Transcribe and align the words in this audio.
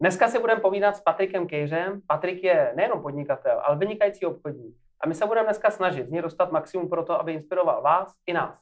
Dneska 0.00 0.28
si 0.28 0.38
budeme 0.38 0.60
povídat 0.60 0.96
s 0.96 1.00
Patrikem 1.00 1.46
Kejřem. 1.46 2.00
Patrik 2.06 2.42
je 2.42 2.72
nejenom 2.76 3.02
podnikatel, 3.02 3.60
ale 3.64 3.76
vynikající 3.76 4.26
obchodník. 4.26 4.76
A 5.00 5.08
my 5.08 5.14
se 5.14 5.26
budeme 5.26 5.46
dneska 5.46 5.70
snažit 5.70 6.06
z 6.06 6.10
něj 6.10 6.22
dostat 6.22 6.52
maximum 6.52 6.88
pro 6.88 7.04
to, 7.04 7.20
aby 7.20 7.32
inspiroval 7.32 7.82
vás 7.82 8.14
i 8.26 8.32
nás. 8.32 8.58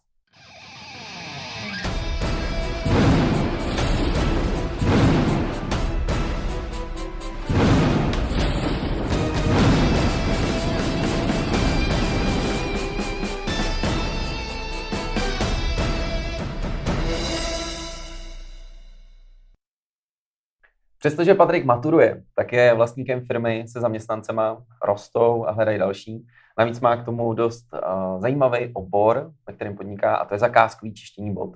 Přestože 21.06 21.34
Patrik 21.34 21.64
maturuje, 21.64 22.22
tak 22.34 22.52
je 22.52 22.74
vlastníkem 22.74 23.20
firmy 23.26 23.64
se 23.68 23.80
zaměstnancema, 23.80 24.62
rostou 24.84 25.46
a 25.46 25.50
hledají 25.50 25.78
další. 25.78 26.26
Navíc 26.58 26.80
má 26.80 26.96
k 26.96 27.04
tomu 27.04 27.34
dost 27.34 27.66
uh, 27.72 28.20
zajímavý 28.20 28.70
obor, 28.74 29.32
ve 29.46 29.52
kterém 29.54 29.76
podniká, 29.76 30.16
a 30.16 30.24
to 30.24 30.34
je 30.34 30.38
zakázkový 30.38 30.94
čištění 30.94 31.34
bod. 31.34 31.50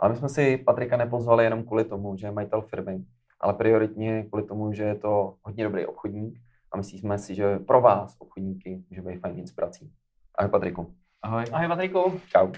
Ale 0.00 0.10
my 0.10 0.16
jsme 0.16 0.28
si 0.28 0.56
Patrika 0.56 0.96
nepozvali 0.96 1.44
jenom 1.44 1.64
kvůli 1.64 1.84
tomu, 1.84 2.16
že 2.16 2.26
je 2.26 2.30
majitel 2.30 2.60
firmy, 2.60 3.04
ale 3.40 3.54
prioritně 3.54 4.22
kvůli 4.22 4.42
tomu, 4.42 4.72
že 4.72 4.82
je 4.82 4.94
to 4.94 5.34
hodně 5.42 5.64
dobrý 5.64 5.86
obchodník 5.86 6.38
a 6.72 6.76
myslíme 6.76 7.18
si, 7.18 7.34
že 7.34 7.58
pro 7.58 7.80
vás, 7.80 8.16
obchodníky, 8.18 8.82
může 8.90 9.02
být 9.02 9.20
fajn 9.20 9.38
inspirací. 9.38 9.90
Ahoj 10.34 10.50
Patriku. 10.50 10.94
Ahoj. 11.22 11.44
Ahoj 11.52 11.68
Patriku. 11.68 12.20
Čau. 12.28 12.52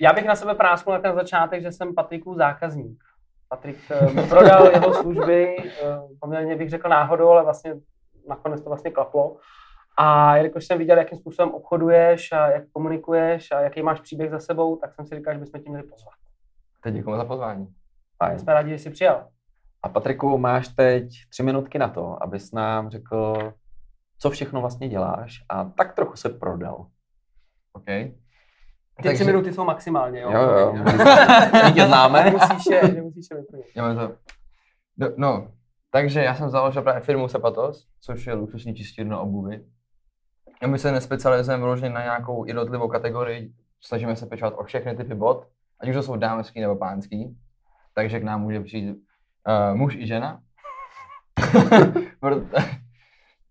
Já 0.00 0.12
bych 0.12 0.24
na 0.24 0.36
sebe 0.36 0.54
prásknul 0.54 0.96
na 0.96 1.02
ten 1.02 1.14
začátek, 1.14 1.62
že 1.62 1.72
jsem 1.72 1.94
Patriků 1.94 2.34
zákazník. 2.34 3.04
Patrik 3.48 3.78
eh, 3.90 4.12
mi 4.12 4.22
prodal 4.28 4.66
jeho 4.66 4.94
služby, 4.94 5.56
eh, 5.58 5.98
poměrně 6.20 6.56
bych 6.56 6.70
řekl 6.70 6.88
náhodou, 6.88 7.28
ale 7.28 7.42
vlastně 7.42 7.74
nakonec 8.28 8.62
to 8.62 8.70
vlastně 8.70 8.90
klaplo. 8.90 9.36
A 9.98 10.36
jelikož 10.36 10.66
jsem 10.66 10.78
viděl, 10.78 10.98
jakým 10.98 11.18
způsobem 11.18 11.54
obchoduješ 11.54 12.32
a 12.32 12.50
jak 12.50 12.64
komunikuješ 12.72 13.50
a 13.50 13.60
jaký 13.60 13.82
máš 13.82 14.00
příběh 14.00 14.30
za 14.30 14.38
sebou, 14.38 14.76
tak 14.76 14.94
jsem 14.94 15.06
si 15.06 15.14
říkal, 15.14 15.34
že 15.34 15.40
bychom 15.40 15.60
tě 15.60 15.70
měli 15.70 15.86
pozvat. 15.86 16.14
Teď 16.82 16.94
děkujeme 16.94 17.22
za 17.22 17.28
pozvání. 17.28 17.74
Fajn. 18.18 18.38
Jsme 18.38 18.54
rádi, 18.54 18.70
že 18.70 18.78
jsi 18.78 18.90
přijal. 18.90 19.28
A 19.82 19.88
Patriku, 19.88 20.38
máš 20.38 20.68
teď 20.68 21.08
tři 21.30 21.42
minutky 21.42 21.78
na 21.78 21.88
to, 21.88 22.22
abys 22.22 22.52
nám 22.52 22.90
řekl, 22.90 23.52
co 24.18 24.30
všechno 24.30 24.60
vlastně 24.60 24.88
děláš 24.88 25.44
a 25.48 25.64
tak 25.64 25.94
trochu 25.94 26.16
se 26.16 26.28
prodal. 26.28 26.86
OK. 27.72 27.86
Ty 29.02 29.14
tři 29.14 29.24
minuty 29.24 29.52
jsou 29.52 29.64
maximálně, 29.64 30.20
jo? 30.20 30.30
Jo, 30.32 30.40
jo. 30.40 30.72
My 31.64 31.72
tě 31.72 31.86
známe. 31.86 32.24
Nemusíš 32.24 32.66
je, 32.70 32.82
nemusíš 32.82 33.26
je 33.30 33.36
vyplnit. 33.36 33.66
Já 33.76 33.94
to... 33.94 34.12
No, 34.96 35.08
no, 35.16 35.48
takže 35.90 36.20
já 36.20 36.34
jsem 36.34 36.50
založil 36.50 36.82
právě 36.82 37.00
firmu 37.00 37.28
Sepatos, 37.28 37.86
což 38.00 38.26
je 38.26 38.34
luxusní 38.34 38.74
čistírna 38.74 39.18
obuvy. 39.18 39.64
A 40.62 40.66
my 40.66 40.78
se 40.78 40.92
nespecializujeme 40.92 41.62
vyloženě 41.62 41.90
na 41.90 42.02
nějakou 42.02 42.44
jednotlivou 42.44 42.88
kategorii, 42.88 43.52
snažíme 43.80 44.16
se 44.16 44.26
pečovat 44.26 44.54
o 44.56 44.64
všechny 44.64 44.96
typy 44.96 45.14
bot, 45.14 45.48
ať 45.80 45.88
už 45.88 45.94
to 45.94 46.02
jsou 46.02 46.16
dámský 46.16 46.60
nebo 46.60 46.76
pánský. 46.76 47.38
Takže 47.94 48.20
k 48.20 48.22
nám 48.22 48.42
může 48.42 48.60
přijít 48.60 48.90
uh, 48.92 49.76
muž 49.76 49.94
i 49.94 50.06
žena. 50.06 50.40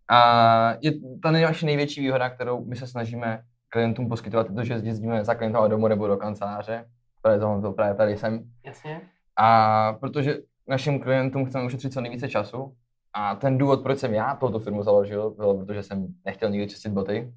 a 0.09 0.73
je 0.81 0.91
ta 1.23 1.31
největší 1.31 2.01
výhoda, 2.01 2.29
kterou 2.29 2.65
my 2.65 2.75
se 2.75 2.87
snažíme 2.87 3.43
klientům 3.73 4.09
poskytovat, 4.09 4.49
je 4.49 4.55
to, 4.55 4.63
že 4.63 4.73
jezdíme 4.73 5.25
za 5.25 5.35
klientama 5.35 5.67
domů 5.67 5.87
nebo 5.87 6.07
do 6.07 6.17
kanceláře. 6.17 6.85
Právě 7.21 7.39
to 7.39 7.71
právě 7.71 7.95
tady 7.95 8.17
jsem. 8.17 8.43
Jasně. 8.65 9.01
A 9.35 9.93
protože 9.93 10.37
našim 10.67 10.99
klientům 10.99 11.45
chceme 11.45 11.65
ušetřit 11.65 11.93
co 11.93 12.01
nejvíce 12.01 12.29
času, 12.29 12.75
a 13.13 13.35
ten 13.35 13.57
důvod, 13.57 13.83
proč 13.83 13.99
jsem 13.99 14.13
já 14.13 14.35
touto 14.35 14.59
firmu 14.59 14.83
založil, 14.83 15.31
bylo, 15.31 15.57
protože 15.57 15.83
jsem 15.83 16.07
nechtěl 16.25 16.49
nikdy 16.49 16.67
čistit 16.67 16.89
boty, 16.89 17.33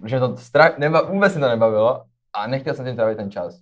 protože 0.00 0.20
to 0.20 0.34
stra- 0.34 0.78
neba- 0.78 1.10
vůbec 1.10 1.34
mi 1.34 1.40
to 1.40 1.48
nebavilo 1.48 2.04
a 2.32 2.46
nechtěl 2.46 2.74
jsem 2.74 2.86
tím 2.86 2.96
trávit 2.96 3.16
ten 3.16 3.30
čas. 3.30 3.60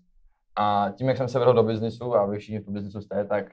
A 0.56 0.91
tím, 0.95 1.09
jak 1.09 1.17
jsem 1.17 1.29
se 1.29 1.39
vrhl 1.39 1.53
do 1.55 1.62
biznisu 1.62 2.17
a 2.17 2.27
vy 2.27 2.39
všichni 2.39 2.59
v 2.61 2.69
biznisu 2.69 3.01
jste, 3.01 3.25
tak 3.25 3.45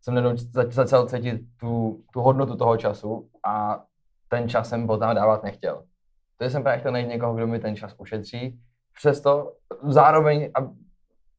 jsem 0.00 0.14
najednou 0.14 0.36
začal 0.70 1.06
cítit 1.06 1.40
tu, 1.60 2.00
tu 2.12 2.20
hodnotu 2.20 2.56
toho 2.56 2.76
času 2.76 3.28
a 3.46 3.84
ten 4.28 4.48
čas 4.48 4.68
jsem 4.68 4.86
potom 4.86 5.14
dávat 5.14 5.42
nechtěl. 5.42 5.82
To 6.38 6.44
jsem 6.44 6.62
právě 6.62 6.80
chtěl 6.80 6.92
najít 6.92 7.08
někoho, 7.08 7.34
kdo 7.34 7.46
mi 7.46 7.58
ten 7.58 7.76
čas 7.76 7.94
ušetří. 7.98 8.60
Přesto 8.94 9.52
zároveň, 9.82 10.50
aby, 10.54 10.68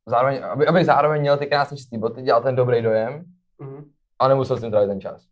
zároveň, 0.05 0.43
aby, 0.43 0.67
aby 0.67 0.85
zároveň 0.85 1.21
měl 1.21 1.37
ty 1.37 1.45
krásné 1.45 1.77
čisté 1.77 1.97
boty, 1.97 2.21
dělal 2.21 2.43
ten 2.43 2.55
dobrý 2.55 2.81
dojem 2.81 3.25
mm-hmm. 3.61 3.83
a 4.19 4.27
nemusel 4.27 4.57
s 4.57 4.61
tím 4.61 4.71
trávit 4.71 4.89
ten 4.89 5.01
čas. 5.01 5.27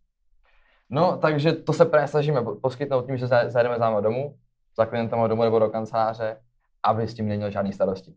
No, 0.90 1.16
takže 1.16 1.52
to 1.52 1.72
se 1.72 1.84
právě 1.84 2.08
snažíme 2.08 2.44
poskytnout 2.62 3.06
tím, 3.06 3.16
že 3.16 3.26
zajdeme 3.26 3.78
za 3.78 4.00
domů, 4.00 4.36
za 4.76 4.86
klientama 4.86 5.26
domů 5.26 5.42
nebo 5.42 5.58
do 5.58 5.68
kanceláře, 5.68 6.36
aby 6.82 7.08
s 7.08 7.14
tím 7.14 7.28
neměl 7.28 7.50
žádný 7.50 7.72
starosti. 7.72 8.14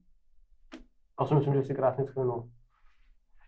A 1.17 1.25
si 1.25 1.35
myslím, 1.35 1.53
že 1.53 1.63
jsi 1.63 1.73
krásně 1.73 2.05
shrnul. 2.05 2.49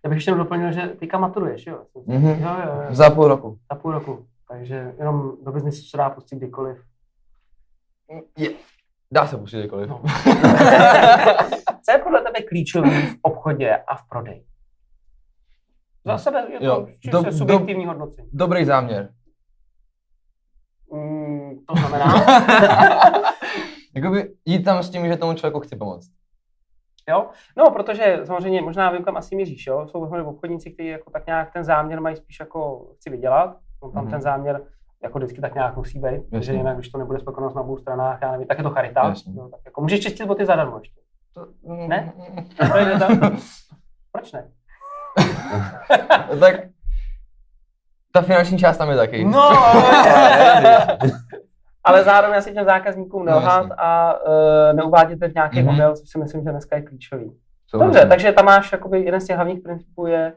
Já 0.04 0.10
bych 0.10 0.18
ještě 0.18 0.32
doplnil, 0.32 0.72
že 0.72 0.82
teďka 0.82 1.18
maturuješ, 1.18 1.68
jo? 1.68 1.84
Mm-hmm. 1.96 2.42
jo, 2.42 2.56
jo, 2.66 2.82
jo? 2.84 2.96
Za 2.96 3.10
půl 3.10 3.28
roku. 3.28 3.58
Za 3.72 3.80
půl 3.80 3.92
roku. 3.92 4.28
Takže 4.50 4.94
jenom 4.98 5.38
do 5.44 5.52
biznisu 5.52 5.84
se 5.84 5.98
dá 5.98 6.10
pustit 6.10 6.36
kdykoliv. 6.36 6.84
Je. 8.38 8.50
Dá 9.12 9.28
se 9.28 9.38
pustit 9.38 9.58
kdykoliv. 9.60 9.90
No. 9.90 10.02
Co 11.84 11.92
je 11.92 11.98
podle 12.04 12.22
tebe 12.22 12.42
klíčový 12.42 13.02
v 13.02 13.16
obchodě 13.22 13.78
a 13.88 13.96
v 13.96 14.08
prodeji? 14.10 14.46
Za 16.06 16.18
sebe 16.18 16.48
je 16.52 16.60
to 16.60 16.66
jo, 16.66 16.88
do, 17.12 17.32
subjektivní 17.32 17.84
do, 17.84 17.90
hodnocení. 17.90 18.30
Dobrý 18.34 18.66
záměr. 18.66 19.14
Mm, 20.94 21.66
to 21.68 21.76
znamená? 21.76 22.06
Jakoby 23.96 24.34
jít 24.46 24.64
tam 24.64 24.84
s 24.84 24.90
tím, 24.90 25.08
že 25.08 25.18
tomu 25.18 25.34
člověku 25.34 25.60
chci 25.60 25.76
pomoct. 25.76 26.10
Jo? 27.10 27.30
No, 27.58 27.72
protože 27.72 28.20
samozřejmě 28.24 28.62
možná 28.62 28.92
vím, 28.92 29.04
kam 29.04 29.18
asi 29.18 29.36
míříš, 29.36 29.68
jo? 29.68 29.88
Jsou 29.88 30.26
obchodníci, 30.26 30.72
kteří 30.72 30.90
jako 30.90 31.12
tak 31.12 31.26
nějak 31.26 31.54
ten 31.54 31.64
záměr 31.64 32.02
mají 32.02 32.16
spíš 32.16 32.40
jako 32.40 32.88
chci 32.96 33.10
vydělat, 33.10 33.58
no, 33.84 33.92
tam 33.92 34.06
mm-hmm. 34.06 34.10
ten 34.10 34.22
záměr 34.22 34.62
jako 35.04 35.18
vždycky 35.18 35.42
tak 35.42 35.56
nějak 35.56 35.76
musí 35.76 36.00
být, 36.00 36.30
protože 36.30 36.54
jinak, 36.54 36.78
když 36.78 36.90
to 36.90 36.98
nebude 36.98 37.20
spokojenost 37.20 37.56
na 37.56 37.62
obou 37.62 37.78
stranách, 37.78 38.20
já 38.22 38.32
nevím, 38.32 38.48
tak 38.48 38.58
je 38.58 38.64
to 38.64 38.70
charita. 38.70 39.14
No, 39.36 39.50
tak 39.50 39.60
jako 39.66 39.82
můžeš 39.82 40.00
čistit 40.00 40.26
boty 40.26 40.46
zadarmo 40.46 40.78
ještě. 40.78 41.02
To, 41.34 41.48
ne? 41.88 42.14
Proč 44.12 44.32
ne? 44.32 44.48
tak 46.40 46.56
ta 48.14 48.22
finanční 48.22 48.58
část 48.58 48.78
tam 48.78 48.90
je 48.90 48.96
taky. 48.96 49.26
No, 49.26 49.50
ale 51.84 52.04
zároveň 52.04 52.38
asi 52.38 52.54
těm 52.54 52.66
zákazníkům 52.66 53.26
no, 53.26 53.32
nelhat 53.32 53.68
no, 53.68 53.76
a 53.78 54.20
uh, 54.28 54.76
neuvádět 54.76 55.20
v 55.20 55.34
nějaký 55.34 55.58
mm-hmm. 55.58 55.72
model, 55.72 55.96
což 55.96 56.10
si 56.10 56.20
myslím, 56.20 56.44
že 56.44 56.52
dneska 56.52 56.76
je 56.76 56.82
klíčový. 56.82 57.32
Co 57.68 57.78
Dobře, 57.78 58.06
takže 58.06 58.32
tam 58.32 58.46
máš 58.46 58.72
jakoby 58.72 59.02
jeden 59.02 59.22
z 59.22 59.26
těch 59.26 59.36
hlavních 59.36 59.60
principů 59.60 60.08
je 60.08 60.34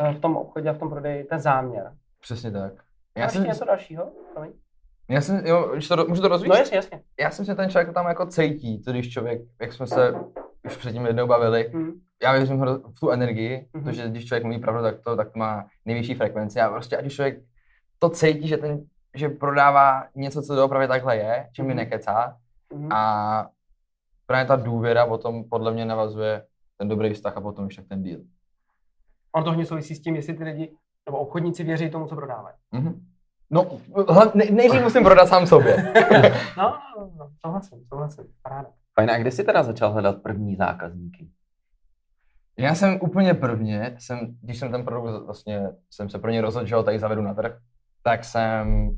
uh, 0.00 0.14
v 0.14 0.20
tom 0.20 0.36
obchodě 0.36 0.68
a 0.68 0.72
v 0.72 0.78
tom 0.78 0.90
prodeji 0.90 1.24
ten 1.24 1.40
záměr. 1.40 1.92
Přesně 2.20 2.50
tak. 2.50 2.72
Já 3.16 3.28
jsem... 3.28 3.44
něco 3.44 3.64
dalšího? 3.64 4.12
Promiň. 4.32 4.52
Já 5.08 5.20
jsem, 5.20 5.46
jo, 5.46 5.74
to, 5.88 6.04
můžu 6.08 6.22
to 6.22 6.28
rozvíjet? 6.28 6.48
No 6.48 6.56
jasně, 6.56 6.76
jasně. 6.76 7.02
Já 7.20 7.30
jsem 7.30 7.44
si 7.44 7.54
ten 7.54 7.70
člověk 7.70 7.94
tam 7.94 8.06
jako 8.06 8.26
cítí, 8.26 8.82
to 8.82 8.92
když 8.92 9.12
člověk, 9.12 9.42
jak 9.60 9.72
jsme 9.72 9.86
se 9.86 10.14
už 10.64 10.76
předtím 10.76 11.06
jednou 11.06 11.26
bavili, 11.26 11.70
mm. 11.74 11.92
já 12.22 12.32
věřím 12.32 12.60
v 12.60 13.00
tu 13.00 13.10
energii, 13.10 13.68
mm. 13.72 13.84
protože 13.84 14.08
když 14.08 14.26
člověk 14.26 14.44
mluví 14.44 14.58
pravdu, 14.58 14.82
tak 14.82 15.00
to, 15.00 15.16
tak 15.16 15.32
to 15.32 15.38
má 15.38 15.66
nejvyšší 15.84 16.14
frekvenci 16.14 16.60
a 16.60 16.70
prostě 16.70 16.96
ať 16.96 17.06
už 17.06 17.14
člověk 17.14 17.42
to 17.98 18.10
cítí, 18.10 18.48
že 18.48 18.56
ten, 18.56 18.84
že 19.14 19.28
prodává 19.28 20.06
něco, 20.14 20.42
co 20.42 20.54
doopravdy 20.54 20.88
takhle 20.88 21.16
je, 21.16 21.48
že 21.56 21.62
mi 21.62 21.70
mm. 21.70 21.76
nekecá 21.76 22.36
mm. 22.74 22.92
a 22.92 23.48
právě 24.26 24.46
ta 24.46 24.56
důvěra 24.56 25.06
potom 25.06 25.44
podle 25.44 25.72
mě 25.72 25.84
navazuje 25.84 26.46
ten 26.76 26.88
dobrý 26.88 27.14
vztah 27.14 27.36
a 27.36 27.40
potom 27.40 27.64
ještě 27.64 27.82
ten 27.82 28.02
deal. 28.02 28.20
On 29.32 29.44
to 29.44 29.50
hodně 29.50 29.66
souvisí 29.66 29.94
s 29.94 30.00
tím, 30.00 30.16
jestli 30.16 30.34
ty 30.34 30.44
lidi 30.44 30.76
nebo 31.06 31.18
obchodníci 31.18 31.64
věří 31.64 31.90
tomu, 31.90 32.06
co 32.06 32.16
prodávají. 32.16 32.56
Mm-hmm. 32.72 33.00
No, 33.50 33.80
ne, 34.34 34.44
nejdřív 34.50 34.82
musím 34.82 35.02
prodat 35.04 35.26
sám 35.26 35.46
sobě. 35.46 35.92
no, 36.56 36.78
no, 36.98 37.10
no, 37.18 37.30
souhlasím, 37.40 37.84
souhlasím, 37.88 38.24
paráda. 38.42 38.68
Fajn, 38.94 39.10
a 39.10 39.18
kdy 39.18 39.30
jsi 39.30 39.44
teda 39.44 39.62
začal 39.62 39.92
hledat 39.92 40.22
první 40.22 40.56
zákazníky? 40.56 41.28
Já 42.58 42.74
jsem 42.74 42.98
úplně 43.02 43.34
prvně, 43.34 43.96
jsem, 43.98 44.18
když 44.42 44.58
jsem 44.58 44.70
ten 44.70 44.84
produkt 44.84 45.24
vlastně, 45.24 45.70
jsem 45.90 46.10
se 46.10 46.18
pro 46.18 46.30
ně 46.30 46.40
rozhodl, 46.40 46.66
že 46.66 46.74
ho 46.74 46.82
tady 46.82 46.98
zavedu 46.98 47.22
na 47.22 47.34
trh, 47.34 47.58
tak 48.02 48.24
jsem, 48.24 48.90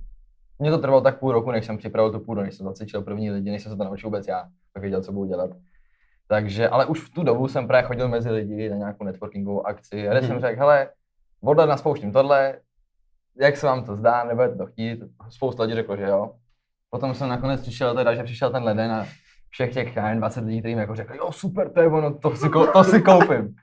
mě 0.59 0.70
to 0.70 0.79
trvalo 0.79 1.00
tak 1.00 1.19
půl 1.19 1.32
roku, 1.32 1.50
než 1.50 1.67
jsem 1.67 1.79
připravil 1.79 2.12
tu 2.12 2.20
půdu, 2.20 2.41
než 2.41 2.55
jsem 2.55 2.67
zacvičil 2.67 3.02
první 3.02 3.31
lidi, 3.31 3.50
než 3.50 3.62
jsem 3.62 3.73
se 3.73 3.79
to 3.79 3.85
naučil 3.85 4.11
vůbec 4.11 4.29
já, 4.29 4.49
tak 4.73 4.81
věděl, 4.81 5.02
co 5.02 5.12
budu 5.12 5.26
dělat. 5.26 5.50
Takže, 6.29 6.69
ale 6.69 6.87
už 6.87 7.00
v 7.00 7.11
tu 7.11 7.23
dobu 7.23 7.49
jsem 7.49 7.67
právě 7.67 7.87
chodil 7.87 8.09
mezi 8.09 8.31
lidi 8.31 8.70
na 8.70 8.76
nějakou 8.76 9.05
networkingovou 9.05 9.67
akci 9.67 10.09
a 10.09 10.11
kde 10.11 10.20
hmm. 10.20 10.29
jsem 10.29 10.41
řekl, 10.41 10.59
hele, 10.59 10.88
odle 11.43 11.67
naspouštím 11.67 12.12
tohle, 12.12 12.59
jak 13.41 13.56
se 13.56 13.67
vám 13.67 13.85
to 13.85 13.97
zdá, 13.97 14.25
nebudete 14.25 14.56
to 14.56 14.67
chtít. 14.67 15.00
Spousta 15.29 15.62
lidí 15.62 15.75
řeklo, 15.75 15.97
že 15.97 16.03
jo. 16.03 16.31
Potom 16.91 17.15
jsem 17.15 17.29
nakonec 17.29 17.61
přišel 17.61 17.94
teda, 17.94 18.15
že 18.15 18.23
přišel 18.23 18.50
ten 18.50 18.62
leden 18.62 18.93
a 18.93 19.06
všech 19.50 19.73
těch 19.75 19.94
20 20.15 20.44
lidí, 20.44 20.61
kterým 20.61 20.79
jako 20.79 20.94
řekli, 20.94 21.19
jo 21.19 21.33
super, 21.33 21.71
to 21.73 21.81
je 21.81 21.87
ono, 21.88 22.19
to 22.19 22.37
si, 22.37 22.50
to 22.73 22.85
si 22.85 23.03
koupím. 23.03 23.55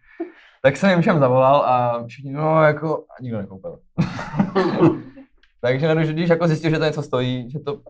tak 0.61 0.77
jsem 0.77 0.89
jim 0.89 1.01
všem 1.01 1.19
zavolal 1.19 1.55
a 1.61 2.03
všichni, 2.07 2.31
no 2.31 2.63
jako, 2.63 2.97
a 2.97 3.21
nikdo 3.21 3.37
nekoupil. 3.37 3.79
Takže 5.61 5.95
když 5.95 6.29
jako 6.29 6.47
zjistil, 6.47 6.71
že 6.71 6.79
to 6.79 6.85
něco 6.85 7.03
stojí, 7.03 7.49
že 7.49 7.59
to, 7.59 7.81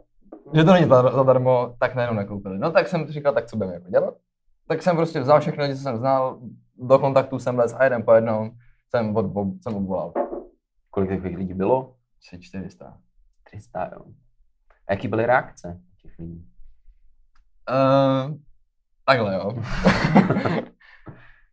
že 0.54 0.64
to 0.64 0.74
není 0.74 0.86
za- 0.90 1.12
zadarmo, 1.12 1.76
tak 1.80 1.96
najednou 1.96 2.18
nekoupili. 2.18 2.60
No 2.60 2.72
tak 2.72 2.88
jsem 2.88 3.08
říkal, 3.08 3.34
tak 3.34 3.46
co 3.46 3.58
budeme 3.58 3.74
jako 3.74 3.90
dělat? 3.90 4.14
Tak 4.68 4.82
jsem 4.82 4.96
prostě 4.96 5.20
vzal 5.20 5.40
všechny 5.40 5.64
lidi, 5.64 5.76
co 5.76 5.82
jsem 5.82 5.98
znal, 5.98 6.40
do 6.78 7.00
kontaktu 7.00 7.40
jsem 7.40 7.58
les 7.58 7.76
a 7.78 7.84
jeden 7.84 8.04
po 8.04 8.14
jednom 8.14 8.52
jsem, 8.96 9.16
od, 9.16 9.26
jsem 9.62 9.76
obvolal. 9.76 10.14
Kolik 10.90 11.10
takových 11.10 11.38
lidí 11.38 11.54
bylo? 11.54 11.96
Asi 12.20 12.40
400. 12.42 12.98
300, 13.44 13.90
jo. 13.94 14.06
A 14.88 14.94
jaký 14.94 15.08
byly 15.08 15.26
reakce 15.26 15.82
těch 16.02 16.20
lidí? 16.20 16.46
Uh, 17.70 18.36
takhle 19.06 19.36
jo. 19.36 19.54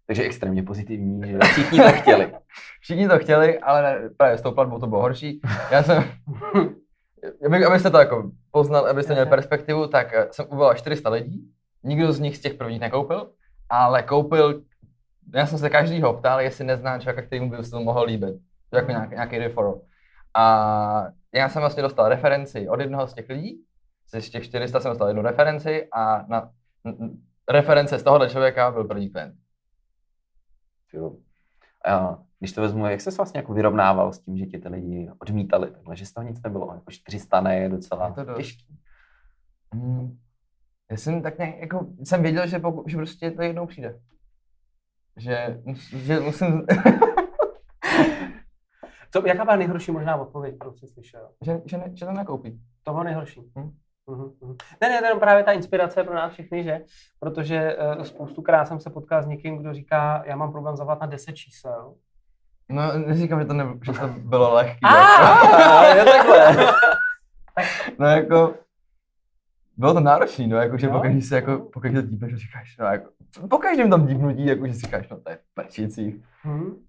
Takže 0.06 0.22
extrémně 0.22 0.62
pozitivní, 0.62 1.30
že 1.30 1.38
všichni 1.42 1.78
to 1.78 1.92
chtěli. 1.92 2.32
Všichni 2.80 3.08
to 3.08 3.18
chtěli, 3.18 3.58
ale 3.58 3.82
ne, 3.82 4.10
právě 4.16 4.38
s 4.38 4.42
tou 4.42 4.52
platbou 4.52 4.78
to 4.78 4.86
bylo 4.86 5.00
horší. 5.00 5.40
Já 5.70 5.82
jsem, 5.82 6.04
aby, 7.46 7.64
abyste 7.64 7.90
to 7.90 7.98
jako 7.98 8.30
poznal, 8.50 8.86
abyste 8.86 9.12
měli 9.12 9.28
perspektivu, 9.28 9.86
tak 9.86 10.14
eh, 10.14 10.28
jsem 10.30 10.46
uvolal 10.50 10.74
400 10.74 11.10
lidí, 11.10 11.52
nikdo 11.82 12.12
z 12.12 12.20
nich 12.20 12.36
z 12.36 12.40
těch 12.40 12.54
prvních 12.54 12.80
nekoupil, 12.80 13.30
ale 13.68 14.02
koupil, 14.02 14.62
já 15.34 15.46
jsem 15.46 15.58
se 15.58 15.70
každýho 15.70 16.14
ptal, 16.14 16.40
jestli 16.40 16.64
nezná 16.64 16.98
člověka, 16.98 17.26
který 17.26 17.40
mu 17.40 17.50
by 17.50 17.64
se 17.64 17.70
to 17.70 17.80
mohl 17.80 18.04
líbit, 18.04 18.36
jako 18.72 18.90
nějaký, 18.90 19.14
nějaký 19.14 19.38
referral. 19.38 19.80
A 20.34 21.06
já 21.34 21.48
jsem 21.48 21.62
vlastně 21.62 21.82
dostal 21.82 22.08
referenci 22.08 22.68
od 22.68 22.80
jednoho 22.80 23.06
z 23.06 23.14
těch 23.14 23.28
lidí, 23.28 23.64
z 24.18 24.30
těch 24.30 24.44
400 24.44 24.80
jsem 24.80 24.90
dostal 24.90 25.08
jednu 25.08 25.22
referenci 25.22 25.88
a 25.92 26.26
na, 26.28 26.50
reference 27.48 27.98
z 27.98 28.02
tohohle 28.02 28.30
člověka 28.30 28.70
byl 28.70 28.84
první 28.84 29.10
klient. 29.10 29.34
Jo. 30.92 31.16
A 31.86 32.18
když 32.38 32.52
to 32.52 32.60
vezmu, 32.60 32.86
jak 32.86 33.00
se 33.00 33.10
vlastně 33.10 33.38
jako 33.38 33.54
vyrovnával 33.54 34.12
s 34.12 34.18
tím, 34.18 34.38
že 34.38 34.46
tě 34.46 34.58
ty 34.58 34.68
lidi 34.68 35.10
odmítali, 35.18 35.70
takhle, 35.70 35.96
že 35.96 36.06
z 36.06 36.12
toho 36.12 36.28
nic 36.28 36.42
nebylo, 36.42 36.74
jako 36.74 36.90
400 36.90 37.40
ne 37.40 37.56
je 37.58 37.68
docela 37.68 38.08
Je 38.08 38.14
to 38.14 38.24
dost. 38.24 38.36
těžký. 38.36 38.78
Hmm. 39.72 40.18
Já 40.90 40.96
jsem 40.96 41.22
tak 41.22 41.38
nějak, 41.38 41.58
jako, 41.58 41.86
jsem 42.04 42.22
věděl, 42.22 42.46
že, 42.46 42.58
poku, 42.58 42.84
že 42.88 42.96
prostě 42.96 43.30
to 43.30 43.42
jednou 43.42 43.66
přijde. 43.66 44.00
Že, 45.20 45.60
že 45.96 46.20
musím, 46.20 46.66
Co, 49.12 49.26
jaká 49.26 49.44
byla 49.44 49.56
nejhorší 49.56 49.92
možná 49.92 50.16
odpověď, 50.16 50.54
kterou 50.56 50.72
jsi 50.72 50.86
slyšel? 50.86 51.28
že, 51.44 51.60
že, 51.64 51.78
ne, 51.78 51.90
že 51.94 52.06
to 52.06 52.12
nekoupí. 52.12 52.60
To 52.82 52.92
bylo 52.92 53.04
nejhorší. 53.04 53.40
Hm. 53.58 53.70
Mhm, 54.06 54.30
mhm. 54.42 54.56
Ne, 54.80 54.88
ne, 54.88 55.00
to 55.00 55.06
je 55.06 55.14
právě 55.14 55.44
ta 55.44 55.52
inspirace 55.52 56.04
pro 56.04 56.14
nás 56.14 56.32
všechny, 56.32 56.64
že? 56.64 56.80
Protože 57.18 57.76
uh, 57.76 58.02
spoustukrát 58.02 58.68
jsem 58.68 58.80
se 58.80 58.90
potkal 58.90 59.22
s 59.22 59.26
někým, 59.26 59.58
kdo 59.58 59.74
říká, 59.74 60.22
já 60.26 60.36
mám 60.36 60.52
problém 60.52 60.76
zavolat 60.76 61.00
na 61.00 61.06
10 61.06 61.32
čísel. 61.32 61.94
No, 62.68 62.92
neříkám, 62.92 63.40
že 63.40 63.46
to, 63.46 63.52
ne, 63.54 63.64
že 63.82 63.92
to 63.92 64.08
bylo 64.08 64.54
lehký. 64.54 64.78
Ah, 64.84 65.84
je 65.94 66.04
takhle. 66.04 66.56
No 67.98 68.06
jako, 68.06 68.54
bylo 69.80 69.94
to 69.94 70.00
náročný, 70.00 70.46
no, 70.46 70.56
jako, 70.56 70.78
že 70.78 70.86
No. 70.86 70.92
pokud 70.92 71.22
si 71.22 71.34
jako, 71.34 71.58
pokud 71.72 71.92
to 71.94 72.02
dípneš, 72.02 72.34
říkáš, 72.34 72.76
no, 72.78 72.86
jako, 72.86 73.10
po 73.50 73.58
každém 73.58 73.90
tom 73.90 74.06
dípnutí, 74.06 74.46
jako, 74.46 74.66
že 74.66 74.74
si 74.74 74.80
říkáš, 74.80 75.08
no, 75.08 75.20
to 75.20 75.30
je 75.30 75.38
prčící, 75.54 76.24
Hm? 76.44 76.86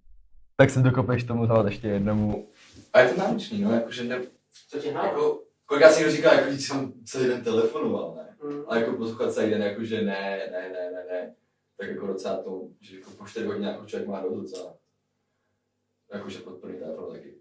tak 0.57 0.69
se 0.69 0.79
dokopeš 0.81 1.23
tomu 1.23 1.45
zavolat 1.45 1.65
ještě 1.65 1.87
jednomu. 1.87 2.47
A 2.93 2.99
je 2.99 3.09
to 3.09 3.19
náročný, 3.21 3.61
no, 3.61 3.71
jakože 3.73 4.03
ne, 4.03 4.21
Co 4.69 4.79
tě 4.79 4.87
jako, 4.89 5.39
kolikrát 5.65 5.91
si 5.91 5.99
někdo 5.99 6.15
říká, 6.15 6.33
jako, 6.33 6.51
že 6.51 6.57
jsem 6.57 6.93
celý 7.05 7.27
den 7.27 7.43
telefonoval, 7.43 8.15
ne? 8.15 8.35
Hm. 8.49 8.61
A 8.67 8.75
jako 8.77 8.91
poslouchat 8.93 9.33
celý 9.33 9.49
den, 9.49 9.61
jako, 9.61 9.83
že 9.83 10.01
ne, 10.01 10.39
ne, 10.51 10.69
ne, 10.69 10.91
ne, 10.91 11.03
ne, 11.11 11.33
tak 11.77 11.89
jako 11.89 12.07
docela 12.07 12.43
to, 12.43 12.61
že 12.81 12.95
jako 12.97 13.11
po 13.11 13.25
4 13.25 13.45
hodiny 13.45 13.65
jako 13.67 13.85
člověk 13.85 14.09
má 14.09 14.21
dost 14.21 14.33
docela. 14.41 14.73
Jakože 16.13 16.39
podporný 16.39 16.77
telefon 16.79 17.11
taky. 17.11 17.33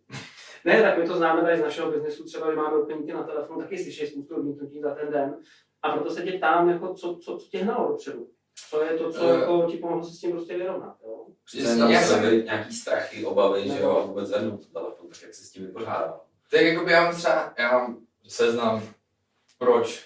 Ne, 0.64 0.82
tak 0.82 0.98
my 0.98 1.06
to 1.06 1.16
známe 1.16 1.42
tady 1.42 1.58
z 1.58 1.60
našeho 1.62 1.90
biznesu, 1.90 2.24
třeba, 2.24 2.50
že 2.50 2.56
máme 2.56 2.76
úplníky 2.78 3.12
na 3.12 3.22
telefonu, 3.22 3.60
taky 3.60 3.78
slyšíš 3.78 4.08
spoustu 4.12 4.36
odmítnutí 4.36 4.80
za 4.80 4.94
ten 4.94 5.10
den. 5.12 5.36
A 5.82 5.90
proto 5.96 6.10
se 6.10 6.22
tě 6.22 6.32
ptám, 6.32 6.68
jako, 6.70 6.94
co, 6.94 7.16
co, 7.16 7.36
co 7.38 7.46
tě 7.50 7.58
hnalo 7.58 7.88
dopředu? 7.88 8.28
Co 8.70 8.82
je 8.82 8.90
to, 8.98 9.12
co 9.12 9.24
Eh. 9.30 9.38
jako, 9.40 9.66
ti 9.70 9.76
pomohlo 9.76 10.04
se 10.04 10.14
s 10.14 10.18
tím 10.20 10.30
prostě 10.32 10.56
vyrovnat? 10.58 10.96
Jo? 11.06 11.26
Přesně, 11.44 11.76
tam 11.76 11.90
Já 11.90 12.00
se 12.00 12.06
jsem- 12.06 12.20
byly 12.20 12.42
nějaký 12.44 12.74
strachy, 12.74 13.24
obavy, 13.24 13.62
že 13.68 13.80
jo, 13.80 13.90
a 13.90 14.06
vůbec 14.06 14.28
zvednout 14.28 14.66
telefon, 14.72 15.08
tak 15.08 15.22
jak 15.22 15.34
se 15.34 15.44
s 15.44 15.50
tím 15.50 15.66
vypořádal. 15.66 16.20
Tak 16.50 16.60
jakoby 16.60 16.92
já 16.92 17.04
mám 17.04 17.14
třeba, 17.14 17.54
já 17.58 17.72
mám 17.72 17.98
seznam, 18.28 18.82
proč, 19.58 20.04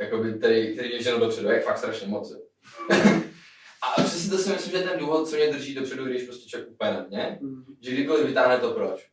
jakoby, 0.00 0.32
který, 0.32 0.72
který 0.74 0.88
mě 0.88 1.02
ženou 1.02 1.18
dopředu, 1.18 1.48
jak 1.48 1.64
fakt 1.64 1.78
strašně 1.78 2.06
moc. 2.08 2.32
A 3.82 4.02
přesně 4.02 4.30
to 4.30 4.38
si 4.38 4.50
myslím, 4.50 4.72
že 4.78 4.88
ten 4.88 4.98
důvod, 4.98 5.28
co 5.28 5.36
mě 5.36 5.52
drží 5.52 5.74
dopředu, 5.74 6.04
když 6.04 6.22
prostě 6.22 6.48
člověk 6.48 6.70
úplně 6.70 6.90
na 6.92 7.06
mě, 7.08 7.38
Hm. 7.42 7.64
že 7.80 7.90
kdykoliv 7.90 8.26
vytáhne 8.26 8.58
to 8.58 8.70
proč. 8.72 9.08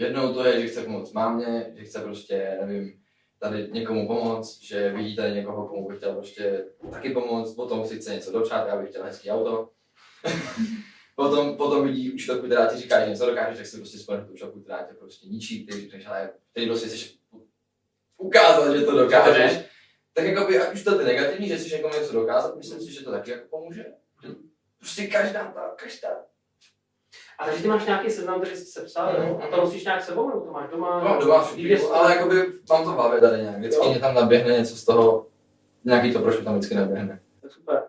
Jednou 0.00 0.34
to 0.34 0.46
je, 0.46 0.60
že 0.60 0.68
chce 0.68 0.82
pomoct 0.82 1.12
mámě, 1.12 1.72
že 1.76 1.84
chce 1.84 2.00
prostě, 2.00 2.58
nevím, 2.60 3.00
tady 3.38 3.68
někomu 3.72 4.06
pomoct, 4.06 4.62
že 4.62 4.92
vidí 4.92 5.16
tady 5.16 5.34
někoho, 5.34 5.68
komu 5.68 5.88
by 5.88 5.96
chtěl 5.96 6.14
prostě 6.14 6.64
taky 6.90 7.10
pomoct, 7.10 7.54
potom 7.54 7.86
si 7.86 7.96
chce 7.96 8.14
něco 8.14 8.32
dopřát, 8.32 8.68
já 8.68 8.76
bych 8.76 8.90
chtěl 8.90 9.04
hezký 9.04 9.30
auto. 9.30 9.70
potom, 11.16 11.56
potom 11.56 11.86
vidí 11.86 12.12
učitelku, 12.12 12.46
která 12.46 12.66
ti 12.66 12.76
říká, 12.76 13.04
že 13.04 13.10
něco 13.10 13.26
dokážeš, 13.26 13.56
tak 13.56 13.66
si 13.66 13.76
prostě 13.76 13.98
spoješ 13.98 14.24
tu 14.26 14.32
učitelku, 14.32 14.60
která 14.60 14.82
tě 14.82 14.94
prostě 14.94 15.26
ničí, 15.26 15.66
ty 15.66 15.80
řekneš, 15.80 16.06
ale 16.06 16.30
ty 16.52 16.66
prostě 16.66 16.86
chceš 16.86 17.18
ukázat, 18.18 18.76
že 18.76 18.84
to 18.84 18.98
dokážeš. 18.98 19.58
Tak 20.12 20.24
jako 20.24 20.46
by, 20.46 20.58
ať 20.58 20.74
už 20.74 20.84
to 20.84 21.00
je 21.00 21.06
negativní, 21.06 21.48
že 21.48 21.56
chceš 21.56 21.72
někomu 21.72 21.94
něco 21.94 22.12
dokázat, 22.12 22.56
myslím 22.56 22.80
si, 22.80 22.92
že 22.92 23.04
to 23.04 23.10
taky 23.10 23.30
jako 23.30 23.48
pomůže. 23.50 23.84
Že 24.22 24.28
Prostě 24.78 25.06
každá 25.06 25.52
ta, 25.52 25.74
každá 25.76 26.29
A 27.40 27.44
takže 27.46 27.62
ty 27.62 27.68
máš 27.68 27.86
nějaký 27.86 28.10
seznam, 28.10 28.40
který 28.40 28.56
jsi 28.56 28.64
sepsal, 28.64 29.14
jo? 29.22 29.40
A 29.42 29.46
to 29.46 29.56
nosíš 29.56 29.84
nějak 29.84 30.02
sebou, 30.04 30.28
nebo 30.28 30.40
to 30.40 30.52
máš 30.52 30.70
doma? 30.70 31.04
Mám 31.04 31.18
doma 31.20 31.36
Někde 31.56 31.76
všechny, 31.76 31.78
jsi- 31.88 31.92
ale 31.94 32.16
jakoby 32.16 32.36
mám 32.70 32.84
to 32.84 32.90
hlavě 32.90 33.20
tady 33.20 33.42
nějak. 33.42 33.58
Vždycky 33.58 33.84
Jo. 33.84 33.90
mě 33.90 34.00
tam 34.00 34.14
naběhne 34.14 34.52
něco 34.58 34.76
z 34.76 34.84
toho, 34.84 35.26
nějaký 35.84 36.12
to 36.12 36.18
proč 36.18 36.44
tam 36.44 36.54
vždycky 36.58 36.74
naběhne. 36.74 37.20
Tak 37.42 37.52
super. 37.52 37.82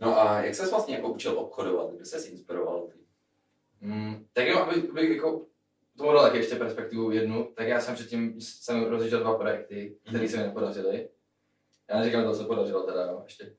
No 0.00 0.20
a 0.20 0.40
jak 0.42 0.54
ses 0.54 0.70
vlastně 0.70 0.94
jako 0.96 1.08
učil 1.08 1.38
obchodovat, 1.38 1.90
kde 1.94 2.04
ses 2.04 2.28
inspiroval? 2.30 2.80
ty? 2.80 2.98
Mm, 3.80 4.26
tak 4.32 4.46
jenom, 4.46 4.62
aby, 4.62 4.88
aby 4.90 5.14
jako 5.16 5.42
tomu 5.98 6.12
dal 6.12 6.22
taky 6.22 6.36
ještě 6.38 6.56
perspektivu 6.56 7.10
jednu, 7.10 7.48
tak 7.54 7.68
já 7.68 7.80
jsem 7.80 7.94
předtím 7.94 8.34
jsem 8.40 8.84
rozjížděl 8.84 9.20
dva 9.20 9.34
projekty, 9.38 9.96
které 10.08 10.28
se 10.28 10.36
mi 10.36 10.42
nepodařily. 10.42 11.08
Já 11.90 11.98
neříkám 11.98 12.24
to, 12.24 12.36
co 12.36 12.44
podařilo 12.44 12.82
teda, 12.82 13.02
jo, 13.06 13.20
ještě. 13.24 13.52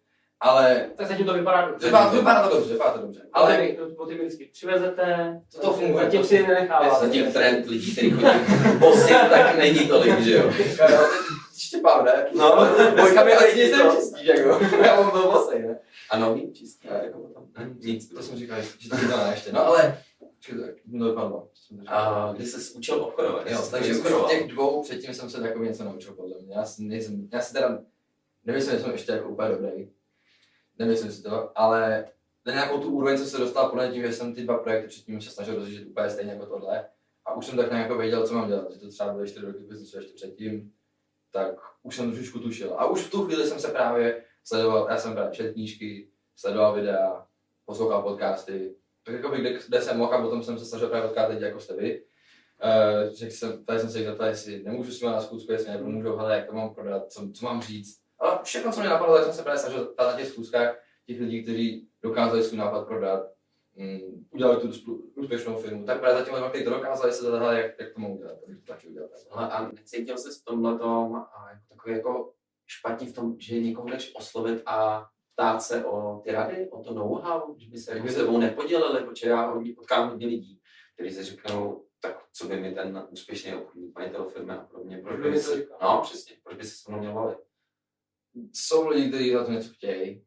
Ale 0.45 0.90
Tak 0.95 1.07
zatím 1.07 1.25
to 1.25 1.34
vypadá 1.34 1.68
dobře. 1.68 1.86
vypadá, 1.86 2.10
vypadá 2.10 2.48
to 2.50 2.56
dobře, 2.56 2.74
vypadá 2.74 2.92
to 2.94 3.01
dobře. 3.01 3.22
Ale 3.34 3.57
vy, 3.62 3.78
to 3.98 4.06
ty 4.06 4.16
vždycky 4.16 4.45
přivezete, 4.45 5.42
To 5.56 5.60
to 5.62 5.74
funguje, 5.74 6.04
zatím 6.06 6.21
to 6.21 6.28
si 6.28 6.47
nenecháváte. 6.47 7.06
Zatím 7.06 7.31
trend 7.33 7.68
lidí, 7.68 7.92
kteří 7.92 8.12
chodí 8.12 8.26
bosy, 8.80 9.14
tak 9.30 9.57
není 9.57 9.88
tolik, 9.88 10.19
že 10.19 10.33
jo? 10.33 10.52
Štěpám, 11.57 12.06
ne? 12.06 12.28
No, 12.35 12.68
dneska 12.94 13.23
mi 13.23 13.31
nic 13.56 13.71
to. 13.78 13.90
nečistí, 13.90 14.26
jako. 14.28 14.59
Já 14.85 15.02
mám 15.02 15.12
byl 15.12 15.31
bosej, 15.31 15.62
ne? 15.62 15.80
A 16.09 16.18
nový 16.18 16.54
čistý, 16.54 16.88
Ne. 16.88 17.02
jako 17.06 17.19
potom. 17.19 17.44
Ne, 17.59 17.69
Nic. 17.80 18.09
To 18.09 18.23
jsem 18.23 18.38
říkal, 18.38 18.57
že 18.80 18.90
to 18.90 18.95
dělá 19.07 19.28
ještě. 19.31 19.52
No 19.52 19.66
ale, 19.66 19.97
to 20.92 20.97
dopadlo. 20.97 21.47
jsem 21.54 21.78
to. 21.78 21.83
A 21.94 22.33
kdy 22.35 22.45
ses 22.45 22.71
učil 22.76 22.95
obchodovat? 22.95 23.50
Jo, 23.52 23.57
Jsi 23.57 23.71
takže 23.71 23.94
už 23.94 24.00
v 24.12 24.28
těch 24.30 24.47
dvou 24.47 24.81
předtím 24.83 25.14
jsem 25.14 25.30
se 25.30 25.42
takový 25.42 25.68
něco 25.68 25.83
naučil, 25.83 26.14
podle 26.14 26.35
mě. 26.42 26.56
Já 26.56 26.66
si, 26.66 26.83
nejsem, 26.83 27.28
já 27.33 27.42
si 27.42 27.54
teda, 27.54 27.80
nemyslím, 28.45 28.76
že 28.78 28.80
jsem 28.83 28.92
ještě 28.92 29.12
jako 29.12 29.30
úplně 29.30 29.50
dobrý. 29.50 29.90
Nemyslím 30.80 31.11
si 31.11 31.23
to, 31.23 31.59
ale 31.59 32.07
na 32.45 32.53
nějakou 32.53 32.80
tu 32.80 32.89
úroveň 32.92 33.18
jsem 33.18 33.27
se 33.27 33.37
dostal 33.37 33.69
podle 33.69 33.92
tím, 33.92 34.01
že 34.01 34.13
jsem 34.13 34.35
ty 34.35 34.44
dva 34.44 34.57
projekty 34.57 34.87
předtím 34.87 35.21
se 35.21 35.30
snažil 35.30 35.56
rozjíždět 35.56 35.87
úplně 35.87 36.09
stejně 36.09 36.31
jako 36.31 36.45
tohle. 36.45 36.85
A 37.25 37.33
už 37.33 37.45
jsem 37.45 37.57
tak 37.57 37.71
nějak 37.71 37.83
jako 37.83 37.97
věděl, 37.97 38.27
co 38.27 38.33
mám 38.33 38.47
dělat, 38.47 38.71
že 38.71 38.80
to 38.80 38.89
třeba 38.89 39.13
byly 39.13 39.30
4 39.30 39.45
roky 39.45 39.59
biznesu 39.59 39.97
ještě 39.97 40.13
předtím, 40.13 40.71
tak 41.31 41.56
už 41.83 41.95
jsem 41.95 42.11
trošičku 42.11 42.39
tušil. 42.39 42.73
A 42.77 42.85
už 42.85 43.01
v 43.01 43.11
tu 43.11 43.25
chvíli 43.25 43.47
jsem 43.47 43.59
se 43.59 43.68
právě 43.68 44.23
sledoval, 44.44 44.87
já 44.89 44.97
jsem 44.97 45.13
právě 45.13 45.31
četl 45.31 45.53
knížky, 45.53 46.07
sledoval 46.35 46.75
videa, 46.75 47.27
poslouchal 47.65 48.01
podcasty, 48.01 48.75
tak 49.06 49.15
jako 49.15 49.30
kde, 49.30 49.59
kde 49.68 49.81
jsem 49.81 49.97
mohl 49.97 50.13
a 50.13 50.21
potom 50.21 50.44
jsem 50.44 50.59
se 50.59 50.65
snažil 50.65 50.89
právě 50.89 51.07
potkat 51.07 51.42
jako 51.42 51.59
jste 51.59 51.75
vy. 51.75 52.03
Uh, 52.63 53.13
řekl 53.13 53.31
jsem, 53.31 53.65
tady 53.65 53.80
jsem 53.80 53.89
se 53.89 54.03
zeptal, 54.03 54.27
jestli 54.27 54.63
nemůžu 54.63 54.92
s 54.92 55.01
na 55.01 55.21
schůzku, 55.21 55.51
jestli 55.51 55.71
mi 55.71 55.77
nepomůžou, 55.77 56.15
hele, 56.15 56.35
jak 56.35 56.45
to 56.45 56.53
mám 56.53 56.75
prodat, 56.75 57.11
co, 57.11 57.31
co 57.33 57.45
mám 57.45 57.61
říct. 57.61 58.03
Ale 58.23 58.39
všechno, 58.44 58.71
co 58.71 58.80
mě 58.80 58.89
napadlo, 58.89 59.15
tak 59.15 59.23
jsem 59.23 59.33
se 59.33 59.44
právě 59.44 59.59
snažil 59.59 59.85
ptát 59.85 60.11
na 60.11 60.18
těch 60.18 60.27
schůzkách 60.27 60.80
těch 61.06 61.19
lidí, 61.19 61.44
kteří 61.44 61.89
dokázali 62.01 62.44
svůj 62.44 62.59
nápad 62.59 62.87
prodat, 62.87 63.23
um, 63.75 64.27
udělali 64.31 64.61
tu 64.61 65.11
úspěšnou 65.15 65.57
firmu. 65.57 65.85
Tak 65.85 65.99
právě 65.99 66.19
zatím 66.19 66.33
lidmi, 66.33 66.49
kteří 66.49 66.63
to 66.63 66.69
dokázali, 66.69 67.13
se 67.13 67.23
zahledali, 67.23 67.61
jak, 67.61 67.80
jak 67.80 67.94
to 67.94 67.99
mám 67.99 68.11
udělat, 68.11 68.37
tak 68.45 68.56
to 68.56 68.73
taky 68.73 68.87
udělal. 68.87 69.09
Ale 69.31 69.49
a 69.49 69.71
necítil 69.71 70.18
jsi 70.18 70.39
v 70.39 70.44
tomhle 70.45 70.80
tom 70.80 71.15
a 71.15 71.49
jako 71.49 71.63
takový 71.69 71.95
jako 71.95 72.33
špatně 72.68 73.07
v 73.07 73.13
tom, 73.13 73.35
že 73.39 73.59
někoho 73.59 73.89
jdeš 73.89 74.11
oslovit 74.15 74.63
a 74.65 75.07
ptát 75.35 75.59
se 75.59 75.85
o 75.85 76.21
ty 76.23 76.31
rady, 76.31 76.69
o 76.69 76.83
to 76.83 76.94
know-how, 76.94 77.56
že 77.57 77.69
by 77.69 77.77
se 77.77 77.95
jako 77.95 78.07
s 78.07 78.15
tebou 78.15 78.37
nepodělili, 78.37 79.03
protože 79.03 79.30
já 79.30 79.51
hodně 79.51 79.73
potkám 79.73 80.09
hodně 80.09 80.27
lidí, 80.27 80.61
kteří 80.95 81.15
si 81.15 81.23
řeknou, 81.23 81.85
tak 82.01 82.23
co 82.33 82.47
by 82.47 82.59
mi 82.59 82.71
ten 82.71 83.07
úspěšný 83.09 83.56
obchodník, 83.56 83.95
majitel 83.95 84.25
firmy 84.25 84.53
a 84.53 84.63
podobně, 84.63 84.97
proč 84.97 85.19
by 85.19 85.33
to 85.33 85.39
se, 85.39 85.68
no 85.81 86.01
přesně, 86.03 86.35
proč 86.44 86.57
by 86.57 86.63
se 86.63 86.75
s 86.75 86.87
mnou 86.87 86.99
měl 86.99 87.13
bavit. 87.13 87.37
Jsou 88.54 88.87
lidi, 88.87 89.09
kteří 89.09 89.31
za 89.31 89.44
to 89.44 89.52
něco 89.52 89.73
chtějí 89.73 90.25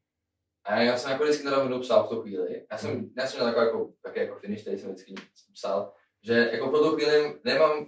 A 0.64 0.80
já 0.80 0.96
jsem 0.96 1.10
jako 1.10 1.24
vždycky 1.24 1.44
teda 1.44 1.58
rovnou 1.58 1.80
psal 1.80 2.06
v 2.06 2.08
tu 2.08 2.22
chvíli. 2.22 2.66
Já 2.70 2.78
jsem, 2.78 3.10
já 3.18 3.26
jsem 3.26 3.40
měl 3.40 3.52
takový 3.52 3.66
jako, 3.66 3.92
taky 4.02 4.20
jako 4.20 4.38
finish, 4.38 4.60
který 4.60 4.78
jsem 4.78 4.90
vždycky 4.90 5.14
psal, 5.52 5.92
že 6.22 6.48
jako 6.52 6.68
pro 6.68 6.78
tu 6.78 6.96
chvíli 6.96 7.40
nemám 7.44 7.86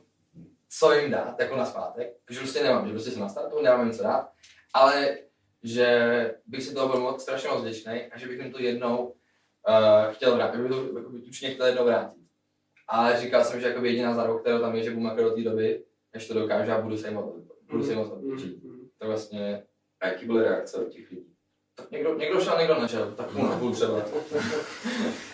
co 0.69 0.93
jim 0.93 1.11
dát, 1.11 1.41
jako 1.41 1.57
na 1.57 1.65
zpátek, 1.65 2.17
že 2.31 2.39
prostě 2.39 2.63
nemám, 2.63 2.87
že 2.87 2.93
prostě 2.93 3.11
jsem 3.11 3.21
na 3.21 3.29
startu, 3.29 3.63
nemám 3.63 3.87
jim 3.87 3.97
co 3.97 4.03
dát, 4.03 4.33
ale 4.75 5.19
že 5.63 6.35
bych 6.47 6.63
si 6.63 6.75
toho 6.75 6.89
byl 6.89 7.01
moc 7.01 7.23
strašně 7.23 7.49
moc 7.49 7.61
vděčný 7.61 7.93
a 7.93 8.19
že 8.19 8.27
bych 8.27 8.39
jim 8.39 8.53
to 8.53 8.63
jednou 8.63 9.07
uh, 9.07 10.13
chtěl 10.13 10.37
vrátit, 10.37 10.57
že 10.57 10.63
bych 10.63 10.71
to 10.71 10.99
jako 10.99 11.11
určitě 11.11 11.51
chtěl 11.51 11.67
jednou 11.67 11.85
vrátit. 11.85 12.19
Ale 12.89 13.21
říkal 13.21 13.45
jsem, 13.45 13.61
že 13.61 13.67
jako 13.67 13.85
jediná 13.85 14.15
záruka, 14.15 14.41
kterou 14.41 14.61
tam 14.61 14.77
je, 14.77 14.83
že 14.83 14.91
budu 14.91 15.03
makat 15.03 15.25
do 15.25 15.31
té 15.31 15.43
doby, 15.43 15.85
než 16.15 16.29
to 16.29 16.35
dokážu 16.35 16.73
a 16.73 16.81
budu 16.81 16.97
se 16.97 17.07
jim 17.07 17.15
moc, 17.15 17.35
budu 17.71 17.85
se 17.85 17.91
jim 17.91 17.99
moc 17.99 18.11
odpůjčit. 18.11 18.63
To 18.99 19.07
vlastně, 19.07 19.63
A 20.01 20.07
jaký 20.07 20.27
byly 20.27 20.45
reakce 20.45 20.77
od 20.77 20.89
těch 20.89 21.11
lidí? 21.11 21.25
tak 21.77 21.91
někdo, 21.91 22.15
někdo 22.19 22.41
šel, 22.41 22.59
někdo 22.59 22.81
nešel, 22.81 23.15
tak 23.17 23.27
půl 23.27 23.49
na 23.49 23.57
půl 23.59 23.73
třeba. 23.73 23.99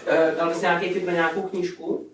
Eh, 0.06 0.34
Dal 0.36 0.48
bys 0.48 0.60
nějaký 0.60 0.90
tip 0.94 1.04
na 1.06 1.12
nějakou 1.12 1.42
knížku? 1.42 2.10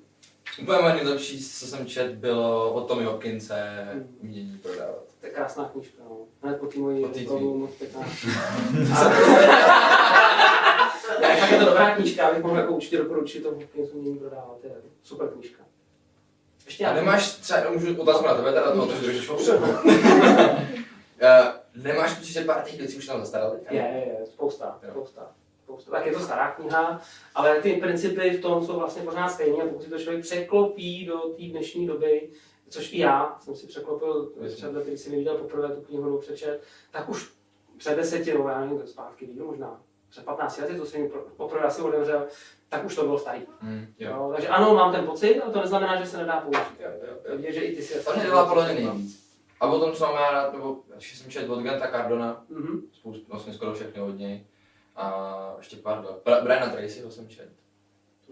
Úplně 0.62 0.78
nejlepší, 0.94 1.44
co 1.44 1.66
jsem 1.66 1.86
čet, 1.86 2.14
bylo 2.14 2.72
od 2.72 2.88
Tommy 2.88 3.04
Hopkinse 3.04 3.86
umění 4.20 4.58
prodávat. 4.62 5.02
To 5.20 5.26
je 5.26 5.32
krásná 5.32 5.64
knížka, 5.72 6.02
no. 6.08 6.16
Hned 6.42 6.60
po 6.60 6.66
té 6.66 6.78
mojí 6.78 7.04
tvý. 7.04 7.26
moc 7.28 7.70
pěkná. 7.70 8.00
Ne, 11.20 11.36
fakt 11.40 11.50
je 11.50 11.58
to 11.58 11.64
dobrá 11.64 11.94
knížka, 11.94 12.28
abych 12.28 12.42
mohl 12.42 12.56
jako 12.56 12.72
určitě 12.72 12.98
doporučit 12.98 13.42
to 13.42 13.50
Hopkinsu 13.50 13.92
umění 13.98 14.18
prodávat. 14.18 14.58
To 14.60 14.66
je 14.66 14.72
super 15.02 15.28
knížka. 15.28 15.62
Ještě 16.66 16.86
A 16.86 16.94
nemáš 16.94 17.32
třeba, 17.32 17.70
můžu 17.70 18.00
otázku 18.02 18.26
na 18.26 18.34
tebe, 18.34 18.52
teda 18.52 18.72
to 18.72 18.82
otevřu 18.82 19.04
trošičku. 19.04 19.36
Eh, 21.22 21.52
Nemáš 21.74 22.18
pocit, 22.18 22.32
že 22.32 22.44
pár 22.44 22.62
těch 22.62 22.78
věcí 22.78 22.96
už 22.96 23.06
tam 23.06 23.20
zastarali? 23.20 23.58
Je, 23.70 23.76
je, 23.76 24.16
je, 24.20 24.26
spousta, 24.26 24.80
spousta. 24.90 25.32
spousta. 25.64 25.90
Tak 25.90 26.06
je 26.06 26.12
to 26.12 26.20
stará 26.20 26.50
kniha, 26.50 27.00
ale 27.34 27.62
ty 27.62 27.72
principy 27.72 28.30
v 28.30 28.42
tom 28.42 28.66
jsou 28.66 28.78
vlastně 28.78 29.02
pořád 29.02 29.28
stejné 29.28 29.62
a 29.62 29.66
pokud 29.66 29.82
si 29.82 29.90
to 29.90 29.98
člověk 29.98 30.22
překlopí 30.22 31.06
do 31.06 31.18
té 31.18 31.42
dnešní 31.42 31.86
doby, 31.86 32.30
což 32.68 32.92
i 32.92 32.98
já 32.98 33.38
jsem 33.40 33.56
si 33.56 33.66
překlopil 33.66 34.32
lety, 34.72 34.90
když 34.90 35.00
jsem 35.00 35.12
viděl 35.12 35.38
poprvé 35.38 35.68
tu 35.68 35.80
knihu 35.80 36.04
nebo 36.04 36.18
přečet, 36.18 36.62
tak 36.90 37.08
už 37.08 37.32
před 37.76 37.96
deseti, 37.96 38.32
nebo 38.32 38.48
já 38.48 38.60
nevím, 38.60 38.78
to 38.78 38.86
zpátky, 38.86 39.26
díl 39.26 39.44
možná, 39.44 39.80
před 40.10 40.24
15 40.24 40.58
lety, 40.58 40.76
to 40.76 40.86
jsem 40.86 41.10
poprvé 41.36 41.62
asi 41.62 41.82
otevřel, 41.82 42.26
tak 42.68 42.84
už 42.84 42.94
to 42.94 43.02
bylo 43.02 43.18
starý. 43.18 43.40
Hmm, 43.60 43.86
jo. 43.98 44.10
Jo, 44.10 44.30
takže 44.34 44.48
ano, 44.48 44.74
mám 44.74 44.92
ten 44.92 45.06
pocit, 45.06 45.40
ale 45.40 45.52
to 45.52 45.60
neznamená, 45.60 46.00
že 46.00 46.06
se 46.06 46.16
nedá 46.16 46.40
použít. 46.40 46.80
Jo, 46.80 46.88
jo, 47.02 47.16
jo. 47.28 47.36
Vidět, 47.36 47.52
že 47.52 47.60
i 47.60 47.76
ty 47.76 47.82
si 47.82 48.04
To 48.04 48.12
mě 48.14 48.24
dělá 48.24 48.46
podle 48.46 48.64
mě 48.64 48.74
nejvíc. 48.74 49.29
A 49.60 49.68
potom, 49.70 49.92
co 49.92 50.04
mám 50.06 50.14
já 50.14 50.30
rád, 50.30 50.52
nebo 50.52 50.78
ještě 50.94 51.16
jsem 51.16 51.30
četl 51.30 51.52
od 51.52 51.62
Genta 51.62 51.88
Cardona, 51.88 52.44
Mhm. 52.48 52.82
spoustu, 52.92 53.26
vlastně 53.28 53.52
skoro 53.52 53.74
všechny 53.74 54.02
od 54.02 54.18
něj. 54.18 54.46
A 54.96 55.54
ještě 55.58 55.76
pár. 55.76 56.04
Bra- 56.24 56.42
Briana 56.42 56.72
Tracyho 56.72 57.10
jsem 57.10 57.28
četl. 57.28 57.50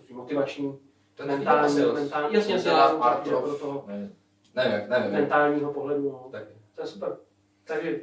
To 0.09 0.15
motivační, 0.15 0.79
Ten 1.15 1.27
mentální, 1.27 1.77
mentální, 1.95 2.35
jasně, 2.35 2.55
jasně, 2.55 2.71
Dělá 2.71 2.85
Art 2.89 3.29
do 3.29 3.41
of- 3.41 3.61
toho 3.61 3.85
Nevím, 3.87 4.13
nevím, 4.55 4.73
jak- 4.73 4.89
nevím. 4.89 5.05
jak- 5.05 5.13
mentálního 5.21 5.73
pohledu. 5.73 6.03
No. 6.13 6.29
Taky. 6.33 6.53
To 6.75 6.81
je 6.81 6.87
super. 6.87 7.17
Takže 7.65 8.01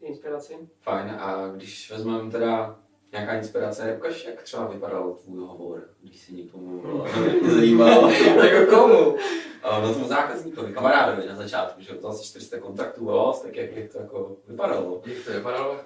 inspiraci. 0.00 0.68
Fajn, 0.80 1.10
a 1.10 1.48
když 1.48 1.90
vezmeme 1.90 2.30
teda 2.30 2.78
nějaká 3.12 3.34
inspirace, 3.34 3.94
ukaž, 3.96 4.24
jak 4.24 4.42
třeba 4.42 4.66
vypadal 4.66 5.18
tvůj 5.24 5.38
hovor, 5.38 5.82
když 6.02 6.20
si 6.20 6.34
někomu 6.34 6.80
volal, 6.80 7.08
to 7.14 7.20
mě 7.20 7.54
zajímalo, 7.54 8.10
jako 8.10 8.76
komu? 8.76 9.16
A 9.62 9.80
no 9.80 9.94
tomu 9.94 10.08
zákazníkovi, 10.08 10.72
kamarádovi 10.72 11.28
na 11.28 11.34
začátku, 11.34 11.82
že 11.82 11.94
to 11.94 12.08
asi 12.08 12.24
400 12.24 12.58
kontaktů 12.58 13.04
volal, 13.04 13.32
tak 13.32 13.56
jak, 13.56 13.76
jak 13.76 13.92
to 13.92 13.98
jako 13.98 14.36
vypadalo? 14.48 15.02
Jak 15.06 15.24
to 15.24 15.32
vypadalo? 15.32 15.80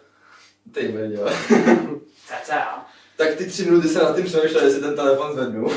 Ty 0.75 0.89
brďo. 0.89 1.27
CCA. 2.27 2.87
Tak 3.17 3.35
ty 3.35 3.47
tři 3.47 3.65
minuty 3.65 3.89
se 3.89 3.99
nad 3.99 4.17
tím 4.17 4.25
přemýšlel, 4.25 4.65
jestli 4.65 4.81
ten 4.81 4.97
telefon 4.97 5.33
zvednu. 5.33 5.69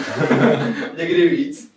Někdy 0.97 1.29
víc. 1.29 1.71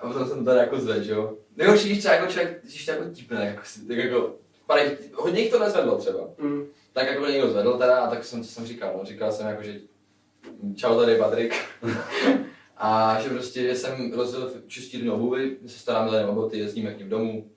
A 0.00 0.06
potom 0.06 0.28
jsem 0.28 0.38
to 0.38 0.44
tady 0.44 0.58
jako 0.58 0.80
zvedl, 0.80 1.02
že 1.02 1.12
jo. 1.12 1.34
Nejhorší, 1.56 1.88
když 1.88 1.98
třeba 1.98 2.14
jako 2.14 2.32
člověk, 2.32 2.60
když 2.62 2.84
to 2.84 2.90
jako 2.90 3.04
tipne, 3.04 3.46
jako 3.46 3.60
si, 3.64 3.86
tak 3.86 3.96
jako, 3.96 4.34
padej, 4.66 4.96
hodně 5.14 5.40
jich 5.40 5.50
to 5.50 5.58
nezvedlo 5.58 5.98
třeba. 5.98 6.28
Mm. 6.38 6.66
Tak 6.94 7.06
jako 7.06 7.26
někdo 7.26 7.50
zvedl 7.50 7.78
teda, 7.78 8.04
a 8.04 8.10
tak 8.10 8.24
jsem, 8.24 8.42
co 8.44 8.50
jsem 8.50 8.66
říkal, 8.66 8.94
no, 8.98 9.04
říkal 9.04 9.32
jsem 9.32 9.46
jako, 9.46 9.62
že 9.62 9.80
čau 10.76 10.98
tady 10.98 11.18
Patrik. 11.18 11.54
a 12.76 13.20
že 13.20 13.28
prostě 13.28 13.62
že 13.62 13.74
jsem 13.74 14.12
rozdělil 14.12 14.52
čistírnu 14.66 15.14
obuvy, 15.14 15.56
že 15.62 15.68
se 15.68 15.78
starám 15.78 16.10
tady 16.10 16.24
o 16.24 16.34
boty, 16.34 16.58
jezdíme 16.58 16.94
k 16.94 16.98
ním 16.98 17.08
domů. 17.08 17.50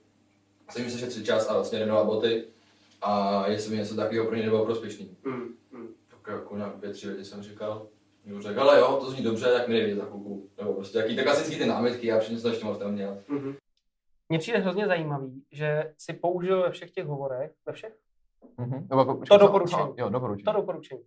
Snažím 0.70 0.90
se 0.90 0.98
šetřit 0.98 1.26
čas 1.26 1.48
a 1.48 1.54
vlastně 1.54 1.78
renovat 1.78 2.06
boty. 2.06 2.44
A 3.02 3.44
jestli 3.48 3.70
by 3.70 3.76
něco 3.76 3.96
takového 3.96 4.26
pro 4.26 4.36
ně 4.36 4.42
nebylo 4.42 4.64
prospěšný. 4.64 5.16
Mm. 5.24 5.54
Mm. 5.72 5.88
Tak 6.08 6.34
jako 6.34 6.56
nějak 6.56 6.76
dvě, 6.76 6.90
tři 6.90 7.06
věty 7.06 7.24
jsem 7.24 7.42
říkal. 7.42 7.86
Někdo 8.24 8.42
řekl, 8.42 8.60
ale 8.60 8.78
jo, 8.78 8.98
to 9.00 9.10
zní 9.10 9.22
dobře, 9.22 9.52
tak 9.52 9.68
mi 9.68 9.74
nejde 9.74 9.96
za 9.96 10.04
chvilku. 10.04 10.48
Nebo 10.58 10.74
prostě 10.74 10.98
jaký 10.98 11.16
ty 11.16 11.22
klasický 11.22 11.56
ty 11.56 11.66
námitky, 11.66 12.06
já 12.06 12.18
přijdu 12.18 12.42
to 12.42 12.48
ještě 12.48 12.64
moc 12.64 12.78
neměl. 12.78 13.18
Mhm. 13.28 13.56
Mně 14.28 14.38
přijde 14.38 14.58
hrozně 14.58 14.86
zajímavý, 14.86 15.42
že 15.52 15.94
si 15.98 16.12
použil 16.12 16.62
ve 16.62 16.70
všech 16.70 16.90
těch 16.90 17.06
hovorech, 17.06 17.52
ve 17.66 17.72
všech, 17.72 17.92
Mhm. 18.58 18.86
Nebo 18.90 19.14
To 19.14 19.38
doporučení. 19.38 19.92
Jo, 19.96 20.08
doporučení. 20.08 20.44
to 20.44 20.52
doporučení. 20.52 21.02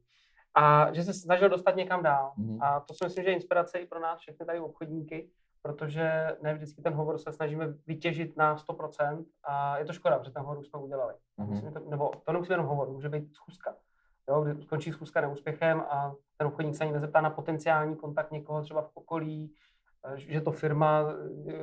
A 0.56 0.94
že 0.94 1.04
se 1.04 1.14
snažil 1.14 1.50
dostat 1.50 1.76
někam 1.76 2.04
dál. 2.04 2.32
Mhm. 2.38 2.64
A 2.64 2.80
to 2.80 2.94
si 2.94 3.04
myslím, 3.04 3.24
že 3.24 3.30
je 3.30 3.36
inspirace 3.36 3.80
i 3.80 3.86
pro 3.86 4.00
nás 4.00 4.20
všechny 4.20 4.46
tady 4.46 4.60
obchodníky, 4.60 5.30
protože 5.62 6.38
ne 6.42 6.54
vždycky 6.54 6.82
ten 6.82 6.94
hovor 6.94 7.18
se 7.18 7.32
snažíme 7.32 7.68
vytěžit 7.88 8.38
na 8.38 8.56
100% 8.58 9.26
a 9.44 9.78
je 9.78 9.86
to 9.86 9.94
škoda, 9.94 10.20
protože 10.20 10.32
ten 10.32 10.42
hovor 10.42 10.58
už 10.58 10.68
jsme 10.68 10.80
udělali. 10.80 11.14
Mhm. 11.38 11.50
Myslím, 11.50 11.72
to, 11.74 11.80
nebo 11.90 12.12
to 12.26 12.32
nemusí 12.32 12.48
být 12.50 12.54
jenom 12.54 12.66
hovor, 12.66 12.90
může 12.90 13.10
být 13.10 13.36
schůzka. 13.36 13.76
Jo, 14.30 14.42
kdy 14.42 14.62
skončí 14.64 14.92
schůzka 14.92 15.22
neúspěchem 15.22 15.82
a 15.90 16.14
ten 16.38 16.48
obchodník 16.48 16.76
se 16.76 16.84
ani 16.84 16.94
nezeptá 16.94 17.22
na 17.22 17.30
potenciální 17.30 17.96
kontakt 17.96 18.32
někoho 18.32 18.62
třeba 18.62 18.82
v 18.82 18.92
okolí, 18.94 19.54
že 20.16 20.42
to 20.42 20.52
firma, 20.52 21.02
eh, 21.48 21.54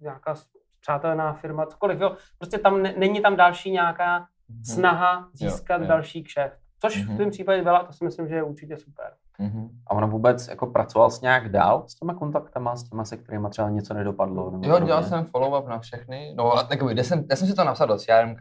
nějaká 0.00 0.34
přátelená 0.80 1.32
firma, 1.32 1.66
cokoliv. 1.66 2.00
Jo. 2.00 2.16
Prostě 2.38 2.58
tam 2.58 2.82
ne, 2.82 2.94
není 2.96 3.22
tam 3.22 3.36
další 3.36 3.70
nějaká. 3.70 4.26
Snaha 4.64 5.28
získat 5.32 5.80
jo. 5.80 5.86
další 5.88 6.24
kšeft. 6.24 6.58
Což 6.80 7.04
v 7.04 7.08
Mhm. 7.08 7.18
tom 7.18 7.30
případě 7.30 7.62
byla, 7.62 7.84
to 7.84 7.92
si 7.92 8.04
myslím, 8.04 8.28
že 8.28 8.34
je 8.34 8.42
určitě 8.42 8.76
super. 8.76 9.12
Mhm. 9.38 9.68
A 9.86 9.90
ono 9.90 10.08
vůbec 10.08 10.48
jako 10.48 10.66
pracoval 10.66 11.10
s 11.10 11.20
nějak 11.20 11.48
dál 11.48 11.84
s 11.88 11.94
těma 11.94 12.14
kontaktama, 12.14 12.76
s 12.76 12.82
těma, 12.88 13.04
se 13.04 13.16
kterými 13.16 13.48
třeba 13.50 13.70
něco 13.70 13.94
nedopadlo? 13.94 14.50
Nebo 14.50 14.64
Jo, 14.64 14.70
podobně? 14.70 14.86
dělal 14.86 15.02
jsem 15.02 15.24
follow-up 15.24 15.68
na 15.68 15.78
všechny. 15.78 16.34
No, 16.36 16.52
a 16.58 16.68
jako, 16.70 16.86
kde 16.88 17.04
jsem, 17.04 17.24
já 17.30 17.36
jsem 17.36 17.48
si 17.48 17.54
to 17.54 17.64
napsal 17.64 17.86
do 17.86 17.96
CRM, 17.98 18.36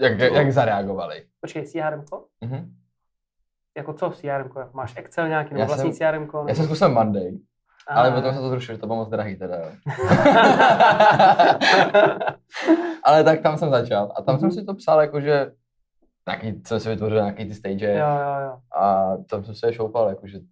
jak, 0.00 0.18
jak 0.18 0.52
zareagovali. 0.52 1.26
Počkej, 1.40 1.64
CRM? 1.66 2.04
Mhm. 2.40 2.74
Jako 3.76 3.92
co 3.92 4.10
CRM? 4.10 4.46
Jako 4.46 4.70
máš 4.72 4.96
Excel 4.96 5.28
nějaký 5.28 5.54
nebo 5.54 5.60
Já 5.60 5.66
vlastní 5.66 5.92
CRM? 5.92 6.28
Já 6.48 6.54
jsem 6.54 6.64
zkusil 6.64 6.88
Monday, 6.88 7.38
ale 7.88 8.10
potom 8.10 8.34
se 8.34 8.40
to 8.40 8.48
zrušilo, 8.48 8.76
že 8.76 8.80
to 8.80 8.86
bylo 8.86 8.96
moc 8.98 9.08
drahý 9.08 9.36
teda. 9.36 9.56
jo. 9.56 9.64
ale 13.04 13.24
tak 13.24 13.40
tam 13.40 13.58
jsem 13.58 13.70
začal 13.70 14.12
a 14.16 14.22
tam 14.22 14.38
jsem 14.38 14.48
Mhm. 14.48 14.52
si 14.58 14.64
to 14.64 14.74
psal 14.74 15.00
jakože 15.00 15.52
nějaký, 16.28 16.62
co 16.62 16.80
si 16.80 16.88
vytvořil, 16.88 17.18
nějaký 17.18 17.44
ty 17.46 17.54
stage 17.54 17.94
Jo, 17.98 18.06
jo, 18.06 18.40
jo. 18.46 18.80
a 18.82 19.12
tam 19.30 19.44
jsem 19.44 19.54
se 19.54 19.66
je 19.66 19.72
šoupal, 19.72 20.08
jakože 20.08 20.36
je 20.36 20.42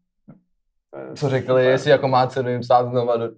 co 1.14 1.28
řekli, 1.28 1.47
super. 1.49 1.64
jestli 1.64 1.90
jako 1.90 2.09
má 2.09 2.26
cenu 2.26 2.50
jim 2.50 2.61
psát 2.61 2.90
znova, 2.90 3.16
do, 3.16 3.28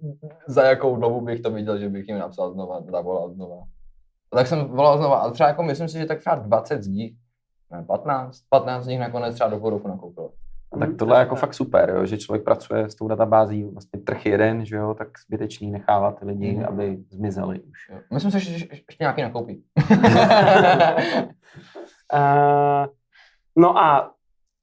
za 0.47 0.63
jakou 0.63 0.95
dobu 0.95 1.21
bych 1.21 1.41
to 1.41 1.51
viděl, 1.51 1.77
že 1.77 1.89
bych 1.89 2.07
jim 2.07 2.19
napsal 2.19 2.51
znova, 2.51 2.81
zavolal 2.91 3.29
znova. 3.33 3.55
A 4.33 4.35
tak 4.35 4.47
jsem 4.47 4.65
volal 4.67 4.97
znova, 4.97 5.17
ale 5.19 5.31
třeba 5.31 5.49
jako 5.49 5.63
myslím 5.63 5.89
si, 5.89 5.99
že 5.99 6.05
tak 6.05 6.19
třeba 6.19 6.35
20 6.35 6.83
z 6.83 6.87
nich, 6.87 7.13
ne 7.71 7.83
15, 7.87 8.39
15 8.49 8.83
z 8.83 8.87
nich 8.87 8.99
nakonec 8.99 9.35
třeba 9.35 9.49
do 9.49 9.59
půl 9.59 9.69
roku 9.69 9.87
nakoupilo. 9.87 10.28
Tak 10.71 10.89
Mhm, 10.89 10.97
tohle 10.97 11.15
je 11.17 11.19
jako 11.19 11.35
fakt 11.35 11.53
super, 11.53 11.89
jo, 11.89 12.05
že 12.05 12.17
člověk 12.17 12.43
pracuje 12.43 12.89
s 12.89 12.95
tou 12.95 13.07
databází, 13.07 13.63
vlastně 13.63 13.99
trh 13.99 14.25
jeden, 14.25 14.65
že 14.65 14.75
jo, 14.75 14.93
tak 14.93 15.07
zbytečný 15.27 15.71
nechává 15.71 16.11
ty 16.11 16.25
lidi, 16.25 16.53
Mhm. 16.55 16.65
aby 16.65 16.97
zmizeli 17.09 17.59
už. 17.59 17.89
Jo. 17.89 17.99
Myslím 18.13 18.31
si, 18.31 18.39
že 18.39 18.65
ještě 18.71 18.97
nějaký 18.99 19.21
nakoupí. 19.21 19.63
Eh, 22.13 22.87
no 23.57 23.77
a 23.77 24.13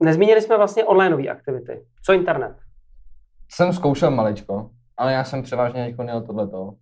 nezmínili 0.02 0.42
jsme 0.42 0.56
vlastně 0.56 0.84
onlineové 0.84 1.28
aktivity. 1.28 1.84
Co 2.02 2.12
internet? 2.12 2.56
jsem 3.52 3.72
zkoušel 3.72 4.10
maličko, 4.10 4.70
ale 4.96 5.12
já 5.12 5.24
jsem 5.24 5.42
převážně 5.42 5.80
jako 5.80 6.02
měl 6.02 6.20
tohleto. 6.20 6.74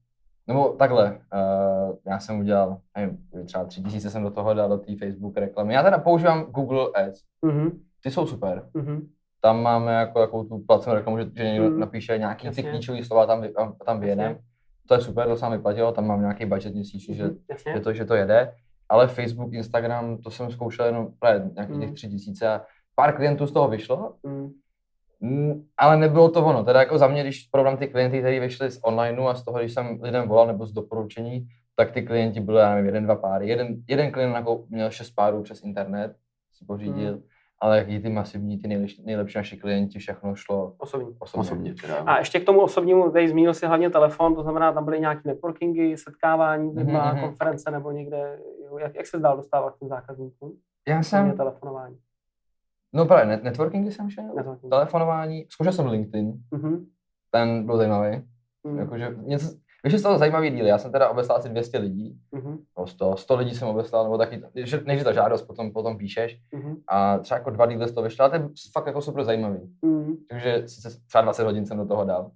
Nebo 0.47 0.69
takhle, 0.69 1.11
uh, 1.13 1.97
já 2.07 2.19
jsem 2.19 2.39
udělal, 2.41 2.79
nevím, 2.97 3.19
třeba 3.47 3.65
tři 3.65 3.83
tisíce 3.83 4.11
jsem 4.11 4.23
do 4.23 4.31
toho 4.31 4.55
dal 4.55 4.69
do 4.69 4.79
té 4.79 4.97
Facebook 4.97 5.37
reklamy. 5.37 5.75
Já 5.75 5.83
teda 5.83 5.99
používám 5.99 6.43
Google 6.45 6.87
Ads, 6.95 7.21
Mhm, 7.43 7.71
ty 8.03 8.11
jsou 8.11 8.27
super. 8.27 8.69
mhm. 8.75 9.09
Tam 9.45 9.63
máme 9.63 9.93
jako 9.93 10.21
takovou 10.21 10.45
tu 10.45 10.59
placenou 10.59 10.97
reklamu, 10.97 11.19
že, 11.19 11.25
že 11.37 11.45
někdo 11.45 11.71
Mm. 11.71 11.81
napíše 11.81 12.19
nějaký 12.19 12.41
ty 12.43 12.47
Jasně. 12.47 12.63
klíčové 12.63 13.05
slova 13.05 13.27
tam, 13.27 13.45
tam 13.87 14.01
vyjedeme. 14.01 14.29
Jasně. 14.29 14.43
To 14.89 14.95
je 14.95 15.01
super, 15.01 15.27
to 15.27 15.37
se 15.37 15.49
mi 15.51 15.57
vyplatilo, 15.57 15.93
tam 15.93 16.07
mám 16.07 16.21
nějaký 16.21 16.47
budget 16.47 16.75
měsíční, 16.75 17.15
že, 17.15 17.25
Mhm, 17.25 17.37
Jasně. 17.51 17.73
že, 17.73 17.81
to, 17.81 17.93
že 17.93 18.05
to 18.05 18.15
jede. 18.15 18.55
Ale 18.89 19.09
Facebook, 19.09 19.53
Instagram, 19.53 20.19
to 20.19 20.31
jsem 20.31 20.51
zkoušel 20.51 20.87
jenom 20.87 21.09
právě 21.19 21.51
nějakých 21.55 21.79
těch 21.81 21.89
Mm. 21.89 21.95
tři 21.95 22.09
tisíce. 22.09 22.49
a 22.49 22.63
Pár 22.95 23.17
klientů 23.17 23.47
z 23.47 23.53
toho 23.53 23.69
vyšlo, 23.69 24.15
Mm, 24.23 24.51
Mm, 25.21 25.65
ale 25.79 25.97
nebylo 25.97 26.29
to 26.31 26.45
ono. 26.47 26.65
Teda 26.65 26.81
jako 26.81 26.99
za 26.99 27.09
mě, 27.09 27.23
když 27.23 27.47
porovnám 27.49 27.77
ty 27.77 27.87
klienty, 27.89 28.19
kteří 28.19 28.39
vyšli 28.41 28.71
z 28.71 28.81
onlineu 28.83 29.27
a 29.27 29.35
z 29.35 29.45
toho, 29.45 29.59
když 29.59 29.73
jsem 29.75 29.99
lidem 30.03 30.29
volal 30.29 30.47
nebo 30.47 30.67
z 30.67 30.73
doporučení, 30.73 31.47
tak 31.77 31.91
ty 31.93 32.03
klienti 32.03 32.41
byly, 32.41 32.61
já 32.61 32.71
nevím, 32.71 32.87
jeden, 32.87 33.05
dva 33.05 33.17
páry. 33.17 33.49
Jeden, 33.49 33.77
jeden 33.89 34.13
klient 34.13 34.35
jako 34.35 34.65
měl 34.69 34.91
šest 34.91 35.11
párů 35.11 35.43
přes 35.43 35.63
internet, 35.63 36.17
si 36.53 36.65
pořídil, 36.65 37.13
Mm. 37.15 37.23
Ale 37.65 37.79
jaký 37.79 37.99
ty 38.01 38.09
masivní, 38.09 38.59
ty 38.59 38.69
nejlepší, 38.69 39.03
nejlepší 39.05 39.39
naši 39.39 39.57
klienti, 39.57 39.99
všechno 39.99 40.35
šlo 40.35 40.75
Osobní. 40.79 41.17
osobně. 41.19 41.41
Osobně 41.41 41.75
teda. 41.75 41.97
A 41.97 42.19
ještě 42.19 42.41
k 42.41 42.45
tomu 42.45 42.61
osobnímu, 42.61 43.11
tady 43.11 43.29
zmínil 43.29 43.55
si 43.55 43.67
hlavně 43.67 43.91
telefon, 43.91 44.35
to 44.35 44.43
znamená, 44.43 44.73
tam 44.73 44.85
byly 44.85 45.01
nějaké 45.01 45.21
networkingy, 45.25 45.97
setkávání 45.97 46.73
Mhm, 46.73 46.93
mhm. 46.93 47.21
konference 47.21 47.71
nebo 47.71 47.91
někde. 47.91 48.39
jo, 48.65 48.79
Jak, 48.79 48.95
jak 48.95 49.07
se 49.07 49.19
dál 49.19 49.37
dostávat 49.37 49.71
k 49.75 49.79
těm 49.79 49.89
zákazníkům? 49.89 50.59
Já 50.89 51.03
jsem, 51.03 51.37
telefonování. 51.37 51.97
no 52.93 53.07
právě 53.07 53.27
net, 53.27 53.43
networkingy 53.45 53.91
jsem 53.93 54.11
šel, 54.11 54.25
Networking. 54.37 54.71
telefonování, 54.73 55.47
zkoušel 55.49 55.73
jsem 55.73 55.87
LinkedIn, 55.87 56.33
Mhm. 56.51 56.87
ten 57.31 57.67
byl 57.67 57.77
zajímavý. 57.77 58.23
Mhm. 58.65 58.79
Jakože 58.79 59.15
něco, 59.23 59.47
Víš, 59.85 59.95
z 59.99 60.03
toho 60.03 60.19
zajímavý 60.19 60.51
díl, 60.51 60.67
já 60.67 60.79
jsem 60.79 60.93
teda 60.93 61.09
obeslal 61.09 61.39
asi 61.39 61.49
200 61.49 61.79
lidí, 61.79 62.19
Mhm. 62.33 62.59
no 62.79 62.87
100, 62.87 63.17
100 63.17 63.37
lidí 63.37 63.55
jsem 63.55 63.69
obeslal, 63.69 64.05
nebo 64.05 64.19
taky, 64.19 64.43
že- 64.55 64.83
než 64.85 65.03
ta 65.05 65.13
žádost, 65.13 65.43
potom, 65.43 65.73
potom 65.73 65.99
píšeš 65.99 66.39
Mhm. 66.53 66.77
a 66.89 67.19
třeba 67.19 67.39
jako 67.39 67.51
dva 67.51 67.67
díly 67.67 67.89
z 67.89 67.93
toho 67.93 68.05
vyšlo, 68.05 68.23
ale 68.25 68.39
to 68.39 68.45
je 68.45 68.51
fakt 68.73 68.87
jako 68.87 69.01
super 69.03 69.25
zajímavý. 69.25 69.59
Mhm. 69.83 70.15
Takže 70.31 70.63
sice 70.67 70.89
třeba 71.09 71.23
20 71.23 71.45
hodin 71.45 71.67
jsem 71.67 71.79
do 71.79 71.87
toho 71.87 72.05
dal, 72.05 72.31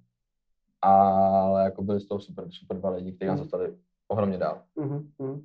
ale 0.81 1.63
jako 1.63 1.81
byli 1.81 1.99
z 1.99 2.07
toho 2.07 2.19
super, 2.19 2.45
super 2.51 2.77
dva 2.77 2.89
lidi, 2.89 3.11
kteří 3.11 3.27
nás 3.27 3.39
Mhm. 3.39 3.43
dostali 3.43 3.73
ohromně 4.07 4.37
dál. 4.37 4.61
Mhm. 4.75 5.07
Mhm. 5.19 5.41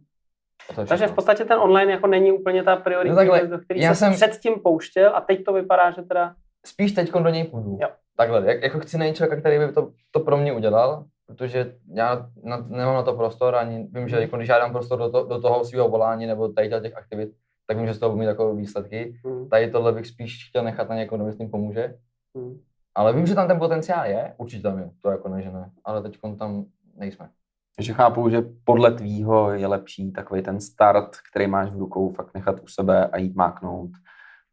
To 0.75 0.81
je 0.81 0.87
Takže 0.87 1.07
v 1.07 1.13
podstatě 1.15 1.45
ten 1.45 1.59
online 1.59 1.93
jako 1.93 2.07
není 2.07 2.33
úplně 2.33 2.63
ta 2.63 2.77
priorita, 2.77 3.15
No 3.15 3.17
takhle, 3.17 3.47
do 3.47 3.59
který 3.59 3.81
já 3.81 3.95
se 3.95 3.99
jsem- 3.99 4.13
předtím 4.13 4.55
pouštěl 4.63 5.17
a 5.17 5.21
teď 5.21 5.45
to 5.45 5.53
vypadá, 5.53 5.91
že 5.91 6.03
teda... 6.03 6.35
Spíš 6.67 6.93
teď 6.93 7.13
do 7.13 7.29
něj 7.29 7.45
půjdu. 7.45 7.79
Jo. 7.83 7.89
Takhle, 8.17 8.47
jak, 8.47 8.63
jako 8.63 8.79
chci 8.79 8.99
najít 8.99 9.17
člověka, 9.17 9.41
který 9.41 9.59
by 9.59 9.73
to, 9.73 9.91
to 10.11 10.21
pro 10.21 10.37
mě 10.37 10.53
udělal, 10.53 11.05
protože 11.27 11.77
já 11.95 12.31
na, 12.43 12.57
nemám 12.57 12.95
na 12.95 13.03
to 13.03 13.15
prostor, 13.15 13.55
ani 13.55 13.89
vím, 13.93 14.09
že 14.09 14.21
jako, 14.21 14.37
když 14.37 14.49
já 14.49 14.59
dám 14.59 14.73
prostor 14.73 14.99
do, 14.99 15.11
to, 15.11 15.25
do 15.25 15.41
toho 15.41 15.65
svého 15.65 15.89
volání 15.89 16.27
nebo 16.27 16.49
tady 16.49 16.69
těch 16.69 16.97
aktivit, 16.97 17.33
tak 17.67 17.77
vím, 17.77 17.87
že 17.87 17.95
z 17.95 17.99
toho 17.99 18.11
budu 18.11 18.21
mít 18.21 18.27
takové 18.27 18.55
výsledky. 18.55 19.21
Mhm. 19.25 19.49
Tady 19.49 19.71
tohle 19.71 19.93
bych 19.93 20.07
spíš 20.07 20.49
chtěl 20.49 20.65
nechat 20.65 20.89
na 20.89 20.97
někoho, 20.97 21.17
kdo 21.17 21.27
mi 21.27 21.33
s 21.33 21.39
tím 21.39 21.51
pomůže. 21.51 21.99
Mhm. 22.35 22.61
Ale 22.95 23.13
vím, 23.13 23.27
že 23.27 23.35
tam 23.35 23.49
ten 23.49 23.59
potenciál 23.59 24.07
je, 24.07 24.35
určitě 24.37 24.63
tam 24.63 24.79
je, 24.79 24.91
to 25.03 25.11
jako 25.11 25.29
ne, 25.29 25.43
že 25.43 25.51
ne, 25.51 25.71
ale 25.85 26.03
teď 26.03 26.19
tam 26.39 26.65
nejsme. 26.97 27.31
Takže 27.77 27.93
chápu, 27.93 28.29
že 28.29 28.43
podle 28.65 28.93
tvýho 28.93 29.53
je 29.53 29.67
lepší 29.67 30.13
takový 30.13 30.43
ten 30.43 30.61
start, 30.61 31.17
který 31.31 31.47
máš 31.47 31.71
v 31.71 31.79
rukou, 31.79 32.13
fakt 32.13 32.35
nechat 32.35 32.61
u 32.63 32.67
sebe 32.67 33.07
a 33.07 33.19
jít 33.19 33.35
máknout, 33.35 33.91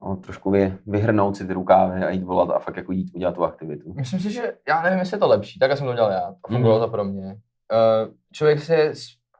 no, 0.02 0.16
trošku 0.16 0.52
vy, 0.52 0.74
vyhrnout 0.88 1.38
si 1.38 1.48
ty 1.48 1.54
rukávy 1.54 2.04
a 2.04 2.10
jít 2.10 2.24
volat 2.24 2.50
a 2.50 2.60
fakt 2.60 2.78
jako 2.78 2.92
jít 2.92 3.12
udělat 3.16 3.36
tu 3.36 3.44
aktivitu. 3.44 3.94
Myslím 3.94 4.20
si, 4.20 4.32
že 4.32 4.54
já 4.68 4.82
nevím, 4.82 5.00
jestli 5.00 5.16
je 5.16 5.20
to 5.20 5.28
lepší, 5.28 5.60
tak 5.60 5.78
jsem 5.78 5.88
to 5.88 5.94
dělal 5.94 6.12
já. 6.12 6.36
A 6.44 6.48
fungovalo 6.48 6.80
Mhm. 6.80 6.88
to 6.88 6.92
pro 6.92 7.04
mě. 7.04 7.26
Uh, 7.26 8.14
člověk 8.34 8.60
si, 8.60 8.92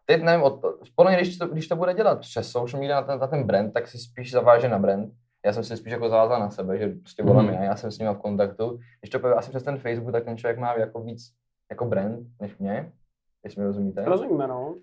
teď 0.06 0.24
nevím, 0.24 0.44
od, 0.44 0.62
podle 0.96 1.12
mě, 1.12 1.22
když 1.22 1.38
to, 1.38 1.48
když 1.48 1.68
to 1.68 1.76
bude 1.76 1.94
dělat 1.94 2.20
přes 2.20 2.52
social 2.52 2.82
media 2.82 3.02
na 3.02 3.08
ten, 3.08 3.20
na 3.20 3.28
ten 3.28 3.44
brand, 3.44 3.74
tak 3.74 3.88
si 3.88 3.98
spíš 3.98 4.32
zaváže 4.32 4.70
na 4.70 4.80
brand. 4.80 5.12
Já 5.46 5.54
jsem 5.54 5.64
si 5.64 5.78
spíš 5.78 5.94
jako 5.94 6.10
zavázal 6.10 6.40
na 6.40 6.50
sebe, 6.50 6.78
že 6.78 6.88
prostě 6.88 7.24
volám 7.24 7.46
Mhm. 7.46 7.54
já, 7.54 7.64
já 7.64 7.76
jsem 7.76 7.92
s 7.92 8.00
ním 8.00 8.10
v 8.14 8.18
kontaktu. 8.18 8.80
Když 9.02 9.10
to 9.10 9.20
půjde 9.20 9.34
asi 9.36 9.50
přes 9.50 9.64
ten 9.64 9.78
Facebook, 9.78 10.12
tak 10.12 10.24
ten 10.26 10.38
člověk 10.38 10.58
má 10.60 10.74
jako 10.74 11.02
víc 11.02 11.22
jako 11.72 11.86
brand 11.86 12.20
než 12.42 12.58
mě, 12.58 12.92
jestli 13.44 13.62
mi 13.62 13.68
rozumíte. 13.68 14.06
Rozumíme, 14.06 14.48
no. 14.48 14.76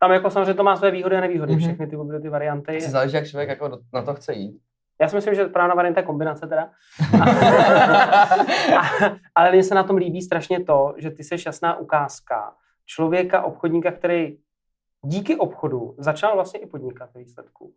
Tam 0.00 0.12
jako 0.12 0.30
samozřejmě 0.30 0.54
to 0.54 0.64
má 0.64 0.76
své 0.76 0.90
výhody 0.90 1.16
a 1.16 1.20
nevýhody, 1.20 1.52
Mhm. 1.52 1.60
všechny 1.60 1.86
ty, 1.86 1.96
ty 2.22 2.28
varianty. 2.28 2.76
Asi 2.76 2.90
záleží, 2.90 3.16
jak 3.16 3.26
člověk 3.26 3.48
jako 3.48 3.68
do- 3.68 3.78
na 3.94 4.02
to 4.02 4.14
chce 4.14 4.34
jít. 4.34 4.58
Já 5.04 5.08
si 5.08 5.16
myslím, 5.16 5.34
že 5.34 5.44
právě 5.44 5.74
varianta 5.74 6.00
je 6.00 6.06
kombinace 6.06 6.46
teda. 6.46 6.70
Ale 9.34 9.52
mně 9.52 9.62
se 9.62 9.74
na 9.74 9.82
tom 9.82 9.96
líbí 9.96 10.22
strašně 10.22 10.64
to, 10.64 10.94
že 10.96 11.10
ty 11.10 11.24
jsi 11.24 11.36
jasná 11.46 11.76
ukázka 11.78 12.54
člověka, 12.86 13.42
obchodníka, 13.42 13.92
který 13.92 14.38
díky 15.02 15.36
obchodu 15.36 15.94
začal 15.98 16.34
vlastně 16.34 16.60
i 16.60 16.66
podnikat 16.66 17.10
ve 17.14 17.20
výsledku. 17.20 17.72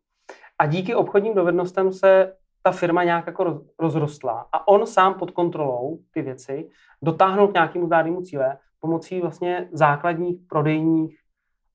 A 0.59 0.65
díky 0.65 0.95
obchodním 0.95 1.35
dovednostem 1.35 1.93
se 1.93 2.33
ta 2.63 2.71
firma 2.71 3.03
nějak 3.03 3.27
jako 3.27 3.43
roz- 3.43 3.65
rozrostla 3.79 4.47
a 4.51 4.67
on 4.67 4.87
sám 4.87 5.13
pod 5.13 5.31
kontrolou 5.31 5.99
ty 6.11 6.21
věci 6.21 6.69
dotáhnul 7.01 7.47
k 7.47 7.53
nějakému 7.53 7.85
zdárnému 7.85 8.21
cíle 8.21 8.57
pomocí 8.79 9.21
vlastně 9.21 9.69
základních 9.71 10.41
prodejních 10.49 11.19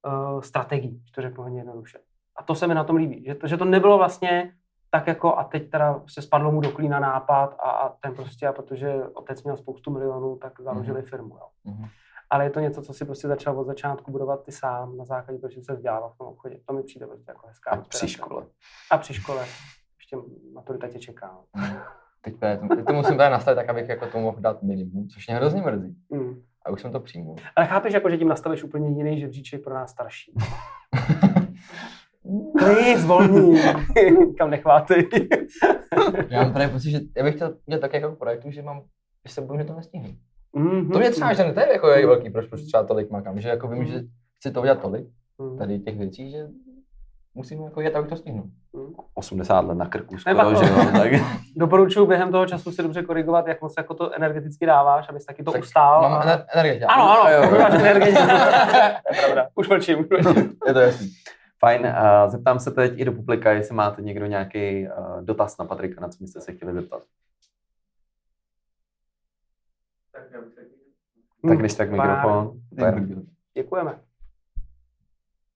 uh, 0.06 0.40
strategií, 0.40 1.02
to 1.14 1.22
řeknu 1.22 1.44
hodně 1.44 1.60
jednoduše. 1.60 1.98
A 2.36 2.42
to 2.42 2.54
se 2.54 2.66
mi 2.66 2.74
na 2.74 2.84
tom 2.84 2.96
líbí, 2.96 3.24
že 3.26 3.34
to, 3.34 3.46
že 3.46 3.56
to 3.56 3.64
nebylo 3.64 3.98
vlastně 3.98 4.52
tak 4.94 5.06
jako 5.06 5.36
a 5.38 5.44
teď 5.44 5.70
teda 5.70 6.02
se 6.08 6.22
spadlo 6.22 6.52
mu 6.52 6.60
do 6.60 6.70
klína 6.72 7.00
nápad 7.00 7.56
a, 7.64 7.70
a 7.70 7.88
ten 7.88 8.14
prostě, 8.14 8.46
a 8.46 8.52
protože 8.52 8.94
otec 9.14 9.42
měl 9.42 9.56
spoustu 9.56 9.90
milionů, 9.90 10.36
tak 10.36 10.60
založili 10.60 10.98
Mhm. 11.00 11.08
firmu. 11.08 11.34
Jo. 11.36 11.46
Mhm. 11.64 11.86
Ale 12.30 12.44
je 12.44 12.50
to 12.50 12.60
něco, 12.60 12.82
co 12.82 12.92
si 12.92 13.04
prostě 13.04 13.28
začal 13.28 13.60
od 13.60 13.64
začátku 13.66 14.10
budovat 14.12 14.44
ty 14.44 14.52
sám 14.52 14.96
na 14.96 15.04
základě 15.04 15.40
toho, 15.40 15.50
že 15.50 15.62
se 15.62 15.74
vzdělával 15.74 16.10
v 16.10 16.18
tom 16.18 16.26
obchodě. 16.26 16.58
To 16.66 16.72
mi 16.72 16.82
přijde 16.82 17.06
prostě 17.06 17.30
jako 17.30 17.46
hezká 17.46 17.70
A 17.70 17.76
při 17.76 18.08
škole. 18.08 18.46
A 18.90 18.98
při 18.98 19.14
škole. 19.14 19.44
Ještě 19.98 20.16
maturita 20.54 20.88
tě 20.88 20.98
čeká. 20.98 21.38
Teď, 22.24 22.34
to, 22.40 22.76
teď 22.76 22.84
to 22.86 22.92
musím 22.92 23.16
právě 23.16 23.30
nastavit 23.30 23.56
tak, 23.56 23.68
abych 23.68 23.88
jako 23.88 24.06
tomu 24.06 24.24
mohl 24.24 24.40
dát 24.40 24.62
minimum, 24.62 25.08
což 25.08 25.26
mě 25.28 25.36
hrozně 25.36 25.62
mrzí. 25.62 25.96
Mm. 26.10 26.42
A 26.66 26.70
už 26.70 26.80
jsem 26.82 26.92
to 26.92 27.00
přijmul. 27.00 27.36
Ale 27.56 27.66
chápeš, 27.66 27.94
jako, 27.94 28.10
že 28.10 28.18
tím 28.18 28.28
nastavíš 28.28 28.62
úplně 28.64 28.88
jiný 28.88 29.20
žebříček 29.20 29.64
pro 29.64 29.74
nás 29.74 29.90
starší. 29.90 30.32
Please, 32.58 33.06
volný. 33.06 33.60
Kam 34.38 34.50
nechvátej. 34.50 35.08
Já 36.28 36.42
mám 36.42 36.52
právě 36.52 36.68
pocit, 36.68 36.90
že 36.90 37.00
já 37.16 37.24
bych 37.24 37.34
chtěl 37.34 37.54
dělat 37.68 37.80
tak 37.80 37.92
jako 37.94 38.16
projektu, 38.16 38.50
že 38.50 38.62
mám, 38.62 38.82
že 39.28 39.34
se 39.34 39.40
bojím, 39.40 39.60
že 39.62 39.66
to 39.66 39.74
nestihnu. 39.74 40.08
Mhm. 40.56 40.90
To 40.90 40.98
mě 40.98 41.10
třeba, 41.10 41.32
že 41.32 41.42
to 41.52 41.60
je 41.60 41.72
jako 41.72 41.88
je 41.88 42.06
velký, 42.06 42.30
proč, 42.30 42.46
proč 42.46 42.62
třeba 42.62 42.82
tolik 42.84 43.10
makám, 43.10 43.40
že 43.40 43.48
jako 43.48 43.68
vím, 43.68 43.84
že 43.86 44.00
chci 44.40 44.50
to 44.50 44.60
udělat 44.60 44.80
tolik, 44.80 45.06
Mhm. 45.38 45.58
tady 45.58 45.78
těch 45.78 45.98
věcí, 45.98 46.30
že 46.30 46.46
musím 47.34 47.62
jako 47.62 47.80
jet, 47.80 47.96
abych 47.96 48.08
to 48.10 48.16
stihnul. 48.16 48.44
80 49.14 49.60
let 49.60 49.74
na 49.74 49.86
krku 49.88 50.18
skoro, 50.18 50.54
že 50.54 50.64
jo, 50.66 50.74
tak 50.92 51.12
Doporučuji 51.56 52.06
během 52.06 52.32
toho 52.32 52.46
času 52.46 52.72
si 52.72 52.82
dobře 52.82 53.02
korigovat, 53.02 53.46
jak 53.48 53.62
moc 53.62 53.74
jako 53.78 53.94
to 53.94 54.14
energeticky 54.16 54.66
dáváš, 54.66 55.08
abys 55.08 55.26
taky 55.26 55.42
to 55.42 55.52
Tak 55.52 55.62
ustál. 55.62 56.02
Mám 56.10 56.22
ener- 56.22 56.44
energii. 56.54 56.82
Ano, 56.84 57.10
ano, 57.20 57.30
Jo, 57.30 57.42
jo. 57.44 57.58
máš 57.58 57.72
už 59.54 59.68
mlčím. 59.68 59.98
Je 60.66 60.72
to 60.72 60.78
jasný. 60.80 61.08
Fajn, 61.64 61.86
a 61.86 62.28
zeptám 62.28 62.60
se 62.60 62.70
teď 62.70 62.92
i 62.96 63.04
do 63.04 63.12
publika, 63.12 63.52
jestli 63.52 63.74
máte 63.74 64.02
někdo 64.02 64.26
nějaký 64.26 64.86
uh, 64.88 65.22
dotaz 65.24 65.58
na 65.58 65.64
Patrika, 65.64 66.00
na 66.00 66.08
co 66.08 66.18
byste 66.20 66.40
se 66.40 66.52
chtěli 66.52 66.72
zeptat. 66.74 67.02
Tak 71.48 71.58
když 71.58 71.74
tak 71.74 71.90
mikrofon. 71.90 72.60
Děkujeme. 73.54 74.00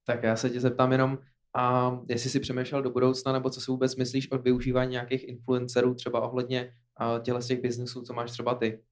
Tak 0.05 0.23
já 0.23 0.37
se 0.37 0.51
tě 0.51 0.61
zeptám 0.61 0.93
jenom, 0.93 1.19
a 1.55 1.93
jestli 2.09 2.31
si 2.31 2.41
přemýšlel 2.41 2.83
do 2.83 2.91
budoucna, 2.91 3.33
nebo 3.33 3.51
co 3.51 3.61
si 3.61 3.71
vůbec 3.71 3.97
myslíš 3.97 4.31
o 4.31 4.39
využívání 4.39 4.91
nějakých 4.91 5.29
influencerů, 5.29 5.95
třeba 5.95 6.21
ohledně 6.21 6.75
a, 6.97 7.19
těchto 7.19 7.41
z 7.43 7.47
těch 7.47 7.61
biznesů, 7.63 8.03
co 8.03 8.13
máš 8.15 8.31
třeba 8.31 8.55
ty. 8.55 8.83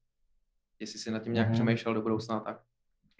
Jestli 0.80 0.98
si 0.98 1.10
nad 1.10 1.18
tím 1.22 1.32
nějak 1.32 1.48
Mhm. 1.48 1.54
přemýšlel 1.54 1.94
do 1.94 2.02
budoucna, 2.02 2.40
tak. 2.40 2.60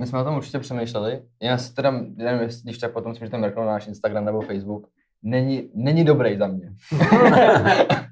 My 0.01 0.07
jsme 0.07 0.21
o 0.21 0.25
tom 0.25 0.37
určitě 0.37 0.59
přemýšleli. 0.59 1.23
Já 1.43 1.59
si 1.59 1.75
teda, 1.75 1.91
nevím, 1.91 2.43
jestli- 2.43 2.63
když 2.63 2.79
tak 2.79 2.93
potom 2.93 3.15
si 3.15 3.21
můžete 3.21 3.39
mrknout 3.39 3.67
na 3.67 3.73
náš 3.73 3.87
Instagram 3.87 4.25
nebo 4.25 4.41
Facebook, 4.41 4.89
není, 5.23 5.71
není 5.75 6.05
dobrý 6.05 6.39
za 6.39 6.47
mě. 6.47 6.73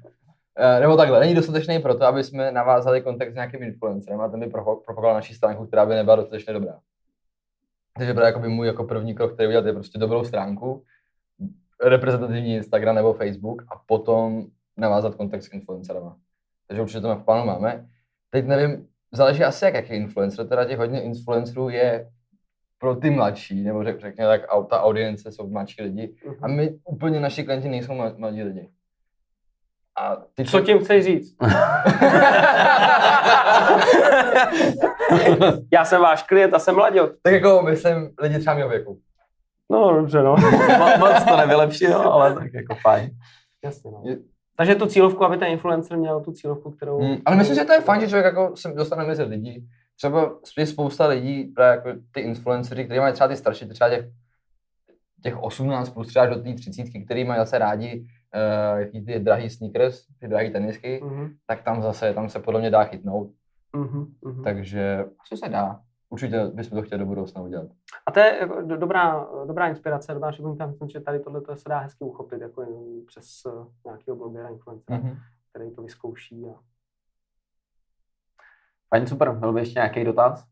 Eh, 0.57 0.79
nebo 0.79 0.97
takhle, 0.97 1.19
není 1.19 1.35
dostatečný 1.35 1.79
pro 1.79 1.95
to, 1.95 2.05
aby 2.05 2.23
jsme 2.23 2.51
navázali 2.51 3.01
kontakt 3.01 3.31
s 3.31 3.35
nějakým 3.35 3.63
influencerem 3.63 4.21
a 4.21 4.27
ten 4.29 4.39
by 4.39 4.47
propagoval 4.47 5.13
naši 5.13 5.33
stránku, 5.33 5.65
která 5.65 5.85
by 5.85 5.95
nebyla 5.95 6.15
dostatečně 6.15 6.53
dobrá. 6.53 6.79
Takže 7.97 8.13
právě 8.13 8.27
jakoby 8.27 8.47
můj 8.47 8.67
jako 8.67 8.83
první 8.83 9.15
krok, 9.15 9.33
který 9.33 9.47
udělat, 9.47 9.65
je 9.65 9.73
prostě 9.73 9.99
dobrou 9.99 10.23
stránku, 10.23 10.83
reprezentativní 11.83 12.55
Instagram 12.55 12.95
nebo 12.95 13.13
Facebook 13.13 13.61
a 13.61 13.81
potom 13.87 14.45
navázat 14.77 15.15
kontakt 15.15 15.43
s 15.43 15.53
influencerama. 15.53 16.17
Takže 16.67 16.81
určitě 16.81 17.01
to 17.01 17.15
v 17.15 17.25
plánu 17.25 17.45
máme. 17.45 17.87
Teď 18.29 18.45
nevím, 18.45 18.87
záleží 19.13 19.43
asi 19.43 19.65
jak, 19.65 19.73
jaký 19.73 19.93
influencer, 19.93 20.47
teda 20.47 20.65
těch 20.65 20.77
hodně 20.77 21.01
influencerů 21.01 21.69
je 21.69 22.09
pro 22.77 22.95
ty 22.95 23.09
mladší, 23.09 23.63
nebo 23.63 23.83
řek, 23.83 23.99
řekněme 23.99 24.29
tak, 24.29 24.41
ta 24.69 24.81
audience 24.83 25.31
jsou 25.31 25.49
mladší 25.49 25.83
lidi. 25.83 26.15
A 26.41 26.47
my 26.47 26.75
úplně 26.85 27.19
naši 27.19 27.43
klienti 27.43 27.69
nejsou 27.69 27.93
mla- 27.93 28.17
mladí 28.17 28.43
lidi. 28.43 28.69
A 29.99 30.15
ty 30.33 30.45
Co 30.45 30.61
tím 30.61 30.79
chceš 30.79 31.05
říct? 31.05 31.35
Já 35.73 35.85
jsem 35.85 36.01
váš 36.01 36.23
klient 36.23 36.53
a 36.53 36.59
jsem 36.59 36.75
mladěk. 36.75 37.11
Tak 37.21 37.33
jako 37.33 37.61
myslím 37.61 38.09
lidi 38.21 38.39
třeba 38.39 38.55
mého 38.55 38.69
věku. 38.69 38.99
No, 39.71 39.93
dobře, 39.95 40.23
no. 40.23 40.35
Mo- 40.35 40.97
Moc 40.99 41.23
to 41.23 41.37
nevylepšilo, 41.37 42.13
ale 42.13 42.33
tak 42.33 42.53
jako 42.53 42.75
fajn. 42.75 43.09
Jasně, 43.63 43.91
no. 43.91 44.01
Je- 44.05 44.17
Takže 44.55 44.75
tu 44.75 44.85
cílovku, 44.85 45.23
aby 45.25 45.37
ten 45.37 45.47
influencer 45.47 45.97
měl 45.97 46.21
tu 46.21 46.31
cílovku, 46.31 46.71
kterou... 46.71 46.99
Hmm, 47.01 47.17
ale 47.25 47.35
myslím, 47.35 47.55
že 47.55 47.63
to 47.63 47.73
je 47.73 47.81
fajn, 47.81 48.01
že 48.01 48.07
člověk 48.07 48.25
jako 48.25 48.55
se 48.55 48.73
dostane 48.73 49.05
mezi 49.07 49.23
lidi. 49.23 49.63
Třeba 49.95 50.35
je 50.57 50.65
spousta 50.65 51.07
lidí, 51.07 51.43
právě 51.43 51.75
jako 51.77 51.99
ty 52.11 52.19
influencery, 52.21 52.85
kteří 52.85 52.99
mají 52.99 53.13
třeba 53.13 53.27
ty 53.27 53.35
starší, 53.35 53.65
třeba 53.67 53.89
těch, 53.89 54.05
těch 55.23 55.43
18 55.43 55.89
plus 55.89 56.07
třeba 56.07 56.25
až 56.25 56.29
do 56.35 56.41
té 56.43 56.53
30, 56.53 56.83
který 57.05 57.23
mají 57.23 57.39
zase 57.39 57.57
rádi 57.57 58.05
uh, 58.75 58.79
jaký 58.79 59.05
ty 59.05 59.19
drahý 59.19 59.49
sneakers, 59.49 60.05
ty 60.19 60.27
drahý 60.27 60.49
tenisky, 60.51 61.01
Mhm, 61.03 61.33
tak 61.47 61.61
tam 61.63 61.81
zase, 61.81 62.13
tam 62.13 62.29
se 62.29 62.39
podle 62.39 62.59
mě 62.59 62.69
dá 62.71 62.83
chytnout. 62.83 63.31
mhm, 63.75 64.13
mhm. 64.25 64.43
Takže 64.43 65.05
asi 65.21 65.37
se 65.37 65.49
dá. 65.49 65.79
Určitě 66.13 66.45
bychom 66.53 66.77
to 66.77 66.81
chtěli 66.85 66.99
do 66.99 67.05
budoucna 67.05 67.41
udělat. 67.41 67.67
A 68.05 68.11
to 68.11 68.19
je 68.19 68.37
jako 68.39 68.61
do- 68.61 68.77
dobrá, 68.77 69.27
dobrá 69.47 69.67
inspirace, 69.67 70.13
dobrá 70.13 70.31
připomínka, 70.31 70.65
myslím, 70.65 70.89
že 70.89 70.99
tady 70.99 71.19
tohle 71.19 71.41
se 71.57 71.69
dá 71.69 71.79
hezky 71.79 72.03
uchopit 72.03 72.41
jako 72.41 72.65
přes 73.07 73.41
eh, 73.47 73.51
nějakého 73.85 74.17
blogera, 74.17 74.49
influencera, 74.49 74.97
Mhm. 74.99 75.17
který 75.49 75.71
to 75.71 75.81
vyzkouší. 75.81 76.45
A... 76.45 76.59
Fajn, 78.89 79.07
super. 79.07 79.31
Byl 79.31 79.53
by 79.53 79.59
ještě 79.59 79.79
nějaký 79.79 80.03
dotaz? 80.03 80.45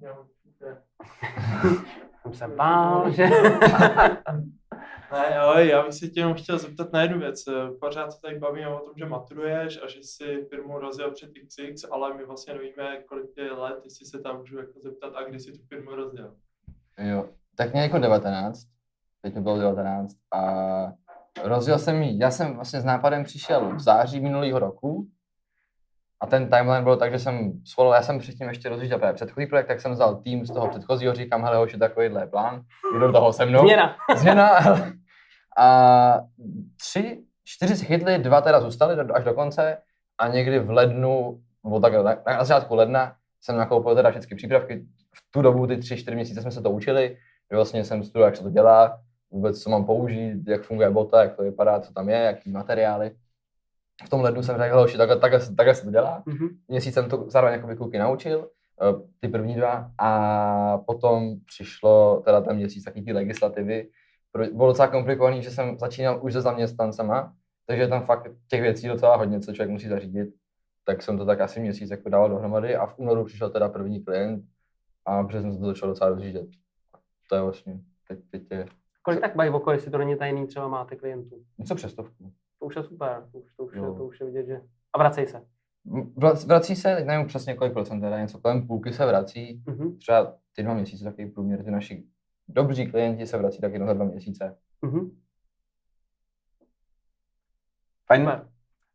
Jsem 2.22 2.34
se 2.34 2.48
bál, 2.48 3.10
že... 3.10 3.26
Ne, 5.12 5.38
ale 5.38 5.66
já 5.66 5.82
bych 5.82 5.94
se 5.94 6.08
tě 6.08 6.20
jenom 6.20 6.34
chtěl 6.34 6.58
zeptat 6.58 6.92
na 6.92 7.02
jednu 7.02 7.18
věc. 7.18 7.44
Eh, 7.48 7.70
Pořád 7.80 8.12
se 8.12 8.20
tady 8.20 8.38
bavíme 8.38 8.68
o 8.68 8.78
tom, 8.78 8.92
že 8.96 9.04
maturuješ 9.06 9.80
a 9.84 9.88
že 9.88 9.98
jsi 10.02 10.46
firmu 10.50 10.78
rozjel 10.78 11.10
před 11.10 11.30
XX, 11.46 11.84
ale 11.90 12.14
my 12.14 12.24
vlastně 12.24 12.54
nevíme, 12.54 13.02
kolik 13.08 13.36
je 13.36 13.52
let, 13.52 13.80
jestli 13.84 14.06
se 14.06 14.18
tam 14.18 14.38
můžu 14.38 14.58
jako 14.58 14.72
zeptat 14.82 15.12
a 15.16 15.22
kdy 15.24 15.40
jsi 15.40 15.52
tu 15.52 15.58
firmu 15.68 15.94
rozjel. 15.94 16.34
Jo, 16.98 17.24
tak 17.56 17.72
mě 17.72 17.82
jako 17.82 17.98
19, 17.98 18.62
teď 19.22 19.34
mi 19.34 19.40
bylo 19.40 19.58
19 19.58 20.14
a 20.34 20.42
rozjel 21.44 21.78
jsem 21.78 22.02
ji, 22.02 22.18
já 22.20 22.30
jsem 22.30 22.54
vlastně 22.54 22.80
s 22.80 22.84
nápadem 22.84 23.24
přišel 23.24 23.74
v 23.76 23.80
září 23.80 24.20
minulého 24.20 24.58
roku 24.58 25.06
a 26.20 26.26
ten 26.26 26.48
timeline 26.50 26.82
byl 26.82 26.96
tak, 26.96 27.12
že 27.12 27.18
jsem 27.18 27.52
svolal, 27.64 27.94
já 27.94 28.02
jsem 28.02 28.18
předtím 28.18 28.48
ještě 28.48 28.68
rozjížděl 28.68 28.98
právě 28.98 29.14
předchozí 29.14 29.46
projekt, 29.46 29.66
tak 29.66 29.80
jsem 29.80 29.92
vzal 29.92 30.16
tým 30.16 30.46
z 30.46 30.52
toho 30.52 30.68
předchozího, 30.68 31.14
říkám, 31.14 31.42
hele 31.44 31.66
takovýhle 31.78 32.22
je 32.22 32.26
plán, 32.26 32.62
jdu 32.92 32.98
do 32.98 33.12
toho 33.12 33.32
se 33.32 33.46
mnou. 33.46 33.60
Změna. 33.60 33.96
Změna. 34.16 34.48
ale- 34.48 34.92
A 35.58 36.20
tři, 36.80 37.22
čtyři 37.44 37.76
si 37.76 37.84
chytli, 37.84 38.18
dva 38.18 38.40
teda 38.40 38.60
zůstali 38.60 38.96
do- 38.96 39.16
až 39.16 39.24
do 39.24 39.34
konce 39.34 39.78
a 40.18 40.28
někdy 40.28 40.58
v 40.58 40.70
lednu, 40.70 41.40
nebo 41.64 41.80
tak 41.80 41.92
na, 41.92 42.16
na 42.26 42.44
začátku 42.44 42.74
ledna 42.74 43.16
jsem 43.40 43.56
nakoupil 43.56 43.94
teda 43.94 44.10
všechny 44.10 44.36
přípravky. 44.36 44.86
V 45.14 45.30
tu 45.30 45.42
dobu, 45.42 45.66
ty 45.66 45.76
tři, 45.76 45.96
čtyři 45.96 46.14
měsíce 46.14 46.42
jsme 46.42 46.50
se 46.50 46.62
to 46.62 46.70
učili, 46.70 47.16
že 47.50 47.56
vlastně 47.56 47.84
jsem 47.84 48.04
studoval, 48.04 48.28
jak 48.28 48.36
se 48.36 48.42
to 48.42 48.50
dělá, 48.50 49.00
vůbec 49.30 49.62
co 49.62 49.70
mám 49.70 49.84
použít, 49.84 50.48
jak 50.48 50.62
funguje 50.62 50.90
bota, 50.90 51.22
jak 51.22 51.36
to 51.36 51.42
vypadá, 51.42 51.80
co 51.80 51.92
tam 51.92 52.08
je, 52.08 52.16
jaký 52.16 52.50
materiály. 52.50 53.10
V 54.06 54.08
tom 54.08 54.20
lednu 54.20 54.42
jsem 54.42 54.56
řekl, 54.58 54.76
hoši, 54.76 54.96
takhle, 54.96 55.16
takhle, 55.16 55.40
se- 55.40 55.54
takhle 55.54 55.74
se 55.74 55.84
to 55.84 55.90
dělá. 55.90 56.22
Mhm. 56.26 56.48
Měsíc 56.68 56.94
jsem 56.94 57.08
to 57.08 57.24
zároveň 57.30 57.60
jako 57.60 57.76
kluky 57.76 57.98
naučil, 57.98 58.48
eh, 58.82 59.08
ty 59.20 59.28
první 59.28 59.54
dva, 59.54 59.90
a 59.98 60.78
potom 60.78 61.34
přišlo 61.46 62.22
teda 62.24 62.40
ten 62.40 62.56
měsíc 62.56 62.84
taky 62.84 63.02
ty 63.02 63.12
legislativy. 63.12 63.88
Bylo 64.52 64.68
docela 64.68 64.88
komplikovaný, 64.88 65.42
že 65.42 65.50
jsem 65.50 65.78
začínal 65.78 66.18
už 66.22 66.32
se 66.32 66.40
zaměstnancema, 66.40 67.34
takže 67.66 67.88
tam 67.88 68.02
fakt 68.02 68.30
těch 68.48 68.62
věcí 68.62 68.88
docela 68.88 69.16
hodně, 69.16 69.40
co 69.40 69.52
člověk 69.52 69.70
musí 69.70 69.88
zařídit. 69.88 70.34
Tak 70.84 71.02
jsem 71.02 71.18
to 71.18 71.26
tak 71.26 71.40
asi 71.40 71.60
měsíc 71.60 71.90
jako 71.90 72.08
dával 72.08 72.28
dohromady 72.28 72.76
a 72.76 72.86
v 72.86 72.98
únoru 72.98 73.24
přišel 73.24 73.50
teda 73.50 73.68
první 73.68 74.04
klient 74.04 74.44
a 75.06 75.22
v 75.22 75.26
březnu 75.26 75.52
se 75.52 75.58
to 75.58 75.66
začalo 75.66 75.92
docela 75.92 76.10
rozjíždět. 76.10 76.46
To 77.28 77.34
je 77.36 77.42
vlastně, 77.42 77.80
teď, 78.08 78.18
teď 78.30 78.42
je 78.50 78.66
Kolik 79.02 79.20
tak 79.20 79.34
mají 79.36 79.50
oko, 79.50 79.72
jestli 79.72 79.90
to 79.90 79.98
není 79.98 80.16
tajný, 80.16 80.46
třeba 80.46 80.68
máte 80.68 80.96
klientů? 80.96 81.36
něco 81.58 81.74
přes 81.74 81.92
stovku. 81.92 82.32
To 82.58 82.66
už 82.66 82.76
je 82.76 82.82
super, 82.82 83.28
to 83.32 83.38
už, 83.38 83.54
to 83.56 83.64
už, 83.64 83.74
je, 83.74 83.80
to 83.80 84.04
už 84.06 84.20
je 84.20 84.26
vidět, 84.26 84.46
že... 84.46 84.60
A 84.92 84.98
vracej 84.98 85.26
se. 85.26 85.42
Vra- 86.16 86.46
Vrací 86.46 86.76
se, 86.76 86.94
teď 86.96 87.06
nevím 87.06 87.26
přesně 87.26 87.54
kolik 87.54 87.72
procent, 87.72 88.00
teda 88.00 88.20
něco 88.20 88.38
kolem 88.38 88.66
půlky 88.66 88.92
se 88.92 89.06
vrací, 89.06 89.62
Mhm. 89.66 89.96
třeba 89.98 90.34
ty 90.56 90.62
dva 90.62 90.74
měsíce, 90.74 91.04
takový 91.04 91.26
průměr, 91.30 91.64
ty 91.64 91.70
naši 91.70 92.04
dobří 92.52 92.86
klienti 92.90 93.26
se 93.26 93.38
vrací 93.38 93.60
tak 93.60 93.72
jednou 93.72 93.86
za 93.86 93.92
dva 93.94 94.04
měsíce. 94.04 94.56
Mhm. 94.82 95.10
Fajn. 98.06 98.42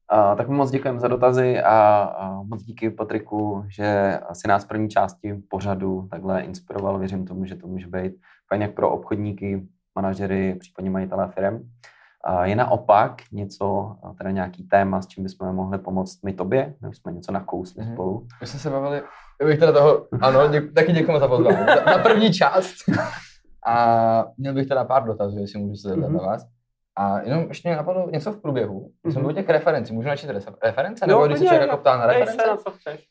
A, 0.09 0.35
tak 0.35 0.47
moc 0.47 0.71
děkujeme 0.71 0.99
za 0.99 1.07
dotazy 1.07 1.59
a, 1.61 1.99
a 2.17 2.31
moc 2.41 2.63
díky 2.63 2.89
Patriku, 2.89 3.63
že 3.67 4.19
si 4.33 4.47
nás 4.47 4.63
v 4.63 4.67
první 4.67 4.89
části 4.89 5.33
pořadu 5.33 6.07
takhle 6.11 6.41
inspiroval. 6.41 6.99
Věřím 6.99 7.25
tomu, 7.25 7.45
že 7.45 7.55
to 7.55 7.67
může 7.67 7.87
být 7.87 8.13
fajn 8.49 8.61
jak 8.61 8.73
pro 8.73 8.89
obchodníky, 8.91 9.67
manažery, 9.95 10.55
případně 10.59 10.89
majitele 10.89 11.31
firm. 11.31 11.69
A 12.23 12.45
je 12.45 12.55
naopak 12.55 13.21
něco, 13.31 13.95
teda 14.17 14.31
nějaký 14.31 14.63
téma, 14.63 15.01
s 15.01 15.07
čím 15.07 15.23
bychom 15.23 15.55
mohli 15.55 15.77
pomoct 15.77 16.23
my 16.23 16.33
tobě, 16.33 16.73
my 16.87 16.95
jsme 16.95 17.11
něco 17.11 17.31
nakousli 17.31 17.83
Mhm. 17.83 17.93
spolu. 17.93 18.27
My 18.41 18.47
jsme 18.47 18.59
se 18.59 18.69
bavili, 18.69 19.01
já 19.41 19.47
bych 19.47 19.59
teda 19.59 19.71
toho, 19.71 20.07
ano, 20.21 20.47
děk, 20.47 20.73
taky 20.73 20.91
děkujeme 20.91 21.19
za 21.19 21.27
pozvání, 21.27 21.57
za, 21.65 21.83
na 21.85 21.97
první 22.03 22.33
část. 22.33 22.75
A 23.67 24.25
měl 24.37 24.53
bych 24.53 24.67
teda 24.67 24.83
pár 24.85 25.03
dotazů, 25.05 25.39
jestli 25.39 25.59
můžu 25.59 25.75
se 25.75 25.89
zeptat 25.89 26.07
Mhm. 26.09 26.17
na 26.17 26.23
vás. 26.23 26.47
A 26.95 27.19
jenom 27.21 27.45
ještě 27.47 27.69
mě 27.69 27.75
napadlo 27.75 28.09
něco 28.09 28.31
v 28.31 28.41
průběhu. 28.41 28.91
Mhm. 29.03 29.13
byli 29.21 29.33
u 29.33 29.35
těch 29.35 29.49
referencí, 29.49 29.93
můžu 29.93 30.07
načít 30.07 30.29
reference? 30.63 31.07
Nebo 31.07 31.27
když 31.27 31.39
se 31.39 31.45
člověk 31.45 31.61
jako 31.61 31.77
ptá 31.77 31.97
na 31.97 32.05
reference? 32.07 32.43
se 32.43 32.47
na 32.47 32.57
co 32.57 32.71
chceš. 32.71 33.07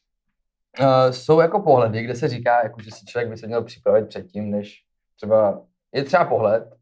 Uh, 0.81 0.87
jsou 1.11 1.41
jako 1.41 1.61
pohledy, 1.63 2.03
kde 2.03 2.15
se 2.15 2.29
říká, 2.29 2.63
jako, 2.63 2.81
že 2.81 2.91
si 2.91 3.07
člověk 3.07 3.29
by 3.31 3.37
se 3.37 3.47
měl 3.47 3.65
připravit 3.65 4.09
předtím, 4.09 4.51
než 4.51 4.83
třeba, 5.17 5.61
je 5.95 6.05
třeba 6.05 6.25
pohled, 6.25 6.75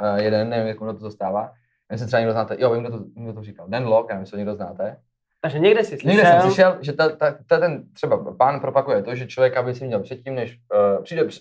uh, 0.00 0.16
jeden, 0.16 0.48
nevím, 0.50 0.66
jak 0.68 0.76
kdo 0.78 0.92
to 0.92 1.04
dostává, 1.04 1.52
nevím, 1.90 1.98
se 1.98 2.06
třeba 2.06 2.20
někdo 2.20 2.32
znáte, 2.32 2.56
jo, 2.58 2.72
vím, 2.74 2.82
kdo 2.82 2.98
to, 2.98 3.04
kdo 3.14 3.32
to 3.32 3.42
říkal, 3.42 3.68
Dan 3.68 3.86
Lok, 3.86 4.06
já 4.08 4.14
nevím, 4.14 4.22
jestli 4.22 4.30
to 4.30 4.36
někdo 4.36 4.54
znáte. 4.54 4.96
Takže 5.40 5.58
někde 5.58 5.84
jsi 5.84 5.98
Někde 6.04 6.22
jsem 6.22 6.40
slyšel, 6.40 6.42
slyšel, 6.42 6.78
že 6.80 6.92
ta, 6.92 7.08
ta, 7.08 7.34
ta, 7.46 7.58
ten 7.58 7.92
třeba 7.92 8.34
pán 8.34 8.60
propakuje 8.60 9.02
to, 9.02 9.14
že 9.14 9.26
člověk, 9.26 9.56
aby 9.56 9.74
si 9.74 9.86
měl 9.86 10.00
předtím, 10.02 10.34
než 10.34 10.58
uh, 10.96 11.02
přijde, 11.04 11.24
při- 11.24 11.40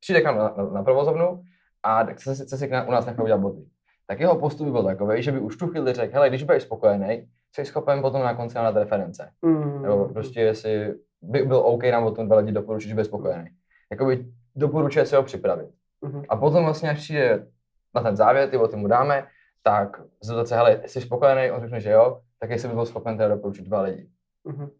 přijde 0.00 0.20
k 0.20 0.24
nám 0.24 0.38
na, 0.38 0.54
na, 0.56 0.64
na 0.64 0.82
provozovnu 0.82 1.42
a 1.82 2.04
chce, 2.04 2.34
chce 2.34 2.58
si 2.58 2.68
k 2.68 2.70
nám, 2.70 2.88
u 2.88 2.90
nás 2.90 3.06
nechat 3.06 3.22
udělat 3.22 3.40
boty. 3.40 3.64
Tak 4.06 4.20
jeho 4.20 4.38
postup 4.38 4.66
by 4.66 4.72
byl 4.72 4.84
takový, 4.84 5.22
že 5.22 5.32
by 5.32 5.40
už 5.40 5.56
tu 5.56 5.66
chvíli 5.66 5.92
řekl, 5.92 6.14
hele, 6.14 6.28
když 6.28 6.42
budeš 6.42 6.62
spokojený, 6.62 7.28
jsi 7.54 7.64
schopen 7.64 8.00
potom 8.00 8.22
na 8.22 8.34
konci 8.34 8.54
dát 8.54 8.76
reference. 8.76 9.30
Mm. 9.42 9.82
Nebo 9.82 10.08
prostě 10.08 10.40
jestli 10.40 10.94
by 11.22 11.42
byl 11.42 11.56
OK 11.56 11.82
nám 11.84 12.04
o 12.04 12.10
tom 12.10 12.26
dva 12.26 12.36
lidi 12.36 12.52
doporučit, 12.52 12.88
že 12.88 12.94
bude 12.94 13.04
spokojený. 13.04 13.50
Jakoby 13.90 14.26
doporučuje 14.56 15.06
si 15.06 15.16
ho 15.16 15.22
připravit. 15.22 15.70
Mhm. 16.00 16.22
A 16.28 16.36
potom 16.36 16.64
vlastně, 16.64 16.90
až 16.90 16.98
přijde 16.98 17.46
na 17.94 18.02
ten 18.02 18.16
závěr, 18.16 18.50
ty 18.50 18.56
o 18.56 18.76
mu 18.76 18.88
dáme, 18.88 19.26
tak 19.62 20.02
zeptat 20.22 20.48
se, 20.48 20.56
hele, 20.56 20.82
jsi 20.86 21.00
spokojený, 21.00 21.50
on 21.50 21.60
řekne, 21.60 21.80
že 21.80 21.90
jo, 21.90 22.20
tak 22.38 22.50
jestli 22.50 22.68
by 22.68 22.74
byl 22.74 22.86
schopen 22.86 23.16
teda 23.16 23.34
doporučit 23.34 23.62
dva 23.62 23.80
lidi. 23.80 24.10
Mhm. 24.44 24.70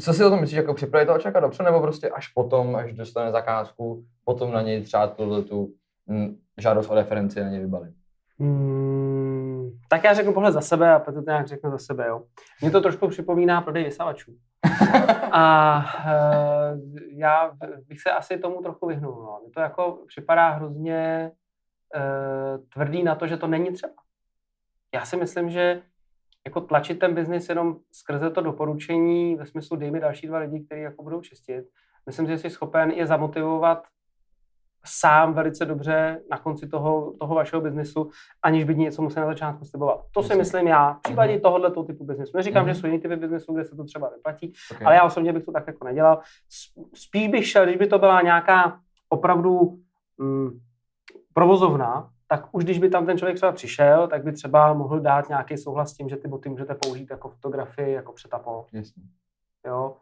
Co 0.00 0.12
si 0.12 0.24
o 0.24 0.30
tom 0.30 0.40
myslíš, 0.40 0.56
jako 0.56 0.74
připravit 0.74 1.06
toho 1.06 1.18
člověka 1.18 1.40
dobře, 1.40 1.62
nebo 1.62 1.80
prostě 1.80 2.08
až 2.08 2.28
potom, 2.28 2.76
až 2.76 2.92
dostane 2.92 3.32
zakázku, 3.32 4.04
potom 4.24 4.52
na 4.52 4.62
něj 4.62 4.82
třeba 4.82 5.06
tuhle 5.06 5.42
tu 5.42 5.74
mm, 6.06 6.36
žádost 6.58 6.90
o 6.90 6.94
referenci 6.94 7.40
na 7.40 7.48
něj 7.48 7.60
vybalit? 7.60 7.94
Mm, 8.38 9.70
tak 9.88 10.04
já 10.04 10.14
řeknu 10.14 10.32
pohled 10.32 10.52
za 10.52 10.60
sebe 10.60 10.92
a 10.92 10.98
Petr 10.98 11.24
to 11.24 11.30
nějak 11.30 11.46
řekne 11.46 11.70
za 11.70 11.78
sebe, 11.78 12.06
jo. 12.08 12.22
Mně 12.60 12.70
to 12.70 12.80
trošku 12.80 13.08
připomíná 13.08 13.60
prodej 13.60 13.84
vysavačů. 13.84 14.32
A 15.32 15.78
uh, 16.04 16.78
já 17.12 17.50
bych 17.88 18.00
se 18.00 18.10
asi 18.10 18.38
tomu 18.38 18.62
trochu 18.62 18.86
vyhnul. 18.86 19.22
No. 19.22 19.40
Mně 19.42 19.50
to 19.50 19.60
jako 19.60 19.98
připadá 20.06 20.48
hrozně 20.50 21.30
uh, 21.96 22.64
tvrdý 22.68 23.02
na 23.02 23.14
to, 23.14 23.26
že 23.26 23.36
to 23.36 23.46
není 23.46 23.72
třeba. 23.72 23.92
Já 24.94 25.04
si 25.04 25.16
myslím, 25.16 25.50
že 25.50 25.82
jako 26.46 26.60
tlačit 26.60 26.98
ten 26.98 27.14
biznis 27.14 27.48
jenom 27.48 27.76
skrze 27.92 28.30
to 28.30 28.40
doporučení 28.40 29.36
ve 29.36 29.46
smyslu 29.46 29.76
dej 29.76 29.90
mi 29.90 30.00
další 30.00 30.26
dva 30.26 30.38
lidi, 30.38 30.60
kteří 30.60 30.80
jako 30.82 31.02
budou 31.02 31.20
čistit. 31.20 31.64
Myslím, 32.06 32.26
že 32.26 32.38
jsi 32.38 32.50
schopen 32.50 32.90
je 32.90 33.06
zamotivovat 33.06 33.84
sám 34.86 35.34
velice 35.34 35.64
dobře 35.64 36.22
na 36.30 36.38
konci 36.38 36.68
toho, 36.68 37.14
toho 37.20 37.34
vašeho 37.34 37.62
biznesu, 37.62 38.10
aniž 38.42 38.64
by 38.64 38.74
něco 38.76 39.02
musel 39.02 39.22
na 39.22 39.28
začátku 39.28 39.64
slibovat. 39.64 40.00
To 40.14 40.22
si 40.22 40.26
Jasně. 40.26 40.38
myslím 40.38 40.66
já. 40.66 40.92
V 40.94 41.00
případě 41.02 41.40
tohoto 41.40 41.82
typu 41.84 42.04
biznesu. 42.04 42.32
Neříkám, 42.36 42.64
Mhm. 42.64 42.74
že 42.74 42.80
jsou 42.80 42.86
jiný 42.86 42.98
typy 43.00 43.16
biznesu, 43.16 43.52
kde 43.54 43.64
se 43.64 43.76
to 43.76 43.84
třeba 43.84 44.10
vyplatí, 44.16 44.52
Okay. 44.74 44.86
ale 44.86 44.94
já 44.94 45.02
osobně 45.04 45.32
bych 45.32 45.44
to 45.44 45.52
tak 45.52 45.66
jako 45.66 45.84
nedělal. 45.84 46.20
Spíš 46.94 47.28
bych 47.28 47.46
šel, 47.48 47.64
když 47.64 47.76
by 47.76 47.86
to 47.86 47.98
byla 47.98 48.22
nějaká 48.22 48.80
opravdu 49.08 49.78
mm, 50.18 50.50
provozovna, 51.34 52.10
tak 52.32 52.48
už 52.52 52.64
když 52.64 52.78
by 52.78 52.88
tam 52.88 53.06
ten 53.06 53.18
člověk 53.18 53.36
třeba 53.36 53.52
přišel, 53.52 54.08
tak 54.08 54.24
by 54.24 54.32
třeba 54.32 54.72
mohl 54.72 55.00
dát 55.00 55.28
nějaký 55.28 55.56
souhlas 55.56 55.90
s 55.90 55.96
tím, 55.96 56.08
že 56.08 56.16
ty 56.16 56.28
boty 56.28 56.48
můžete 56.48 56.74
použít 56.74 57.10
jako 57.10 57.28
fotografii, 57.28 57.92
jako 57.92 58.12
přetapo. 58.12 58.66
Jasně. 58.72 59.02
Jo? 59.66 59.96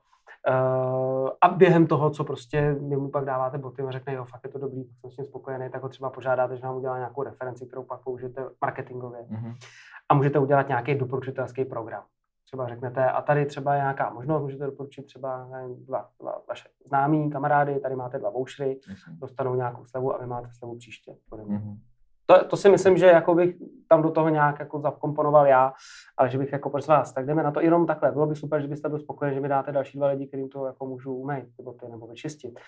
Uh, 0.49 1.29
a 1.41 1.49
během 1.49 1.87
toho, 1.87 2.11
co 2.11 2.25
prostě 2.25 2.73
vy 2.73 2.97
mu 2.97 3.11
pak 3.11 3.25
dáváte 3.25 3.59
boty 3.59 3.83
a 3.83 3.91
řekne, 3.91 4.13
jo, 4.13 4.25
fakt 4.25 4.41
je 4.45 4.51
to 4.51 4.59
dobrý, 4.59 4.85
jsem 4.85 5.11
s 5.11 5.17
tím 5.17 5.25
spokojený, 5.25 5.71
tak 5.71 5.83
ho 5.83 5.89
třeba 5.89 6.11
požádáte, 6.11 6.57
že 6.57 6.63
vám 6.63 6.77
udělá 6.77 6.97
nějakou 6.97 7.23
referenci, 7.23 7.67
kterou 7.67 7.83
pak 7.83 8.01
použijete 8.05 8.49
marketingově. 8.61 9.27
Mhm. 9.29 9.55
A 10.09 10.15
můžete 10.15 10.39
udělat 10.39 10.69
nějaký 10.69 10.95
doporučitelský 10.95 11.65
program. 11.65 12.05
Třeba 12.45 12.69
řeknete, 12.69 13.11
a 13.11 13.23
tady 13.23 13.47
třeba 13.47 13.75
je 13.75 13.81
nějaká 13.81 14.11
možnost, 14.11 14.43
můžete 14.43 14.67
doporučit 14.67 15.07
třeba 15.07 15.49
nevím, 15.53 15.85
dva, 15.85 16.09
dva 16.21 16.43
vaše 16.49 16.69
známí, 16.87 17.31
kamarády, 17.31 17.81
tady 17.81 17.97
máte 17.97 18.19
dva 18.19 18.31
vouchery, 18.31 18.81
dostanou 19.09 19.55
nějakou 19.55 19.85
slevu 19.85 20.15
a 20.15 20.19
vy 20.19 20.27
máte 20.27 20.49
slevu 20.59 20.77
příště. 20.77 21.17
Podobně. 21.31 21.63
To, 22.31 22.45
to, 22.45 22.57
si 22.57 22.69
myslím, 22.69 22.97
že 22.97 23.07
jako 23.07 23.35
bych 23.35 23.57
tam 23.89 24.03
do 24.03 24.11
toho 24.11 24.29
nějak 24.29 24.59
jako 24.59 24.81
zakomponoval 24.81 25.47
já, 25.47 25.73
ale 26.17 26.31
že 26.31 26.39
bych 26.39 26.53
jako 26.53 26.71
prosím 26.71 26.95
vás, 26.95 27.13
tak 27.13 27.27
jdeme 27.27 27.43
na 27.43 27.51
to 27.51 27.61
jenom 27.61 27.87
takhle. 27.87 28.13
Bylo 28.13 28.27
by 28.27 28.37
super, 28.37 28.63
že 28.63 28.69
byste 28.69 28.89
byl 28.89 28.99
spokojen, 28.99 29.35
že 29.35 29.41
mi 29.41 29.49
dáte 29.49 29.73
další 29.73 29.99
dva 29.99 30.07
lidi, 30.07 30.27
kterým 30.27 30.49
to 30.49 30.67
jako 30.67 30.87
můžu 30.87 31.15
umýt 31.15 31.45
nebo, 31.59 31.73
ty, 31.73 31.89
nebo 31.89 32.07
vyčistit. 32.07 32.61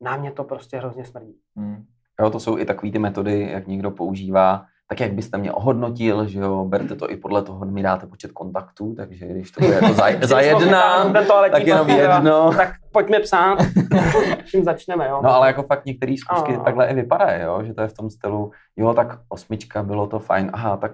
Na 0.00 0.16
mě 0.16 0.32
to 0.32 0.44
prostě 0.44 0.76
hrozně 0.76 1.04
smrdí. 1.04 1.36
Mhm. 1.54 1.84
Jo, 2.20 2.30
to 2.30 2.40
jsou 2.40 2.58
i 2.58 2.64
takové 2.64 2.92
ty 2.92 2.98
metody, 2.98 3.50
jak 3.50 3.66
někdo 3.66 3.90
používá 3.90 4.66
tak 4.90 5.00
jak 5.00 5.12
byste 5.12 5.38
mě 5.38 5.52
ohodnotil, 5.52 6.26
že 6.26 6.40
jo, 6.40 6.64
berte 6.64 6.96
to 6.96 7.10
i 7.10 7.16
podle 7.16 7.42
toho, 7.42 7.64
mi 7.64 7.82
dáte 7.82 8.06
počet 8.06 8.32
kontaktů, 8.32 8.94
takže 8.96 9.26
když 9.26 9.50
to 9.50 9.60
bude 9.60 9.74
jako 9.74 9.92
za, 9.94 10.04
za 10.22 10.40
jedna, 10.40 11.12
tak 11.50 11.66
jenom 11.66 11.88
jedno. 11.88 12.52
Tak 12.56 12.72
pojďme 12.92 13.20
psát. 13.20 13.58
Čím 14.44 14.64
začneme, 14.64 15.08
jo? 15.08 15.20
No 15.24 15.30
ale 15.30 15.46
jako 15.46 15.62
fakt 15.62 15.84
některé 15.86 16.14
zkusky 16.18 16.54
Ano. 16.54 16.64
takhle 16.64 16.86
i 16.86 16.94
vypadají, 16.94 17.42
jo? 17.42 17.62
že 17.64 17.74
to 17.74 17.82
je 17.82 17.88
v 17.88 17.92
tom 17.92 18.10
stylu, 18.10 18.50
jo, 18.76 18.94
tak 18.94 19.18
osmička, 19.28 19.82
bylo 19.82 20.06
to 20.06 20.18
fajn, 20.18 20.50
aha, 20.52 20.76
tak 20.76 20.92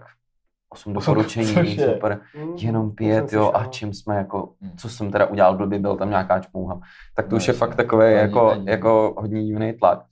osm 0.73 0.93
doporučení, 0.93 1.79
super, 1.79 2.21
Hmm, 2.35 2.57
jenom 2.57 2.91
pět, 2.91 3.33
jo, 3.33 3.51
a 3.55 3.65
čím 3.65 3.95
jsme 3.95 4.17
jako, 4.17 4.49
Hmm. 4.61 4.71
co 4.77 4.89
jsem 4.89 5.11
teda 5.11 5.27
udělal 5.27 5.57
blbý, 5.57 5.79
byl 5.79 5.97
tam 5.97 6.09
nějaká 6.11 6.39
čmouha. 6.41 6.81
Tak 7.17 7.27
to 7.27 7.31
No 7.33 7.37
už 7.37 7.49
je 7.49 7.53
jasně, 7.53 7.59
fakt 7.59 7.75
takový 7.75 8.13
jako, 8.13 8.55
jako 8.65 9.15
hodně 9.19 9.45
divný 9.45 9.73
tlak. 9.73 10.03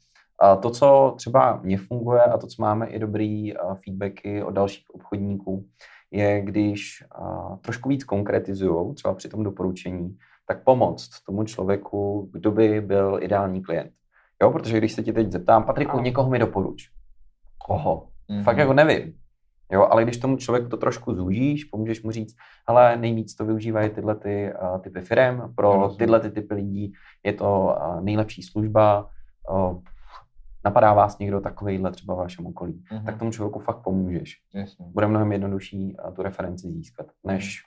A 0.41 0.57
to, 0.57 0.71
co 0.71 1.15
třeba 1.17 1.61
mně 1.63 1.79
funguje 1.79 2.23
a 2.23 2.39
to, 2.39 2.47
co 2.47 2.63
máme 2.63 2.87
i 2.87 2.99
dobrý 2.99 3.57
uh, 3.57 3.75
feedbacky 3.75 4.43
od 4.43 4.51
dalších 4.51 4.85
obchodníků, 4.95 5.67
je, 6.11 6.43
když 6.43 7.05
uh, 7.21 7.57
trošku 7.57 7.89
víc 7.89 8.05
konkretizují, 8.05 8.95
třeba 8.95 9.15
při 9.15 9.29
tom 9.29 9.43
doporučení, 9.43 10.19
tak 10.47 10.65
pomoct 10.65 11.11
tomu 11.27 11.45
člověku, 11.45 12.29
kdo 12.33 12.51
by 12.51 12.81
byl 12.81 13.19
ideální 13.21 13.63
klient. 13.63 13.91
Jo, 14.43 14.51
protože 14.51 14.79
když 14.79 14.93
se 14.93 15.03
tě 15.03 15.13
teď 15.13 15.33
zeptám, 15.33 15.65
Patriku, 15.65 15.93
Ano. 15.93 16.03
někoho 16.03 16.31
mi 16.31 16.39
doporuč. 16.39 16.91
Koho? 17.67 18.09
Mhm. 18.29 18.43
Fakt 18.43 18.59
jako 18.59 18.73
nevím. 18.73 19.15
Jo, 19.73 19.89
ale 19.91 20.03
když 20.05 20.17
tomu 20.17 20.37
člověku 20.37 20.69
to 20.69 20.77
trošku 20.77 21.15
zúžíš, 21.15 21.65
pomůžeš 21.65 22.03
mu 22.03 22.11
říct, 22.11 22.37
ale 22.67 22.97
nejvíc 22.97 23.35
to 23.35 23.45
využívají 23.45 23.91
tyhle 23.91 24.15
ty, 24.15 24.53
uh, 24.63 24.79
typy 24.81 25.01
firm, 25.01 25.55
pro 25.55 25.89
tyhle 25.89 26.21
ty 26.21 26.31
typy 26.31 26.55
lidí 26.55 26.93
je 27.25 27.33
to 27.33 27.77
uh, 27.81 28.01
nejlepší 28.01 28.43
služba, 28.43 29.11
uh, 29.51 29.79
napadá 30.65 30.93
vás 30.93 31.19
někdo 31.19 31.41
takovejhle 31.41 31.91
třeba 31.91 32.15
v 32.15 32.19
vašem 32.19 32.47
okolí, 32.47 32.83
Mhm. 32.93 33.05
tak 33.05 33.19
tomu 33.19 33.31
člověku 33.31 33.59
fakt 33.59 33.83
pomůžeš. 33.85 34.37
Jasně. 34.55 34.87
Bude 34.89 35.07
mnohem 35.07 35.33
jednodušší 35.33 35.97
uh, 36.07 36.15
tu 36.15 36.23
referenci 36.23 36.71
získat, 36.73 37.07
než 37.25 37.63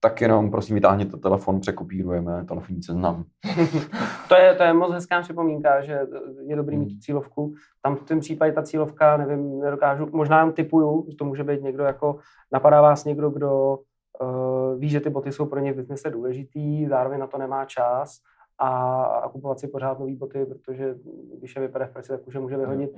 tak 0.00 0.20
jenom 0.20 0.50
prosím 0.50 0.74
vytáhněte 0.74 1.16
telefon, 1.16 1.60
překopírujeme 1.60 2.44
telefonní 2.44 2.82
seznam. 2.82 3.24
To 4.28 4.34
je, 4.34 4.54
to 4.54 4.62
je 4.62 4.72
moc 4.72 4.92
hezká 4.92 5.20
připomínka, 5.22 5.80
že 5.80 6.00
je 6.46 6.56
dobrý 6.56 6.76
mít 6.76 6.88
tu 6.94 6.98
cílovku. 7.00 7.54
Tam 7.82 7.96
v 7.96 8.02
tom 8.02 8.20
případě 8.20 8.52
ta 8.52 8.62
cílovka, 8.62 9.16
nevím, 9.16 9.60
nedokážu, 9.60 10.08
možná 10.12 10.40
jen 10.40 10.52
typuju, 10.52 11.06
že 11.10 11.16
to 11.16 11.24
může 11.24 11.44
být 11.44 11.62
někdo 11.62 11.84
jako, 11.84 12.18
napadá 12.52 12.80
vás 12.82 13.04
někdo, 13.04 13.30
kdo 13.30 13.78
uh, 14.22 14.78
ví, 14.80 14.88
že 14.88 15.00
ty 15.00 15.10
boty 15.10 15.32
jsou 15.32 15.46
pro 15.46 15.60
ně 15.60 15.72
v 15.72 15.76
biznise 15.76 16.10
důležitý, 16.10 16.86
zároveň 16.86 17.20
na 17.20 17.26
to 17.26 17.38
nemá 17.38 17.64
čas 17.64 18.18
a, 18.62 19.02
a 19.04 19.28
kupovat 19.28 19.58
si 19.60 19.68
pořád 19.68 19.98
nový 19.98 20.16
boty, 20.16 20.44
protože 20.46 20.94
když 21.38 21.56
je 21.56 21.62
vypadá 21.62 21.86
v 21.86 21.90
praxi, 21.90 22.08
tak 22.12 22.26
už 22.26 22.34
je 22.34 22.40
může 22.40 22.56
vyhodit. 22.56 22.90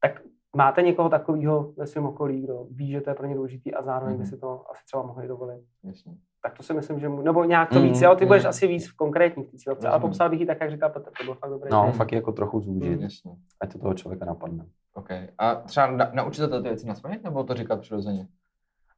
Tak 0.00 0.20
máte 0.56 0.82
někoho 0.82 1.08
takového 1.08 1.72
ve 1.76 1.86
svém 1.86 2.06
okolí, 2.06 2.42
kdo 2.42 2.66
ví, 2.70 2.90
že 2.90 3.00
to 3.00 3.10
je 3.10 3.14
pro 3.14 3.26
ně 3.26 3.34
důležitý 3.34 3.74
a 3.74 3.82
zároveň 3.82 4.14
by 4.16 4.22
Mhm. 4.22 4.30
si 4.30 4.36
to 4.38 4.70
asi 4.70 4.84
třeba 4.86 5.02
mohli 5.02 5.28
dovolit. 5.28 5.60
Jasně. 5.84 6.12
Tak 6.42 6.56
to 6.56 6.62
si 6.62 6.74
myslím, 6.74 7.00
že 7.00 7.08
mu, 7.08 7.22
nebo 7.22 7.44
nějak 7.44 7.68
to 7.70 7.78
Mm, 7.80 7.84
víc, 7.84 8.00
jo, 8.00 8.14
ty 8.14 8.26
budeš 8.26 8.42
mm. 8.42 8.48
asi 8.48 8.66
víc 8.66 8.88
v 8.90 8.96
konkrétní 8.96 9.44
v 9.44 9.50
té 9.50 9.56
cílovce, 9.56 9.88
ale 9.88 10.00
popsal 10.00 10.30
bych 10.30 10.40
ji 10.40 10.46
tak, 10.46 10.60
jak 10.60 10.70
říkal 10.70 10.90
Petr, 10.90 11.10
to 11.18 11.24
bylo 11.24 11.34
fakt 11.36 11.50
dobrý. 11.50 11.70
No, 11.72 11.92
fakt 11.92 12.12
je 12.12 12.16
jako 12.16 12.32
trochu 12.32 12.60
zúžit, 12.60 13.00
Jasně. 13.00 13.36
ať 13.60 13.72
to 13.72 13.78
toho 13.78 13.94
člověka 13.94 14.24
napadne. 14.24 14.66
OK. 14.94 15.08
A 15.38 15.54
třeba 15.54 15.86
na, 15.90 16.10
naučit 16.12 16.40
se 16.40 16.48
ty 16.48 16.68
věci 16.68 16.86
na 16.86 16.94
spaměť, 16.94 17.22
nebo 17.24 17.44
to 17.44 17.54
říkat 17.54 17.80
přirozeně? 17.80 18.28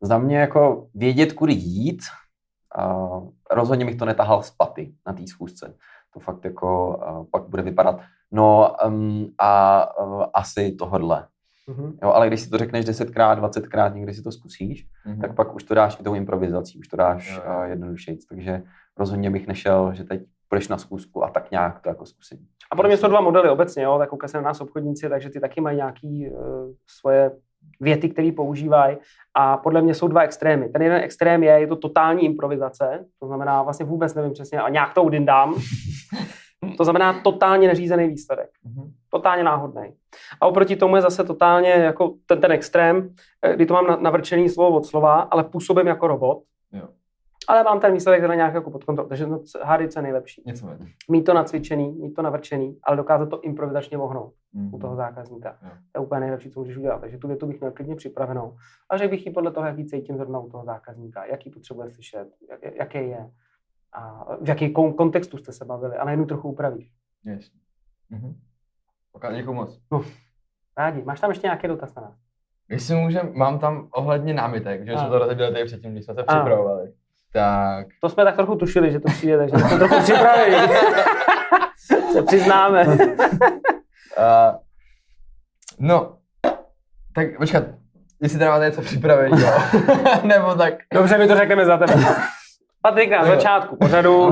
Za 0.00 0.18
mě 0.18 0.38
jako 0.38 0.88
vědět, 0.94 1.32
kudy 1.32 1.52
jít, 1.52 2.02
a 2.78 3.08
rozhodně 3.50 3.84
bych 3.84 3.96
to 3.96 4.04
netahal 4.04 4.42
z 4.42 4.50
paty 4.50 4.94
na 5.06 5.12
té 5.12 5.26
schůzce. 5.26 5.74
To 6.16 6.20
fakt 6.20 6.44
jako 6.44 6.98
a 7.02 7.24
pak 7.30 7.48
bude 7.48 7.62
vypadat, 7.62 8.00
no 8.32 8.74
um, 8.86 9.26
a 9.38 9.86
uh, 10.04 10.24
asi 10.34 10.72
tohodle. 10.72 11.26
Mhm. 11.68 11.98
Jo, 12.02 12.12
ale 12.12 12.26
když 12.26 12.40
si 12.40 12.50
to 12.50 12.58
řekneš 12.58 12.84
desetkrát, 12.84 13.38
dvacetkrát, 13.38 13.94
někdy 13.94 14.14
si 14.14 14.22
to 14.22 14.32
zkusíš, 14.32 14.86
Mhm. 15.06 15.20
tak 15.20 15.34
pak 15.34 15.54
už 15.54 15.62
to 15.64 15.74
dáš 15.74 16.00
i 16.00 16.02
tou 16.02 16.14
improvizací, 16.14 16.78
už 16.78 16.88
to 16.88 16.96
dáš 16.96 17.36
Jo, 17.36 17.42
jo. 17.46 17.58
uh, 17.58 17.64
jednodušeji. 17.64 18.18
Takže 18.28 18.62
rozhodně 18.98 19.30
bych 19.30 19.46
nešel, 19.46 19.94
že 19.94 20.04
teď 20.04 20.22
půjdeš 20.48 20.68
na 20.68 20.78
schůzku 20.78 21.24
a 21.24 21.30
tak 21.30 21.50
nějak 21.50 21.80
to 21.80 21.88
jako 21.88 22.06
zkusím. 22.06 22.38
A 22.72 22.76
podle 22.76 22.88
mě 22.88 22.96
jsou 22.96 23.08
dva 23.08 23.20
modely 23.20 23.50
obecně, 23.50 23.82
jo, 23.82 23.98
tak 23.98 24.08
koukej 24.08 24.28
se 24.28 24.36
na 24.36 24.42
nás 24.42 24.60
obchodníci, 24.60 25.08
takže 25.08 25.30
ty 25.30 25.40
taky 25.40 25.60
mají 25.60 25.76
nějaký 25.76 26.30
uh, 26.30 26.38
svoje 26.86 27.30
věty, 27.80 28.08
které 28.08 28.32
používají 28.36 28.96
a 29.34 29.56
podle 29.56 29.82
mě 29.82 29.94
jsou 29.94 30.08
dva 30.08 30.20
extrémy. 30.20 30.68
Ten 30.68 30.82
jeden 30.82 31.00
extrém 31.02 31.42
je, 31.42 31.50
je 31.50 31.66
to 31.66 31.76
totální 31.76 32.24
improvizace, 32.24 33.04
to 33.20 33.26
znamená 33.26 33.62
vlastně 33.62 33.86
vůbec 33.86 34.14
nevím 34.14 34.32
přesně 34.32 34.60
a 34.60 34.68
nějak 34.68 34.94
to 34.94 35.02
udindám. 35.02 35.54
To 36.76 36.84
znamená 36.84 37.20
totálně 37.20 37.68
neřízený 37.68 38.08
výsledek. 38.08 38.50
Mhm. 38.64 38.92
Totálně 39.10 39.44
náhodný. 39.44 39.82
A 40.40 40.46
oproti 40.46 40.76
tomu 40.76 40.96
je 40.96 41.02
zase 41.02 41.24
totálně 41.24 41.70
jako 41.70 42.14
ten, 42.26 42.40
ten 42.40 42.52
extrém, 42.52 43.14
eh, 43.42 43.56
kdy 43.56 43.66
to 43.66 43.74
mám 43.74 43.86
na- 43.86 43.96
navrčený 43.96 44.48
slovo 44.48 44.76
od 44.76 44.86
slova, 44.86 45.14
ale 45.20 45.44
působím 45.44 45.86
jako 45.86 46.06
robot. 46.06 46.38
Jo. 46.72 46.88
Ale 47.48 47.62
mám 47.62 47.80
ten 47.80 47.92
výsledek 47.92 48.20
teda 48.20 48.34
nějak 48.34 48.54
jako 48.54 48.70
pod 48.70 48.84
kontrolou. 48.84 49.08
Takže 49.08 49.26
no, 49.26 49.40
hádej, 49.62 49.88
co 49.88 49.98
je 49.98 50.02
nejlepší. 50.02 50.42
Něco 50.46 50.66
méně. 50.66 50.86
Mít 51.10 51.22
to 51.24 51.34
nacvičený, 51.34 51.92
mít 51.92 52.14
to 52.14 52.22
navrčený, 52.22 52.78
ale 52.82 52.96
dokázat 52.96 53.26
to 53.26 53.40
improvizačně 53.40 53.98
ohnout 53.98 54.34
u 54.72 54.78
toho 54.78 54.96
zákazníka. 54.96 55.58
Jo. 55.62 55.70
To 55.92 56.00
je 56.00 56.06
úplně 56.06 56.20
nejlepší, 56.20 56.50
co 56.50 56.60
můžeš 56.60 56.76
udělat. 56.76 57.00
Takže 57.00 57.18
tu 57.18 57.28
větu 57.28 57.46
bych 57.46 57.60
měl 57.60 57.72
klidně 57.72 57.96
připravenou. 57.96 58.56
A 58.90 58.96
řekl 58.96 59.10
bych 59.10 59.26
ji 59.26 59.32
podle 59.32 59.50
toho, 59.52 59.66
jaký 59.66 59.84
cítím 59.84 60.16
zrovna 60.16 60.38
u 60.38 60.48
toho 60.50 60.64
zákazníka, 60.64 61.24
jaký 61.24 61.50
potřebuje 61.50 61.90
slyšet, 61.90 62.28
jak, 62.50 62.74
jaký 62.74 62.98
je 62.98 63.30
a 63.92 64.26
v 64.40 64.48
jaký 64.48 64.74
kon- 64.74 64.94
kontextu 64.94 65.36
jste 65.38 65.52
se 65.52 65.64
bavili 65.64 65.96
a 65.96 66.04
najednou 66.04 66.26
trochu 66.26 66.48
upravíš. 66.48 66.92
Jasně. 67.24 67.60
Mhm. 68.10 68.34
Děkuji 69.36 69.52
moc. 69.52 69.80
Rádi. 70.76 71.02
Máš 71.02 71.20
tam 71.20 71.30
ještě 71.30 71.46
nějaký 71.46 71.68
dotaz 71.68 71.94
na 71.94 72.02
nás? 72.02 72.14
Jestli 72.68 72.94
můžem, 72.94 73.32
mám 73.34 73.58
tam 73.58 73.88
ohledně 73.92 74.34
námitek, 74.34 74.86
že 74.86 74.92
jsme 74.92 75.08
to 75.08 75.18
rozebírali 75.18 75.52
tady 75.54 75.64
předtím, 75.64 75.92
když 75.92 76.04
jsme 76.04 76.14
se 76.14 76.22
připravovali. 76.22 76.92
Tak, 77.36 77.86
To 78.00 78.08
jsme 78.08 78.24
tak 78.24 78.36
trochu 78.36 78.56
tušili, 78.56 78.92
že 78.92 79.00
to 79.00 79.08
přijde, 79.08 79.38
takže 79.38 79.58
jsme 79.58 79.78
trochu 79.78 80.02
připravili. 80.02 80.56
se 82.12 82.22
přiznáme. 82.22 82.84
uh, 82.86 82.96
no, 85.78 86.16
tak 87.14 87.36
počkat, 87.38 87.64
jestli 88.22 88.38
teda 88.38 88.50
máte 88.50 88.64
něco 88.64 88.82
připravit, 88.82 89.32
jo. 89.38 89.48
Nebo 90.22 90.54
tak, 90.54 90.74
Dobře, 90.94 91.18
my 91.18 91.28
to 91.28 91.36
řekneme 91.36 91.64
za 91.64 91.76
tebe. 91.76 91.94
Patrik 92.82 93.10
na 93.10 93.24
začátku 93.24 93.76
pořadu, 93.76 94.30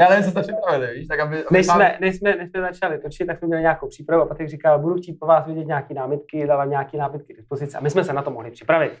já 0.00 0.08
nevím, 0.08 0.24
co 0.24 0.30
jste 0.30 0.42
připravili, 0.42 0.94
víš, 0.94 1.06
tak 1.08 1.20
aby... 1.20 1.36
aby 1.36 1.46
než 1.50 1.66
jsme, 1.66 1.98
než, 2.00 2.16
jsme, 2.16 2.36
než 2.36 2.50
jsme 2.50 2.60
začali 2.60 2.98
točit, 2.98 3.26
tak 3.26 3.38
jsme 3.38 3.48
měli 3.48 3.62
nějakou 3.62 3.88
přípravu 3.88 4.22
a 4.22 4.26
Patrik 4.26 4.48
říkal, 4.48 4.78
budu 4.78 4.94
chtít 4.94 5.16
po 5.20 5.26
vás 5.26 5.46
vidět 5.46 5.66
nějaké 5.66 5.94
námitky, 5.94 6.46
dávám 6.46 6.70
nějaké 6.70 6.98
námitky 6.98 7.34
k 7.34 7.36
dispozici 7.36 7.76
a 7.76 7.80
my 7.80 7.90
jsme 7.90 8.04
se 8.04 8.12
na 8.12 8.22
to 8.22 8.30
mohli 8.30 8.50
připravit. 8.50 8.92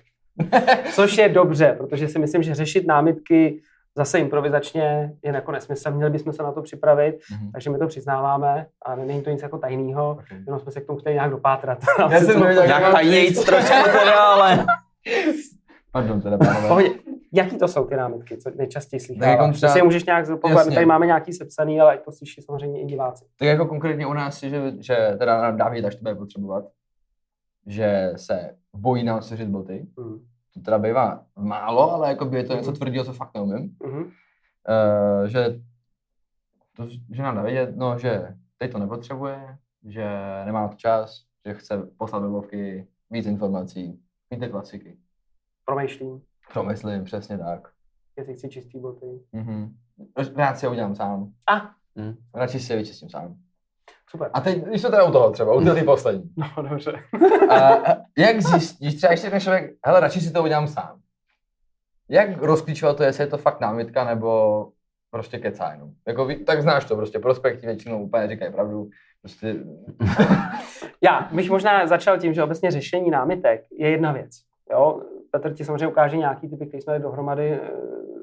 Což 0.94 1.18
je 1.18 1.28
dobře, 1.28 1.74
protože 1.78 2.08
si 2.08 2.18
myslím, 2.18 2.42
že 2.42 2.54
řešit 2.54 2.86
námitky 2.86 3.60
zase 3.96 4.18
improvizačně 4.18 5.12
je 5.24 5.32
jako 5.34 5.52
nesmysl. 5.52 5.90
Měli 5.90 6.10
bychom 6.10 6.32
se 6.32 6.42
na 6.42 6.52
to 6.52 6.62
připravit, 6.62 7.18
Mhm. 7.32 7.52
takže 7.52 7.70
my 7.70 7.78
to 7.78 7.86
přiznáváme 7.86 8.66
a 8.86 8.94
není 8.94 9.22
to 9.22 9.30
nic 9.30 9.42
jako 9.42 9.58
tajného, 9.58 10.10
Okay. 10.10 10.38
jenom 10.46 10.60
jsme 10.60 10.72
se 10.72 10.80
k 10.80 10.86
tomu 10.86 10.98
chtěli 10.98 11.14
nějak 11.14 11.30
dopátrat. 11.30 11.78
Já 12.10 12.20
jsem 12.20 12.40
nevěděl, 12.40 12.62
jak 12.64 12.80
Nějak 12.80 13.04
říct. 13.28 13.44
trošku 13.44 13.74
teda, 13.84 14.18
ale... 14.24 14.66
Pardon, 15.92 16.20
teda 16.20 16.38
pánové. 16.38 16.84
Jaký 17.32 17.58
to 17.58 17.68
jsou 17.68 17.84
ty 17.84 17.96
námitky, 17.96 18.36
co 18.36 18.50
nejčastěji 18.56 19.00
Tak 19.00 19.08
jako 19.08 19.22
slycháváš? 19.26 19.56
třeba- 19.56 19.72
si 19.72 19.78
je 19.78 19.82
můžeš 19.82 20.04
nějak 20.04 20.26
zopakovat, 20.26 20.66
my 20.66 20.74
tady 20.74 20.86
máme 20.86 21.06
nějaký 21.06 21.32
sepsaný, 21.32 21.80
ale 21.80 21.92
ať 21.92 22.04
to 22.04 22.12
slyší 22.12 22.42
samozřejmě 22.42 22.82
i 22.82 22.84
diváci. 22.84 23.24
Tak 23.38 23.48
jako 23.48 23.66
konkrétně 23.66 24.06
u 24.06 24.12
nás, 24.12 24.42
je, 24.42 24.48
že, 24.50 24.72
že 24.80 24.96
teda 25.18 25.42
nám 25.42 25.56
dá 25.56 25.68
vědět, 25.68 25.86
až 25.88 25.94
to 25.94 26.02
bude 26.02 26.14
potřebovat, 26.14 26.64
že 27.66 28.12
se 28.16 28.50
bojí 28.76 29.04
nám 29.04 29.22
seřit 29.22 29.48
boty. 29.48 29.86
Hmm. 29.98 30.18
To 30.54 30.60
teda 30.60 30.78
bývá 30.78 31.26
málo, 31.36 31.92
ale 31.92 32.08
jako 32.08 32.24
by 32.24 32.36
je 32.36 32.44
to 32.44 32.54
něco 32.54 32.72
tvrdého, 32.72 33.04
co 33.04 33.12
fakt 33.12 33.34
neumím. 33.34 33.76
Mhm. 33.82 34.02
Uh, 34.02 35.24
že, 35.26 35.60
to, 36.76 36.88
že 37.10 37.22
nám 37.22 37.36
dá 37.36 37.42
vědět, 37.42 37.76
no, 37.76 37.98
že 37.98 38.36
teď 38.58 38.72
to 38.72 38.78
nepotřebuje, 38.78 39.58
že 39.84 40.06
nemá 40.44 40.70
čas, 40.76 41.24
že 41.46 41.54
chce 41.54 41.78
poslat 41.96 42.18
webovky, 42.22 42.88
víc 43.10 43.26
informací, 43.26 44.00
mít 44.30 44.40
ty 44.40 44.48
klasiky. 44.48 44.98
Promýšlím, 45.64 46.22
To 46.54 46.62
myslím, 46.64 47.04
přesně 47.04 47.38
tak. 47.38 47.72
jestli 48.16 48.34
chci 48.34 48.48
čistý 48.48 48.78
boty. 48.80 49.06
Mhm. 49.32 49.76
Rád 50.36 50.58
si 50.58 50.66
je 50.66 50.70
udělám 50.70 50.94
sám. 50.94 51.32
A, 51.46 51.74
Radši 52.34 52.60
si 52.60 52.72
je 52.72 52.76
vyčistím 52.78 53.10
sám. 53.10 53.36
Super. 54.10 54.30
A 54.32 54.40
teď, 54.40 54.64
když 54.64 54.80
jsme 54.80 54.90
teda 54.90 55.04
u 55.04 55.12
toho 55.12 55.30
třeba, 55.30 55.54
u 55.54 55.60
té 55.60 55.82
poslední. 55.82 56.30
No, 56.36 56.68
dobře. 56.68 56.92
A 57.50 57.78
jak 58.18 58.40
zjistíš, 58.40 58.94
třeba 58.94 59.10
ještě 59.10 59.30
ten 59.30 59.40
člověk, 59.40 59.70
hele, 59.86 60.00
radši 60.00 60.20
si 60.20 60.32
to 60.32 60.42
udělám 60.42 60.68
sám. 60.68 61.00
Jak 62.08 62.42
rozklíčovat 62.42 62.96
to, 62.96 63.02
jestli 63.02 63.24
je 63.24 63.26
to 63.26 63.38
fakt 63.38 63.60
námitka, 63.60 64.04
nebo 64.04 64.68
prostě 65.10 65.38
kecá 65.38 65.72
jenom. 65.72 65.90
Jako, 66.08 66.28
tak 66.46 66.62
znáš 66.62 66.84
to 66.84 66.96
prostě, 66.96 67.18
prospekti 67.18 67.66
většinou 67.66 68.02
úplně 68.02 68.28
říkají 68.28 68.52
pravdu. 68.52 68.88
Prostě, 69.22 69.56
Já 71.02 71.28
bych 71.32 71.50
možná 71.50 71.86
začal 71.86 72.18
tím, 72.18 72.34
že 72.34 72.42
obecně 72.42 72.70
řešení 72.70 73.10
námitek 73.10 73.64
je 73.72 73.90
jedna 73.90 74.12
věc. 74.12 74.30
Jo? 74.72 75.02
Petr 75.30 75.52
ti 75.54 75.64
samozřejmě 75.64 75.86
ukáže 75.86 76.16
nějaký 76.16 76.48
typy, 76.48 76.66
které 76.66 76.82
jsme 76.82 76.98
dohromady, 76.98 77.52
eh, 77.52 77.60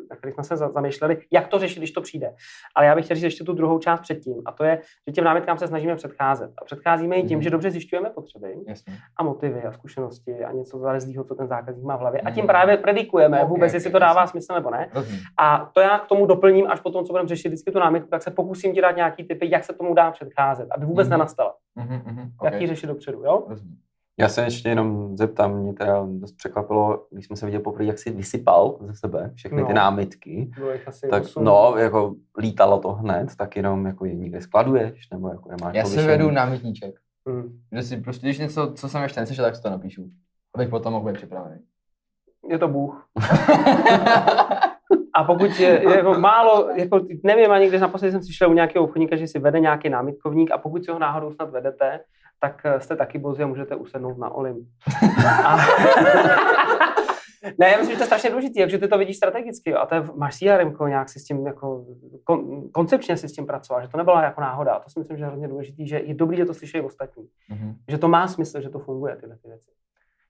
na 0.09 0.15
kterých 0.15 0.33
jsme 0.33 0.43
se 0.43 0.57
za- 0.57 0.69
zamýšleli, 0.69 1.17
jak 1.31 1.47
to 1.47 1.59
řešit, 1.59 1.79
když 1.79 1.91
to 1.91 2.01
přijde. 2.01 2.33
Ale 2.75 2.85
já 2.85 2.95
bych 2.95 3.05
chtěl 3.05 3.15
říct 3.15 3.23
ještě 3.23 3.43
tu 3.43 3.53
druhou 3.53 3.79
část 3.79 3.99
předtím, 3.99 4.41
a 4.45 4.51
to 4.51 4.63
je, 4.63 4.81
že 5.07 5.13
těm 5.13 5.23
námitkám 5.23 5.57
se 5.57 5.67
snažíme 5.67 5.95
předcházet. 5.95 6.51
A 6.61 6.65
předcházíme 6.65 7.17
ji 7.17 7.23
tím, 7.23 7.37
Mhm. 7.37 7.43
že 7.43 7.49
dobře 7.49 7.71
zjišťujeme 7.71 8.09
potřeby 8.09 8.55
Jasně. 8.67 8.93
a 9.17 9.23
motivy 9.23 9.63
a 9.63 9.71
zkušenosti 9.71 10.43
a 10.45 10.51
něco 10.51 10.79
zálezlého, 10.79 11.23
co 11.23 11.35
ten 11.35 11.47
zákazník 11.47 11.85
má 11.85 11.95
v 11.95 11.99
hlavě. 11.99 12.21
A 12.21 12.31
tím 12.31 12.41
Mhm. 12.41 12.47
právě 12.47 12.77
predikujeme 12.77 13.43
Ok, 13.43 13.49
vůbec, 13.49 13.73
jestli 13.73 13.91
to 13.91 13.99
dává 13.99 14.27
smysl 14.27 14.53
nebo 14.53 14.69
ne. 14.71 14.89
Rozumím. 14.93 15.19
A 15.37 15.71
to 15.73 15.79
já 15.79 15.99
k 15.99 16.07
tomu 16.07 16.25
doplním 16.25 16.67
až 16.71 16.79
potom, 16.79 17.05
co 17.05 17.13
budeme 17.13 17.29
řešit 17.29 17.47
vždycky 17.47 17.71
tu 17.71 17.79
námitku, 17.79 18.09
tak 18.09 18.23
se 18.23 18.31
pokusím 18.31 18.73
ti 18.73 18.81
dát 18.81 18.95
nějaký 18.95 19.23
typy, 19.23 19.49
jak 19.51 19.63
se 19.63 19.73
tomu 19.73 19.93
dá 19.93 20.11
předcházet, 20.11 20.67
aby 20.71 20.85
vůbec 20.85 21.07
Mhm. 21.07 21.11
nenastala. 21.11 21.55
Mhm, 21.75 22.01
mhm, 22.05 22.31
Jak 22.43 22.53
ok. 22.53 22.61
ji 22.61 22.67
řešit 22.67 22.87
dopředu, 22.87 23.23
jo? 23.23 23.43
Rozumím. 23.47 23.77
Já 24.19 24.29
se 24.29 24.41
ještě 24.43 24.69
jenom 24.69 25.17
zeptám, 25.17 25.53
mě 25.57 25.73
teda 25.73 26.05
dost 26.09 26.31
překvapilo, 26.31 27.05
když 27.11 27.25
jsme 27.25 27.35
se 27.35 27.45
viděli 27.45 27.63
poprvé, 27.63 27.85
jak 27.85 27.99
si 27.99 28.11
vysypal 28.11 28.77
ze 28.81 28.93
sebe 28.95 29.31
všechny 29.35 29.57
ty 29.63 29.67
No. 29.69 29.75
námitky. 29.75 30.51
Bylo 30.57 30.71
jich 30.71 30.87
asi 30.87 31.07
Tak 31.07 31.23
osm. 31.23 31.43
no, 31.43 31.73
jako 31.77 32.15
lítalo 32.37 32.79
to 32.79 32.91
hned, 32.93 33.35
tak 33.37 33.55
jenom 33.55 33.85
jako 33.85 34.05
je 34.05 34.15
někde 34.15 34.41
skladuješ, 34.41 35.09
nebo 35.09 35.29
jako 35.29 35.51
je 35.51 35.55
máš 35.61 35.75
Já 35.75 35.85
si 35.85 36.01
vedu 36.07 36.31
námitníček. 36.31 36.95
Hmm. 37.27 37.59
Že 37.71 37.83
si 37.83 37.97
prostě, 37.97 38.27
když 38.27 38.37
něco, 38.39 38.73
co 38.73 38.89
jsem 38.89 39.03
ještě 39.03 39.19
neslyšel, 39.19 39.45
tak 39.45 39.55
si 39.55 39.61
to 39.61 39.69
napíšu. 39.69 40.05
Abych 40.55 40.69
potom 40.69 40.93
mohl 40.93 41.05
být 41.05 41.15
připravený. 41.17 41.59
Je 42.49 42.57
to 42.59 42.67
Bůh. 42.67 43.07
A 45.13 45.23
pokud 45.23 45.59
je, 45.59 45.67
je 45.89 45.97
jako 45.97 46.13
málo, 46.13 46.69
jako 46.75 46.99
nevím, 47.23 47.51
ani 47.51 47.67
když 47.67 47.81
naposledy 47.81 48.11
jsem 48.11 48.23
slyšel 48.23 48.49
u 48.49 48.53
nějakého 48.53 48.85
obchodníka, 48.85 49.15
že 49.15 49.27
si 49.27 49.39
vede 49.39 49.59
nějaký 49.59 49.89
námitkovník 49.89 50.51
a 50.51 50.57
pokud 50.57 50.85
si 50.85 50.91
ho 50.91 50.99
náhodou 50.99 51.31
snad 51.31 51.49
vedete, 51.51 51.99
tak 52.39 52.61
eh, 52.65 52.79
jste 52.79 52.95
taky 52.95 53.19
bozi 53.19 53.43
a 53.43 53.47
můžete 53.47 53.75
usednout 53.75 54.17
na 54.17 54.29
Olim. 54.29 54.67
A... 55.45 55.57
ne, 57.59 57.69
já 57.69 57.77
myslím, 57.77 57.91
že 57.91 57.97
to 57.97 58.03
je 58.03 58.05
strašně 58.05 58.29
důležité, 58.29 58.59
takže 58.59 58.77
ty 58.77 58.87
to 58.87 58.97
vidíš 58.97 59.17
strategicky 59.17 59.69
jo, 59.69 59.77
a 59.77 59.85
to 59.85 59.95
je, 59.95 60.03
máš 60.15 60.37
CRM, 60.37 60.73
nějak 60.87 61.09
si 61.09 61.19
s 61.19 61.23
tím 61.23 61.47
jako 61.47 61.85
kon, 62.23 62.69
koncepčně 62.71 63.17
si 63.17 63.29
s 63.29 63.33
tím 63.33 63.45
pracoval, 63.45 63.81
že 63.81 63.87
to 63.87 63.97
nebyla 63.97 64.23
jako 64.23 64.41
náhoda. 64.41 64.73
A 64.73 64.79
to 64.79 64.89
si 64.89 64.99
myslím, 64.99 65.17
že 65.17 65.23
je 65.23 65.27
hrozně 65.27 65.47
důležité, 65.47 65.85
že 65.85 65.99
je 65.99 66.13
dobrý, 66.13 66.37
že 66.37 66.45
to 66.45 66.53
slyšejí 66.53 66.83
ostatní. 66.83 67.27
Mhm. 67.49 67.75
Že 67.87 67.97
to 67.97 68.07
má 68.07 68.27
smysl, 68.27 68.61
že 68.61 68.69
to 68.69 68.79
funguje, 68.79 69.15
tyhle 69.15 69.35
ty 69.35 69.47
věci. 69.47 69.69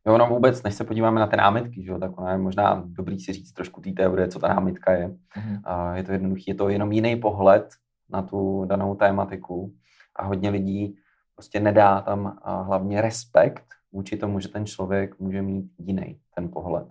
Jo, 0.08 0.13
ono 0.13 0.28
vůbec, 0.28 0.63
než 0.63 0.74
se 0.74 0.84
podíváme 0.84 1.20
na 1.20 1.28
ty 1.28 1.38
námitky, 1.38 1.84
že 1.84 1.91
jo, 1.91 2.00
tak 2.00 2.20
ona 2.20 2.32
je 2.32 2.38
možná 2.38 2.84
dobrý 2.86 3.20
si 3.20 3.34
říct 3.34 3.52
trošku 3.52 3.82
té 3.82 3.91
teorie, 3.91 4.28
co 4.28 4.39
ta 4.39 4.48
námitka 4.48 4.91
je. 4.91 5.08
Mhm. 5.38 5.62
A 5.63 5.96
je 5.96 6.04
to 6.04 6.12
jednoduché, 6.12 6.43
je 6.48 6.56
to 6.56 6.70
jenom 6.70 6.91
jiný 6.91 7.15
pohled 7.15 7.70
na 8.10 8.22
tu 8.22 8.65
danou 8.65 8.96
tématiku 8.96 9.74
a 10.15 10.26
hodně 10.26 10.50
lidí 10.50 10.96
prostě 11.38 11.60
nedá 11.60 12.02
tam 12.02 12.38
hlavně 12.43 13.02
respekt 13.02 13.63
vůči 13.91 14.17
tomu, 14.17 14.39
že 14.39 14.47
ten 14.47 14.65
člověk 14.65 15.19
může 15.19 15.41
mít 15.41 15.71
jiný 15.78 16.19
ten 16.36 16.50
pohled. 16.50 16.88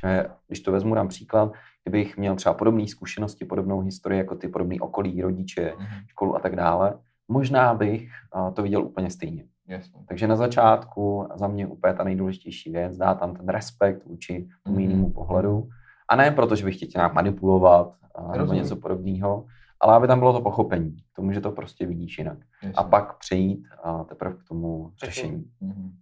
Že 0.00 0.26
když 0.46 0.60
to 0.60 0.72
vezmu 0.72 0.94
dám 0.94 1.08
příklad, 1.08 1.52
kdybych 1.84 2.16
měl 2.16 2.34
třeba 2.36 2.54
podobné 2.54 2.86
zkušenosti, 2.86 3.44
podobnou 3.44 3.80
historii 3.80 4.18
jako 4.18 4.34
ty 4.34 4.48
podobný 4.48 4.80
okolí, 4.80 5.22
rodiče, 5.22 5.72
Mhm. 5.78 5.86
školu 6.06 6.36
a 6.36 6.38
tak 6.38 6.56
dále, 6.56 6.98
možná 7.28 7.74
bych 7.74 8.08
to 8.54 8.62
viděl 8.62 8.84
úplně 8.84 9.10
stejně. 9.10 9.44
Jasně. 9.68 10.00
Takže 10.08 10.26
na 10.26 10.36
začátku 10.36 11.28
za 11.34 11.48
mě 11.48 11.66
úplně 11.66 11.94
ta 11.94 12.04
nejdůležitější 12.04 12.72
věc, 12.72 12.96
dá 12.96 13.14
tam 13.14 13.34
ten 13.34 13.48
respekt 13.48 14.04
vůči 14.04 14.48
tomu 14.62 14.76
Mhm. 14.78 14.82
jinému 14.90 15.10
pohledu. 15.12 15.68
A 16.08 16.16
ne 16.16 16.30
proto, 16.30 16.56
že 16.56 16.64
bych 16.64 16.76
chtěl 16.76 16.88
tě 16.88 16.98
nějak 16.98 17.14
manipulovat 17.14 17.92
a, 18.14 18.22
nebo 18.22 18.38
Rozumím. 18.38 18.62
něco 18.62 18.76
podobného, 18.76 19.46
ale 19.80 19.94
aby 19.94 20.06
tam 20.06 20.18
bylo 20.18 20.32
to 20.32 20.40
pochopení 20.40 20.96
k 20.96 21.16
tomu, 21.16 21.32
že 21.32 21.40
to 21.40 21.52
prostě 21.52 21.86
vidíš 21.86 22.18
jinak. 22.18 22.38
Jasně. 22.62 22.74
A 22.76 22.82
pak 22.82 23.18
přejít 23.18 23.68
a 23.82 24.04
teprve 24.04 24.36
k 24.36 24.44
tomu 24.44 24.92
řešení. 25.04 25.52
Mhm. 25.60 25.98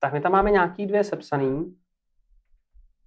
Tak 0.00 0.12
my 0.12 0.20
tam 0.20 0.32
máme 0.32 0.50
nějaký 0.50 0.86
dvě 0.86 1.04
sepsaný. 1.04 1.76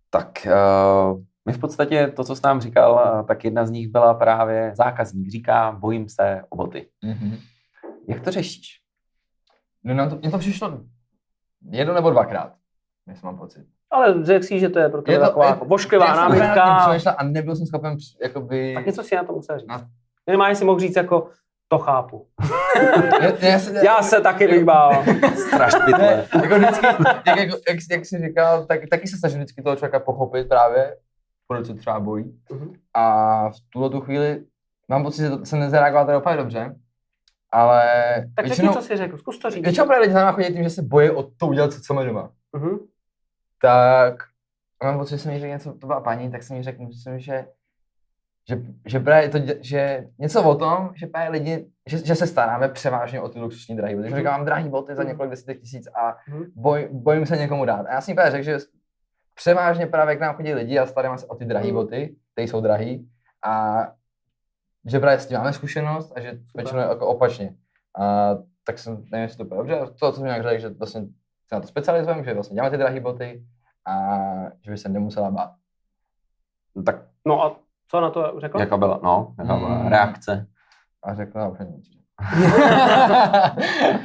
Tak 0.09 0.47
uh, 0.47 1.21
my 1.45 1.53
v 1.53 1.59
podstatě 1.59 2.07
to, 2.07 2.23
co 2.23 2.35
jsi 2.35 2.41
nám 2.43 2.61
říkal, 2.61 2.93
uh, 2.93 3.27
tak 3.27 3.43
jedna 3.43 3.65
z 3.65 3.71
nich 3.71 3.87
byla 3.87 4.13
právě 4.13 4.75
zákazník. 4.75 5.29
Říká, 5.29 5.71
bojím 5.71 6.09
se 6.09 6.43
o 6.49 6.55
boty. 6.55 6.89
Mhm. 7.01 7.37
Jak 8.07 8.23
to 8.23 8.31
řešíš? 8.31 8.81
No, 9.83 9.93
nám 9.93 10.09
to, 10.09 10.15
mně 10.15 10.31
to 10.31 10.37
přišlo 10.37 10.81
jedno 11.69 11.93
nebo 11.93 12.09
dvakrát, 12.09 12.55
jestli 13.07 13.25
mám 13.25 13.37
pocit. 13.37 13.67
Ale 13.91 14.25
řekl 14.25 14.45
si, 14.45 14.59
že 14.59 14.69
to 14.69 14.79
je 14.79 14.89
pro 14.89 15.01
tebe 15.01 15.13
Je 15.13 15.19
to- 15.19 15.25
taková 15.25 15.45
je- 15.45 15.49
jako 15.49 15.65
vošklivá 15.65 16.05
Já 16.05 16.15
námitka. 16.15 16.63
A 17.17 17.23
nebyl 17.23 17.55
jsem 17.55 17.65
schopen 17.65 17.97
jakoby... 18.21 18.73
Tak 18.75 18.85
něco 18.85 19.03
si 19.03 19.15
na 19.15 19.23
to 19.23 19.33
musel 19.33 19.59
říct. 19.59 19.67
No. 19.69 19.81
Minimálně 20.27 20.55
si 20.55 20.65
mohl 20.65 20.79
říct 20.79 20.95
jako, 20.95 21.27
to 21.67 21.77
chápu. 21.77 22.27
já, 23.21 23.49
já, 23.49 23.59
se, 23.59 23.85
Já 23.85 24.01
se 24.01 24.21
taky 24.21 24.47
bych 24.47 24.63
bál. 24.65 25.03
Straš 25.47 25.73
pytle. 25.85 26.25
Jako 26.41 26.55
vždycky, 26.55 26.85
jak, 27.27 27.37
jako, 27.39 27.57
jak, 27.69 27.77
jak 27.91 28.05
jsi 28.05 28.21
říkal, 28.27 28.65
tak, 28.65 28.79
taky 28.89 29.07
se 29.07 29.17
snažím 29.17 29.39
vždycky 29.39 29.61
toho 29.61 29.75
člověka 29.75 29.99
pochopit 29.99 30.49
právě, 30.49 30.95
proč 31.47 31.65
se 31.67 31.73
třeba 31.73 31.99
bojí. 31.99 32.39
Mhm. 32.51 32.73
A 32.93 33.49
v 33.49 33.55
tuhle 33.69 33.89
tu 33.89 34.01
chvíli 34.01 34.43
mám 34.89 35.03
pocit, 35.03 35.21
že 35.21 35.29
to, 35.29 35.45
jsem 35.45 35.59
nezareagoval 35.59 36.05
teda 36.05 36.17
úplně 36.17 36.37
dobře, 36.37 36.75
ale 37.51 37.83
Tak 38.35 38.47
řekni, 38.47 38.69
co 38.69 38.81
jsi 38.81 38.97
řekl, 38.97 39.17
zkus 39.17 39.39
to 39.39 39.49
říct. 39.49 39.63
většinou 39.63 39.85
právě 39.87 40.01
lidi 40.01 40.13
náma 40.13 40.31
chodí 40.31 40.53
tím, 40.53 40.63
že 40.63 40.69
se 40.69 40.81
bojí 40.81 41.09
o 41.09 41.23
to 41.23 41.47
udělat, 41.47 41.73
co, 41.73 41.81
co 41.81 41.93
má 41.93 42.03
doma. 42.03 42.29
Mhm. 42.55 42.77
Tak 43.61 44.15
mám 44.83 44.97
pocit, 44.97 45.11
že 45.15 45.17
jsem 45.17 45.31
jí 45.31 45.39
řekl 45.39 45.49
něco, 45.51 45.73
to 45.73 45.87
byla 45.87 46.01
paní, 46.01 46.31
tak 46.31 46.43
jsem 46.43 46.57
jí 46.57 46.63
řekl, 46.63 46.85
myslím, 46.85 47.19
že 47.19 47.45
že, 48.49 48.61
že, 48.85 48.99
právě 48.99 49.29
to, 49.29 49.37
že 49.61 50.07
něco 50.19 50.43
o 50.43 50.55
tom, 50.55 50.91
že 50.95 51.07
právě 51.07 51.29
lidi, 51.29 51.67
že, 51.89 51.97
že 52.05 52.15
se 52.15 52.27
staráme 52.27 52.69
převážně 52.69 53.21
o 53.21 53.29
ty 53.29 53.39
luxusní 53.39 53.75
drahé 53.75 53.95
boty. 53.95 54.07
Že 54.07 54.09
Mhm. 54.13 54.19
říkám, 54.19 54.33
mám 54.39 54.45
drahé 54.45 54.69
boty 54.69 54.95
za 54.95 55.01
Mhm. 55.01 55.11
několik 55.11 55.31
desítek 55.31 55.59
tisíc 55.59 55.87
a 55.87 56.17
Mhm. 56.27 56.43
boj, 56.55 56.89
bojím 56.91 57.25
se 57.25 57.37
někomu 57.37 57.65
dát. 57.65 57.85
A 57.85 57.93
já 57.93 58.01
jsem 58.01 58.11
jí 58.11 58.15
právě 58.15 58.31
řekl, 58.31 58.43
že 58.43 58.57
převážně 59.35 59.87
právě 59.87 60.15
k 60.15 60.19
nám 60.19 60.35
chodí 60.35 60.53
lidi 60.53 60.79
a 60.79 60.85
staráme 60.85 61.17
se 61.17 61.25
o 61.27 61.35
ty 61.35 61.45
drahé 61.45 61.71
boty, 61.71 62.15
které 62.33 62.47
jsou 62.47 62.61
drahé 62.61 62.95
a 63.45 63.77
že 64.85 64.99
právě 64.99 65.19
s 65.19 65.27
tím 65.27 65.37
máme 65.37 65.53
zkušenost 65.53 66.13
a 66.15 66.19
že 66.19 66.39
většinou 66.55 66.79
jako 66.79 67.07
opačně. 67.07 67.55
A 67.99 68.29
tak 68.63 68.79
jsem, 68.79 68.93
nevím, 69.11 69.21
jestli 69.23 69.37
to 69.37 69.43
bude 69.45 69.57
dobře, 69.57 69.79
to, 69.79 70.11
co 70.11 70.13
jsem 70.13 70.23
nějak 70.25 70.43
řekl, 70.43 70.61
že 70.61 70.69
vlastně 70.69 71.01
se 71.51 71.55
na 71.55 71.61
to 71.61 71.67
specializujeme, 71.67 72.23
že 72.23 72.33
vlastně 72.33 72.55
děláme 72.55 72.71
ty 72.71 72.77
drahé 72.77 72.99
boty 72.99 73.43
a 73.87 73.93
že 74.61 74.71
by 74.71 74.77
se 74.77 74.89
nemusela 74.89 75.31
bát. 75.31 75.51
Tak 76.85 76.95
No 77.27 77.43
a 77.43 77.55
co 77.87 78.01
na 78.01 78.09
to 78.09 78.33
řekl? 78.37 78.59
jaká 78.59 78.77
byla, 78.77 78.99
no, 79.03 79.33
jaká 79.39 79.57
byla 79.57 79.69
Mm. 79.69 79.87
reakce? 79.87 80.47
A 81.03 81.13
řekla, 81.15 81.47
už 81.47 81.59
nevím, 81.59 81.81
řekla. 81.81 82.01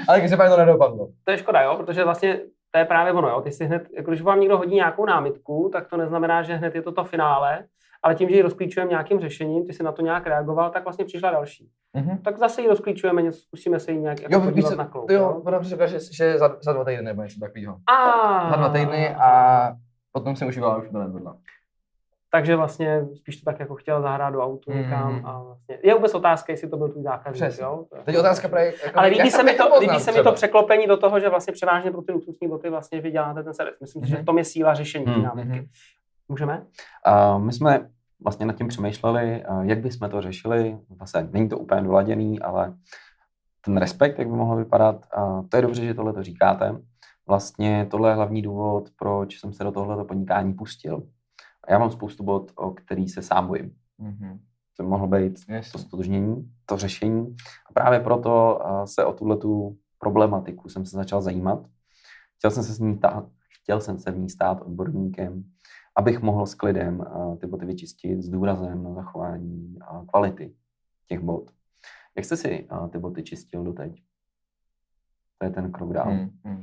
Ale 0.09 0.19
když 0.19 0.31
se 0.31 0.37
to 0.37 0.57
nedopadlo. 0.57 1.09
To 1.25 1.31
je 1.31 1.39
škoda, 1.39 1.63
jo, 1.63 1.77
protože 1.77 2.05
vlastně 2.05 2.41
to 2.71 2.79
je 2.79 2.85
právě 2.85 3.13
ono, 3.13 3.29
jo. 3.29 3.41
Ty 3.41 3.53
si 3.53 3.65
hned, 3.65 3.89
jako 3.97 4.11
když 4.11 4.23
vám 4.23 4.41
někdo 4.41 4.59
hodí 4.59 4.75
nějakou 4.75 5.07
námitku, 5.07 5.71
tak 5.73 5.89
to 5.89 5.97
neznamená, 5.97 6.43
že 6.43 6.55
hned 6.55 6.75
je 6.75 6.83
to 6.83 6.93
to 6.93 7.05
finále, 7.05 7.65
ale 8.03 8.15
tím, 8.15 8.29
že 8.29 8.37
ji 8.37 8.43
rozklíčujeme 8.43 8.91
nějakým 8.91 9.21
řešením, 9.21 9.67
ty 9.67 9.73
si 9.73 9.83
na 9.83 9.93
to 9.93 10.03
nějak 10.03 10.27
reagoval, 10.27 10.71
tak 10.71 10.85
vlastně 10.85 11.05
přišla 11.05 11.31
další. 11.31 11.71
Mhm. 11.95 12.19
Tak 12.19 12.39
zase 12.39 12.63
ji 12.63 12.69
rozklíčujeme, 12.69 13.23
něco, 13.23 13.39
zkusíme 13.41 13.81
se 13.81 13.93
ji 13.93 13.99
nějak 14.01 14.21
jako 14.23 14.35
Jo, 14.35 14.41
podívat 14.41 14.57
víš 14.57 14.65
co, 14.65 14.77
na 14.77 14.85
kloub. 14.87 15.11
jo, 15.11 15.43
si 15.63 15.69
řekla, 15.69 15.87
že, 15.87 15.99
že 16.13 16.39
za, 16.39 16.57
za 16.63 16.73
dva 16.73 16.85
týdny 16.85 17.03
nebo 17.03 17.23
něco 17.23 17.41
takového. 17.41 17.77
A, 17.87 18.51
Za 18.51 18.57
dva 18.57 18.69
týdny 18.69 19.15
a 19.15 19.73
potom 20.13 20.37
jsem 20.37 20.49
už 20.49 20.59
byla, 20.59 20.77
už 20.77 20.89
to 20.93 20.99
nebyla. 20.99 21.37
Takže 22.31 22.57
vlastně 22.57 23.07
spíš 23.15 23.37
to 23.37 23.45
tak 23.45 23.61
jako 23.61 23.75
chtěl 23.75 24.03
zahrát 24.03 24.33
do 24.33 24.41
autu 24.41 24.71
Mhm. 24.71 24.81
někam 24.83 25.23
a 25.27 25.43
vlastně 25.43 25.79
je 25.83 25.95
vůbec 25.95 26.15
otázka, 26.15 26.53
jestli 26.53 26.69
to 26.69 26.77
byl 26.77 26.89
tvůj 26.89 27.03
zákazník, 27.03 27.43
Přesně. 27.45 27.65
jo? 27.65 27.85
Teď 28.05 28.17
otázka 28.19 28.49
právě, 28.49 28.75
jako, 28.85 28.99
Ale 28.99 29.09
líbí 29.09 29.31
se, 29.31 29.43
mi 29.43 29.55
to 29.55 29.79
líbí 29.81 30.01
se 30.01 30.13
mi 30.13 30.23
to 30.23 30.33
překlopení 30.33 30.87
do 30.87 30.97
toho, 30.97 31.21
že 31.21 31.29
vlastně 31.29 31.53
převážně 31.53 31.91
pro 31.91 32.03
ty 32.03 32.13
luxusní 32.13 32.49
boty 32.49 32.71
vlastně 32.71 33.01
vy 33.01 33.11
děláte 33.11 33.43
ten 33.43 33.55
servis. 33.55 33.81
Myslím 33.81 34.03
si, 34.03 34.09
že 34.09 34.15
Mhm. 34.15 34.23
v 34.23 34.27
tom 34.27 34.39
je 34.39 34.45
síla 34.45 34.75
řešení 34.75 35.05
Mhm, 35.07 35.23
námitky. 35.23 35.69
Můžeme? 36.29 36.67
A 37.05 37.39
my 37.39 37.53
jsme 37.53 37.91
vlastně 38.25 38.47
nad 38.47 38.57
tím 38.57 38.69
přemýšleli, 38.69 39.45
a 39.45 39.63
jak 39.63 39.79
bychom 39.79 40.11
to 40.11 40.23
řešili. 40.23 40.79
Vlastně 40.89 41.29
není 41.33 41.49
to 41.49 41.59
úplně 41.59 41.83
doladěný, 41.83 42.41
ale 42.41 42.77
ten 43.65 43.77
respekt, 43.77 44.19
jak 44.19 44.29
by 44.29 44.37
mohl 44.37 44.57
vypadat, 44.57 45.07
a 45.17 45.43
to 45.43 45.57
je 45.57 45.63
dobře, 45.63 45.85
že 45.85 45.95
tohle 45.95 46.13
to 46.13 46.23
říkáte. 46.23 46.81
Vlastně 47.29 47.87
tohle 47.91 48.11
je 48.11 48.15
hlavní 48.15 48.43
důvod, 48.43 48.91
proč 48.99 49.41
jsem 49.41 49.53
se 49.53 49.65
do 49.65 49.73
tohoto 49.73 50.05
podnikání 50.05 50.55
pustil. 50.55 51.09
A 51.65 51.73
já 51.73 51.79
mám 51.79 51.91
spoustu 51.91 52.25
bod, 52.25 52.53
o 52.57 52.71
který 52.71 53.09
se 53.09 53.23
sám 53.23 53.47
bojím. 53.47 53.75
Mhm. 53.99 54.41
To 54.77 54.83
by 54.83 54.89
mohlo 54.89 55.07
být 55.07 55.47
to 55.47 55.53
Jasně. 55.53 55.81
stotožnění, 55.81 56.53
to 56.67 56.77
řešení. 56.77 57.37
A 57.71 57.73
právě 57.73 58.01
proto 58.01 58.67
a, 58.67 58.87
se 58.87 59.05
o 59.05 59.13
tuhle 59.13 59.37
tu 59.37 59.77
problematiku 59.99 60.69
jsem 60.69 60.87
se 60.87 60.97
začal 60.97 61.23
zajímat. 61.23 61.67
Chtěl 62.39 62.51
jsem 62.51 62.63
se, 62.63 62.73
s 62.73 62.79
ní 62.79 62.97
stát, 62.97 63.25
chtěl 63.63 63.81
jsem 63.81 63.99
se 63.99 64.11
v 64.11 64.19
ní 64.19 64.31
stát 64.31 64.61
odborníkem, 64.63 65.45
abych 65.97 66.23
mohl 66.23 66.47
s 66.47 66.55
klidem 66.55 67.03
a, 67.03 67.37
ty 67.37 67.47
boty 67.47 67.67
vyčistit 67.67 68.23
s 68.23 68.29
důrazem 68.29 68.85
na 68.85 68.95
zachování 68.95 69.79
a, 69.81 70.05
kvality 70.07 70.55
těch 71.07 71.21
bot. 71.21 71.51
Jak 72.17 72.25
jste 72.25 72.37
si 72.37 72.67
a, 72.71 72.89
ty 72.89 72.99
boty 72.99 73.23
čistil 73.23 73.65
doteď? 73.65 74.03
To 75.39 75.45
je 75.45 75.51
ten 75.51 75.73
krok 75.73 75.93
dál. 75.93 76.11
Mhm, 76.11 76.31
mhm. 76.45 76.61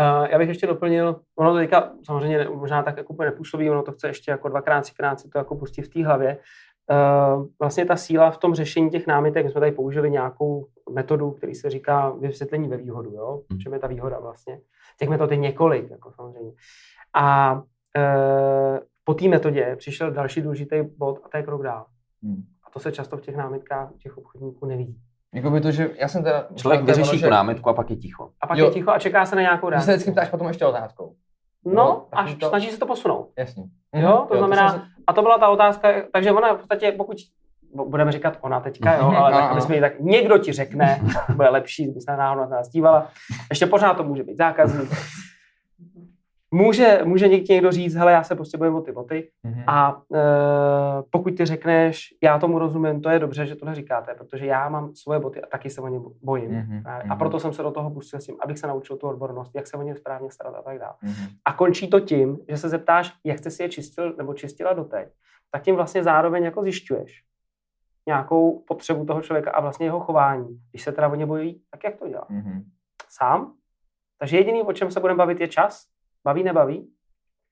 Uh, 0.00 0.26
já 0.30 0.38
bych 0.38 0.48
ještě 0.48 0.66
doplnil, 0.66 1.20
ono 1.36 1.52
to 1.52 1.56
teďka 1.56 1.92
samozřejmě 2.06 2.38
ne- 2.38 2.48
možná 2.48 2.82
tak 2.82 2.96
jako 2.96 3.12
úplně 3.12 3.30
nepůsobí, 3.30 3.70
ono 3.70 3.82
to 3.82 3.92
chce 3.92 4.06
ještě 4.06 4.30
jako 4.30 4.48
dvakrát, 4.48 4.80
třikrát 4.80 5.20
si 5.20 5.28
to 5.28 5.38
jako 5.38 5.56
pustit 5.56 5.82
v 5.82 5.88
té 5.88 6.04
hlavě. 6.04 6.38
Uh, 6.90 7.46
vlastně 7.60 7.84
ta 7.84 7.96
síla 7.96 8.30
v 8.30 8.38
tom 8.38 8.54
řešení 8.54 8.90
těch 8.90 9.06
námitek, 9.06 9.44
my 9.44 9.50
jsme 9.50 9.60
tady 9.60 9.72
použili 9.72 10.10
nějakou 10.10 10.66
metodu, 10.90 11.30
který 11.30 11.54
se 11.54 11.70
říká 11.70 12.10
vysvětlení 12.10 12.68
ve 12.68 12.76
výhodu, 12.76 13.10
jo? 13.10 13.42
V 13.52 13.58
čem 13.58 13.72
je 13.72 13.78
ta 13.78 13.86
výhoda 13.86 14.18
vlastně? 14.18 14.60
Těch 14.98 15.08
metod 15.08 15.30
je 15.30 15.36
několik, 15.36 15.90
jako 15.90 16.12
samozřejmě. 16.12 16.52
A 17.14 17.62
po 19.04 19.14
té 19.14 19.28
metodě 19.28 19.76
přišel 19.78 20.10
další 20.10 20.42
důležitý 20.42 20.76
bod 20.98 21.18
a 21.24 21.28
to 21.28 21.36
je 21.36 21.42
krok 21.42 21.62
dál. 21.62 21.86
Hmm. 22.22 22.42
A 22.66 22.70
to 22.70 22.80
se 22.80 22.92
často 22.92 23.16
v 23.16 23.20
těch 23.20 23.36
námitkách 23.36 23.88
těch 24.02 24.18
obchodníků 24.18 24.66
nevidí. 24.66 24.96
Jakoby 25.34 25.60
to, 25.60 25.70
že 25.70 25.90
já 26.00 26.08
jsem 26.08 26.24
teda... 26.24 26.46
Člověk 26.54 26.80
to 26.80 26.86
vyřeší 26.86 27.18
že- 27.18 27.26
tu 27.26 27.30
námitku 27.30 27.68
a 27.68 27.74
pak 27.74 27.90
je 27.90 27.96
ticho. 27.96 28.30
A 28.40 28.46
pak 28.46 28.58
Jo. 28.58 28.64
je 28.66 28.70
ticho 28.70 28.90
a 28.90 28.98
čeká 28.98 29.26
se 29.26 29.36
na 29.36 29.42
nějakou 29.42 29.66
Ty 29.66 29.70
reakci. 29.70 29.86
se 29.86 29.92
vždycky 29.92 30.12
ptáš 30.12 30.28
potom 30.28 30.48
ještě 30.48 30.66
otázkou. 30.66 31.14
No, 31.66 32.06
takový 32.10 32.32
až 32.32 32.34
to- 32.38 32.48
snaží 32.48 32.70
se 32.70 32.78
to 32.78 32.86
posunout. 32.86 33.30
Jasně. 33.38 33.64
Jo, 33.94 34.26
to 34.28 34.38
znamená- 34.38 34.68
jsem 34.70 34.80
se- 34.80 34.86
A 35.06 35.12
to 35.12 35.22
byla 35.22 35.38
ta 35.38 35.48
otázka, 35.48 35.88
takže 36.12 36.32
ona 36.32 36.54
v 36.54 36.56
podstatě, 36.56 36.92
pokud 36.96 37.16
budeme 37.88 38.12
říkat 38.12 38.38
ona 38.40 38.60
teďka, 38.60 38.96
jo, 38.96 39.06
Mhm, 39.06 39.16
ale 39.16 39.32
tak, 39.32 39.50
aby 39.50 39.60
jsme 39.60 39.74
ji 39.74 39.80
tak 39.80 40.00
někdo 40.00 40.38
ti 40.38 40.52
řekne, 40.52 41.00
bude 41.36 41.48
lepší, 41.48 41.84
kdyby 41.84 42.00
se 42.00 42.16
náhodou 42.16 42.40
na 42.42 42.56
nás 42.56 42.68
dívala. 42.68 43.08
Ještě 43.50 43.66
pořád 43.66 43.94
to 43.96 44.04
může 44.04 44.22
být 44.22 44.36
zákazník. 44.36 44.90
Může, 46.54 47.00
může 47.04 47.28
někdy 47.28 47.54
někdo 47.54 47.72
říct, 47.72 47.94
hele, 47.94 48.12
já 48.12 48.22
se 48.22 48.34
prostě 48.34 48.58
bojím 48.58 48.74
o 48.74 48.80
ty 48.80 48.92
boty 48.92 49.30
Mhm. 49.42 49.64
a 49.66 50.02
e, 50.14 50.18
pokud 51.10 51.36
ty 51.36 51.44
řekneš, 51.44 52.14
já 52.22 52.38
tomu 52.38 52.58
rozumím, 52.58 53.00
to 53.00 53.08
je 53.10 53.18
dobře, 53.18 53.46
že 53.46 53.54
tohle 53.56 53.74
říkáte, 53.74 54.14
protože 54.14 54.46
já 54.46 54.68
mám 54.68 54.94
svoje 54.94 55.18
boty 55.20 55.42
a 55.42 55.46
taky 55.46 55.70
se 55.70 55.80
o 55.80 55.88
ně 55.88 56.00
bojím. 56.22 56.50
Mhm, 56.50 56.82
A- 56.86 56.96
A 56.96 57.04
mhm. 57.06 57.18
proto 57.18 57.40
jsem 57.40 57.52
se 57.52 57.62
do 57.62 57.70
toho 57.70 57.90
pustil 57.90 58.20
s 58.20 58.24
tím, 58.26 58.36
abych 58.40 58.58
se 58.58 58.66
naučil 58.66 58.96
tu 58.96 59.08
odbornost, 59.08 59.52
jak 59.54 59.66
se 59.66 59.76
o 59.76 59.82
ně 59.82 59.96
správně 59.96 60.30
starat 60.30 60.54
a 60.54 60.62
tak 60.62 60.78
dále. 60.78 60.94
Mhm. 61.02 61.26
A 61.44 61.52
končí 61.52 61.90
to 61.90 62.00
tím, 62.00 62.38
že 62.48 62.56
se 62.56 62.68
zeptáš, 62.68 63.12
jak 63.24 63.38
jsi 63.38 63.50
si 63.50 63.62
je 63.62 63.68
čistil 63.68 64.14
nebo 64.18 64.34
čistila 64.34 64.72
doteď, 64.72 65.08
tak 65.50 65.62
tím 65.62 65.74
vlastně 65.76 66.02
zároveň 66.02 66.44
jako 66.44 66.62
zjišťuješ 66.62 67.22
nějakou 68.08 68.58
potřebu 68.68 69.04
toho 69.04 69.22
člověka 69.22 69.50
a 69.50 69.60
vlastně 69.60 69.86
jeho 69.86 70.00
chování. 70.00 70.60
Když 70.70 70.82
se 70.82 70.92
teda 70.92 71.08
o 71.08 71.14
ně 71.14 71.26
bojí, 71.26 71.60
tak 71.70 71.84
jak 71.84 71.96
to 71.96 72.08
dělá? 72.08 72.26
Mhm. 72.28 72.64
Sám? 73.08 73.52
Takže 74.18 74.36
jediný, 74.36 74.62
o 74.62 74.72
čem 74.72 74.90
se 74.90 75.00
budeme 75.00 75.18
bavit, 75.18 75.40
je 75.40 75.48
čas. 75.48 75.84
Baví, 76.24 76.42
nebaví? 76.42 76.90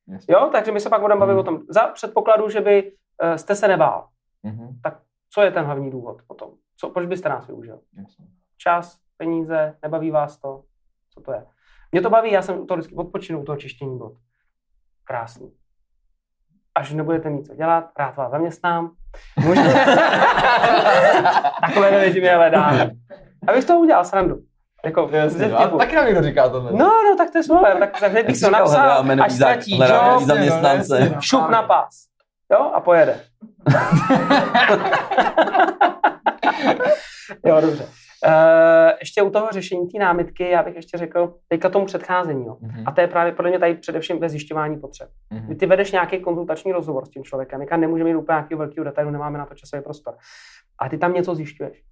Jasně. 0.08 0.34
Jo, 0.34 0.48
takže 0.52 0.72
my 0.72 0.80
se 0.80 0.90
pak 0.90 1.00
budeme 1.00 1.20
bavit 1.20 1.32
Mhm. 1.32 1.40
o 1.40 1.42
tom. 1.44 1.60
Za 1.68 1.80
předpokladu, 1.88 2.48
že 2.48 2.60
by 2.60 2.92
eh, 3.22 3.38
jste 3.38 3.54
se 3.54 3.68
nebál, 3.68 4.08
Mhm. 4.42 4.80
co 5.30 5.42
je 5.42 5.50
ten 5.50 5.64
hlavní 5.64 5.90
důvod 5.90 6.22
potom? 6.26 6.50
Co, 6.76 6.90
proč 6.90 7.06
byste 7.06 7.28
nás 7.28 7.46
využil? 7.46 7.80
Jasně. 7.98 8.26
Čas, 8.58 8.98
peníze, 9.16 9.78
nebaví 9.82 10.10
vás 10.10 10.38
to? 10.38 10.62
Co 11.14 11.20
to 11.20 11.32
je? 11.32 11.46
Mě 11.92 12.00
to 12.00 12.10
baví, 12.10 12.32
já 12.32 12.42
jsem 12.42 12.60
u 12.60 12.66
toho 12.66 12.78
vždycky 12.78 12.94
odpočinu 12.94 13.40
u 13.40 13.44
toho 13.44 13.56
čištění 13.56 13.98
bod. 13.98 14.12
Krásný. 15.04 15.52
Až 16.74 16.92
nebudete 16.92 17.30
mít 17.30 17.46
co 17.46 17.54
dělat, 17.54 17.90
rád 17.98 18.16
vás 18.16 18.30
zaměstnám. 18.30 18.94
Možná... 19.46 19.64
Takové 21.60 21.90
mě 21.90 22.00
hledám. 22.36 22.90
Abych 23.48 23.64
toho 23.64 23.80
udělal 23.80 24.04
srandu. 24.04 24.36
Jako, 24.84 25.10
ze 25.26 25.48
No, 25.48 25.58
a 25.60 25.68
taky 25.68 25.96
nám 25.96 26.06
někdo 26.06 26.22
říká 26.22 26.48
tohle. 26.48 26.72
No, 26.72 26.78
no, 27.10 27.16
tak 27.18 27.30
to 27.30 27.38
je 27.38 27.42
super. 27.42 27.76
Tak, 27.78 28.00
tak 28.00 28.10
hned 28.10 28.26
bych 28.26 28.40
to 28.40 28.50
napsal, 28.50 29.04
až 29.22 29.32
ztratí 29.32 29.78
job, 29.78 30.22
zaměstnance. 30.22 31.14
šup 31.20 31.48
na 31.50 31.62
pás. 31.62 32.04
Jo, 32.52 32.70
a 32.74 32.80
pojede. 32.80 33.20
jo, 37.46 37.60
dobře. 37.60 37.84
Uh, 38.26 38.90
ještě 39.00 39.22
u 39.22 39.30
toho 39.30 39.48
řešení 39.52 39.88
té 39.88 39.98
námitky, 39.98 40.50
já 40.50 40.62
bych 40.62 40.76
ještě 40.76 40.98
řekl, 40.98 41.34
teďka 41.48 41.68
tomu 41.68 41.86
předcházení. 41.86 42.46
Jo. 42.46 42.56
Mhm. 42.60 42.84
A 42.86 42.92
to 42.92 43.00
je 43.00 43.06
právě 43.06 43.32
podle 43.32 43.50
mě 43.50 43.58
tady 43.58 43.74
především 43.74 44.20
ve 44.20 44.28
zjišťování 44.28 44.80
potřeb. 44.80 45.08
Mhm. 45.30 45.46
Kdy 45.46 45.54
ty 45.54 45.66
vedeš 45.66 45.92
nějaký 45.92 46.20
konzultační 46.20 46.72
rozhovor 46.72 47.06
s 47.06 47.10
tím 47.10 47.24
člověkem, 47.24 47.60
jaká 47.60 47.76
nemůžeme 47.76 48.10
mít 48.10 48.16
úplně 48.16 48.36
nějakého 48.36 48.58
velkého 48.58 48.84
detailu, 48.84 49.10
nemáme 49.10 49.38
na 49.38 49.46
to 49.46 49.54
časový 49.54 49.82
prostor. 49.82 50.14
A 50.78 50.88
ty 50.88 50.98
tam 50.98 51.14
něco 51.14 51.34
zjišťuješ. 51.34 51.82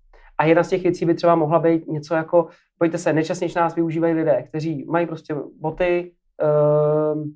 A 0.40 0.44
jedna 0.44 0.64
z 0.64 0.68
těch 0.68 0.82
věcí 0.82 1.04
by 1.04 1.14
třeba 1.14 1.34
mohla 1.34 1.58
být 1.58 1.86
něco 1.86 2.14
jako, 2.14 2.48
pojďte 2.78 2.98
se, 2.98 3.12
nejčastěji 3.12 3.52
nás 3.56 3.74
využívají 3.74 4.14
lidé, 4.14 4.42
kteří 4.48 4.84
mají 4.88 5.06
prostě 5.06 5.34
boty, 5.60 6.12
ehm, 6.42 7.32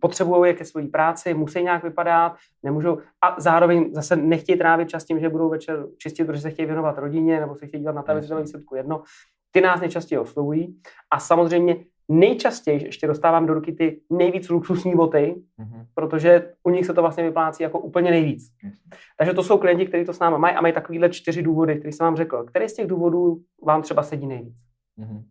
potřebují 0.00 0.50
je 0.50 0.54
ke 0.54 0.64
své 0.64 0.88
práci, 0.88 1.34
musí 1.34 1.62
nějak 1.62 1.82
vypadat, 1.82 2.36
nemůžou 2.62 2.98
a 3.22 3.40
zároveň 3.40 3.94
zase 3.94 4.16
nechtějí 4.16 4.58
trávit 4.58 4.88
čas 4.88 5.04
tím, 5.04 5.20
že 5.20 5.28
budou 5.28 5.48
večer 5.48 5.86
čistit, 5.98 6.24
protože 6.24 6.40
se 6.40 6.50
chtějí 6.50 6.66
věnovat 6.66 6.98
rodině 6.98 7.40
nebo 7.40 7.54
se 7.54 7.66
chtějí 7.66 7.80
dívat 7.80 7.94
na 7.94 8.02
televizi, 8.02 8.34
výsledku 8.34 8.74
jedno. 8.74 9.02
Ty 9.50 9.60
nás 9.60 9.80
nejčastěji 9.80 10.18
oslovují 10.18 10.80
a 11.10 11.18
samozřejmě 11.18 11.76
nejčastěji 12.10 12.84
ještě 12.84 13.06
dostávám 13.06 13.46
do 13.46 13.54
ruky 13.54 13.72
ty 13.72 14.00
nejvíc 14.10 14.48
luxusní 14.50 14.94
boty, 14.94 15.34
Mhm. 15.58 15.86
protože 15.94 16.52
u 16.62 16.70
nich 16.70 16.86
se 16.86 16.94
to 16.94 17.00
vlastně 17.00 17.24
vyplácí 17.24 17.62
jako 17.62 17.78
úplně 17.78 18.10
nejvíc. 18.10 18.42
Takže 19.18 19.34
to 19.34 19.42
jsou 19.42 19.58
klienti, 19.58 19.86
kteří 19.86 20.04
to 20.04 20.12
s 20.12 20.18
námi 20.18 20.38
mají 20.38 20.54
a 20.56 20.60
mají 20.60 20.74
takovýhle 20.74 21.08
čtyři 21.10 21.42
důvody, 21.42 21.76
které 21.76 21.92
jsem 21.92 22.04
vám 22.04 22.16
řekl. 22.16 22.44
Který 22.44 22.68
z 22.68 22.74
těch 22.74 22.86
důvodů 22.86 23.40
vám 23.66 23.82
třeba 23.82 24.02
sedí 24.02 24.26
nejvíc? 24.26 24.54
Mhm. 24.96 25.22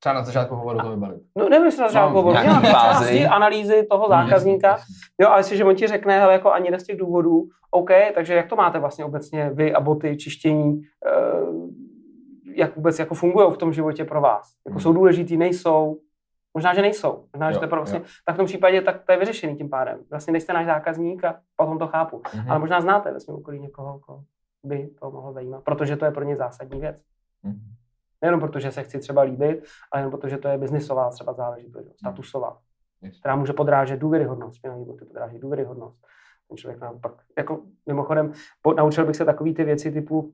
Třeba 0.00 0.14
na 0.14 0.24
začátku 0.24 0.54
hovoru 0.54 0.78
to 0.80 0.90
vybalit. 0.90 1.22
No 1.38 1.48
nevím, 1.48 1.64
jestli 1.64 1.80
na 1.82 1.88
začátku 1.88 2.14
No, 2.14 2.22
hovoru, 2.22 2.36
fázi. 2.44 2.64
části 2.70 3.26
analýzy 3.26 3.86
toho 3.90 4.08
zákazníka. 4.08 4.76
Jo, 5.20 5.28
a 5.28 5.38
jestliže 5.38 5.64
on 5.64 5.74
ti 5.74 5.86
řekne, 5.86 6.18
hele, 6.20 6.32
jako 6.32 6.52
ani 6.52 6.78
z 6.78 6.84
těch 6.84 6.96
důvodů, 6.96 7.48
OK, 7.70 7.90
takže 8.14 8.34
jak 8.34 8.48
to 8.48 8.56
máte 8.56 8.78
vlastně 8.78 9.04
obecně 9.04 9.50
vy 9.54 9.72
a 9.74 9.80
boty, 9.80 10.16
čištění, 10.16 10.80
eh, 11.06 11.10
jak 12.54 12.76
vůbec 12.76 12.98
jako 12.98 13.14
fungují 13.14 13.52
v 13.52 13.56
tom 13.58 13.72
životě 13.72 14.04
pro 14.04 14.20
vás? 14.20 14.52
Jako 14.66 14.74
Hmm. 14.74 14.80
jsou 14.80 14.92
důležitý, 14.92 15.36
nejsou? 15.36 15.98
Možná, 16.54 16.74
že 16.74 16.82
nejsou. 16.82 17.24
Možná, 17.34 17.50
že 17.50 17.54
Jo, 17.54 17.58
to 17.58 17.64
je 17.64 17.68
pro 17.68 17.80
vlastně, 17.80 18.02
tak 18.26 18.34
v 18.34 18.36
tom 18.36 18.46
případě 18.46 18.82
tak 18.82 19.04
to 19.04 19.12
je 19.12 19.18
vyřešený 19.18 19.56
tím 19.56 19.68
pádem. 19.70 20.00
Vlastně 20.10 20.32
nejste 20.32 20.52
náš 20.52 20.66
zákazník 20.66 21.24
a 21.24 21.40
potom 21.56 21.78
to 21.78 21.86
chápu. 21.86 22.22
Mhm. 22.34 22.50
Ale 22.50 22.58
možná 22.58 22.80
znáte 22.80 23.12
ve 23.12 23.20
svém 23.20 23.36
okolí 23.36 23.60
někoho, 23.60 23.98
koho 23.98 24.24
by 24.64 24.90
to 25.00 25.10
mohlo 25.10 25.32
zajímat, 25.32 25.64
protože 25.64 25.96
to 25.96 26.04
je 26.04 26.10
pro 26.10 26.24
ně 26.24 26.36
zásadní 26.36 26.80
věc. 26.80 27.02
Mhm. 27.42 27.60
Nejenom 28.22 28.40
protože 28.40 28.72
se 28.72 28.82
chci 28.82 28.98
třeba 28.98 29.22
líbit, 29.22 29.64
ale 29.92 30.00
jenom 30.00 30.10
protože 30.10 30.38
to 30.38 30.48
je 30.48 30.58
biznisová 30.58 31.10
třeba 31.10 31.32
záležitost, 31.32 31.86
jo, 31.86 31.92
statusová, 31.98 32.58
Yes. 33.02 33.20
která 33.20 33.36
může 33.36 33.52
podrážet 33.52 34.00
důvěryhodnost. 34.00 34.56
Špinavý 34.56 34.84
boty 34.84 35.04
podráží 35.04 35.38
důvěryhodnost. 35.38 35.98
Ten 36.48 36.56
člověk 36.56 36.80
nám 36.80 37.00
pak, 37.00 37.12
jako 37.38 37.60
mimochodem, 37.86 38.32
po, 38.62 38.74
naučil 38.74 39.06
bych 39.06 39.16
se 39.16 39.24
takové 39.24 39.52
ty 39.52 39.64
věci 39.64 39.92
typu, 39.92 40.32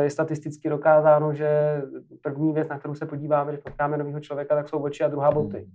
je 0.00 0.10
statisticky 0.10 0.68
dokázáno, 0.68 1.34
že 1.34 1.82
první 2.22 2.52
věc, 2.52 2.68
na 2.68 2.78
kterou 2.78 2.94
se 2.94 3.06
podíváme, 3.06 3.52
když 3.52 3.62
potkáme 3.62 3.96
nového 3.96 4.20
člověka, 4.20 4.54
tak 4.54 4.68
jsou 4.68 4.78
oči 4.78 5.04
a 5.04 5.08
druhá 5.08 5.30
boty. 5.30 5.66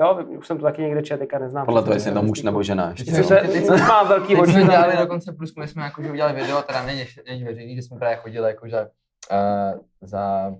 Jo, 0.00 0.24
už 0.38 0.46
jsem 0.46 0.56
to 0.56 0.62
taky 0.62 0.82
někde 0.82 1.02
četl, 1.02 1.18
teďka 1.20 1.38
neznám. 1.38 1.66
Podle 1.66 1.82
toho, 1.82 1.94
jestli 1.94 2.10
je 2.10 2.14
to 2.14 2.22
muž 2.22 2.42
nebo 2.42 2.62
žena. 2.62 2.90
Ještě. 2.90 3.12
Teď 3.12 3.26
se- 3.26 3.40
teď 3.52 3.68
mám 3.88 4.08
velký 4.08 4.36
Teď 4.36 4.50
jsme 4.50 4.62
dělali 4.64 4.96
dokonce 4.96 5.32
průzkum, 5.32 5.62
my 5.62 5.68
jsme 5.68 5.82
jako, 5.82 6.02
že 6.02 6.10
udělali 6.10 6.34
video, 6.34 6.62
teda 6.62 6.86
není, 6.86 7.04
není 7.26 7.44
veřejný, 7.44 7.76
že 7.76 7.82
jsme 7.82 7.98
právě 7.98 8.16
chodili 8.16 8.48
jako 8.48 8.68
za, 8.68 8.80
uh, 8.82 9.80
za 10.00 10.52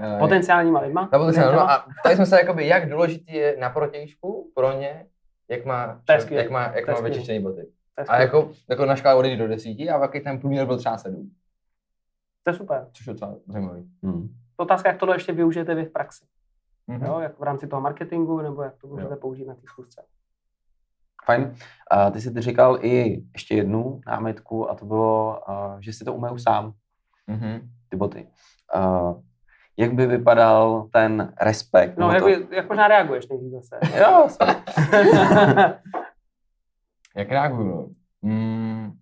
uh, 0.00 0.18
Potenciálníma 0.18 0.80
lidma. 0.80 1.08
No 1.12 1.18
klientama. 1.18 1.62
a 1.62 1.84
ptali 2.00 2.16
jsme 2.16 2.26
se, 2.26 2.36
jakoby, 2.36 2.66
jak 2.66 2.90
důležitý 2.90 3.34
je 3.34 3.56
na 3.58 3.70
protějšku 3.70 4.52
pro 4.54 4.72
ně, 4.72 5.06
jak 5.48 5.64
má, 5.64 6.00
jak 6.30 6.50
má, 6.50 6.72
jak 6.74 6.88
má 6.88 7.00
vyčištěný 7.00 7.40
boty. 7.40 7.66
A 8.08 8.20
jako, 8.20 8.50
jako 8.68 8.86
na 8.86 8.96
škále 8.96 9.14
od 9.18 9.24
1 9.26 9.44
do 9.46 9.48
10 9.48 9.68
a 9.68 10.00
jaký 10.02 10.20
ten 10.20 10.38
průměr 10.40 10.66
byl 10.66 10.78
třeba 10.78 10.98
7, 10.98 11.30
To 12.44 12.50
je 12.50 12.54
super. 12.54 12.86
což 12.92 13.06
je 13.06 13.12
docela 13.12 13.34
zajímavý. 13.46 13.90
Hmm. 14.02 14.28
Otázka, 14.56 14.88
jak 14.88 14.98
tohle 14.98 15.16
ještě 15.16 15.32
využijete 15.32 15.74
vy 15.74 15.84
v 15.84 15.92
praxi. 15.92 16.24
Mhm. 16.86 17.06
Jo, 17.06 17.18
jak 17.20 17.38
v 17.38 17.42
rámci 17.42 17.66
toho 17.66 17.82
marketingu, 17.82 18.40
nebo 18.40 18.62
jak 18.62 18.76
to 18.80 18.86
můžete 18.86 19.14
Jo. 19.14 19.20
použít 19.20 19.46
na 19.46 19.54
té 19.54 19.60
schůzce. 19.66 20.02
Fajn. 21.24 21.54
A 21.90 22.10
ty 22.10 22.20
jsi 22.20 22.30
ty 22.34 22.40
říkal 22.40 22.78
i 22.82 23.22
ještě 23.32 23.54
jednu 23.54 24.00
námitku 24.06 24.70
a 24.70 24.74
to 24.74 24.84
bylo, 24.86 25.40
uh, 25.48 25.80
že 25.80 25.92
si 25.92 26.04
to 26.04 26.14
umyju 26.14 26.38
sám, 26.38 26.72
Mhm. 27.26 27.70
ty 27.88 27.96
boty. 27.96 28.28
Uh, 28.76 29.22
jak 29.76 29.92
by 29.94 30.06
vypadal 30.06 30.88
ten 30.92 31.34
respekt? 31.40 31.98
No, 31.98 32.10
jak, 32.12 32.18
to, 32.22 32.24
by, 32.26 32.46
jak 32.56 32.68
možná 32.68 32.88
reaguješ 32.88 33.28
nejdřív 33.28 33.52
zase. 33.52 33.78
Jo. 33.98 34.28
Jak 37.18 37.28
reaguju? 37.28 37.94
Mm. 38.22 38.92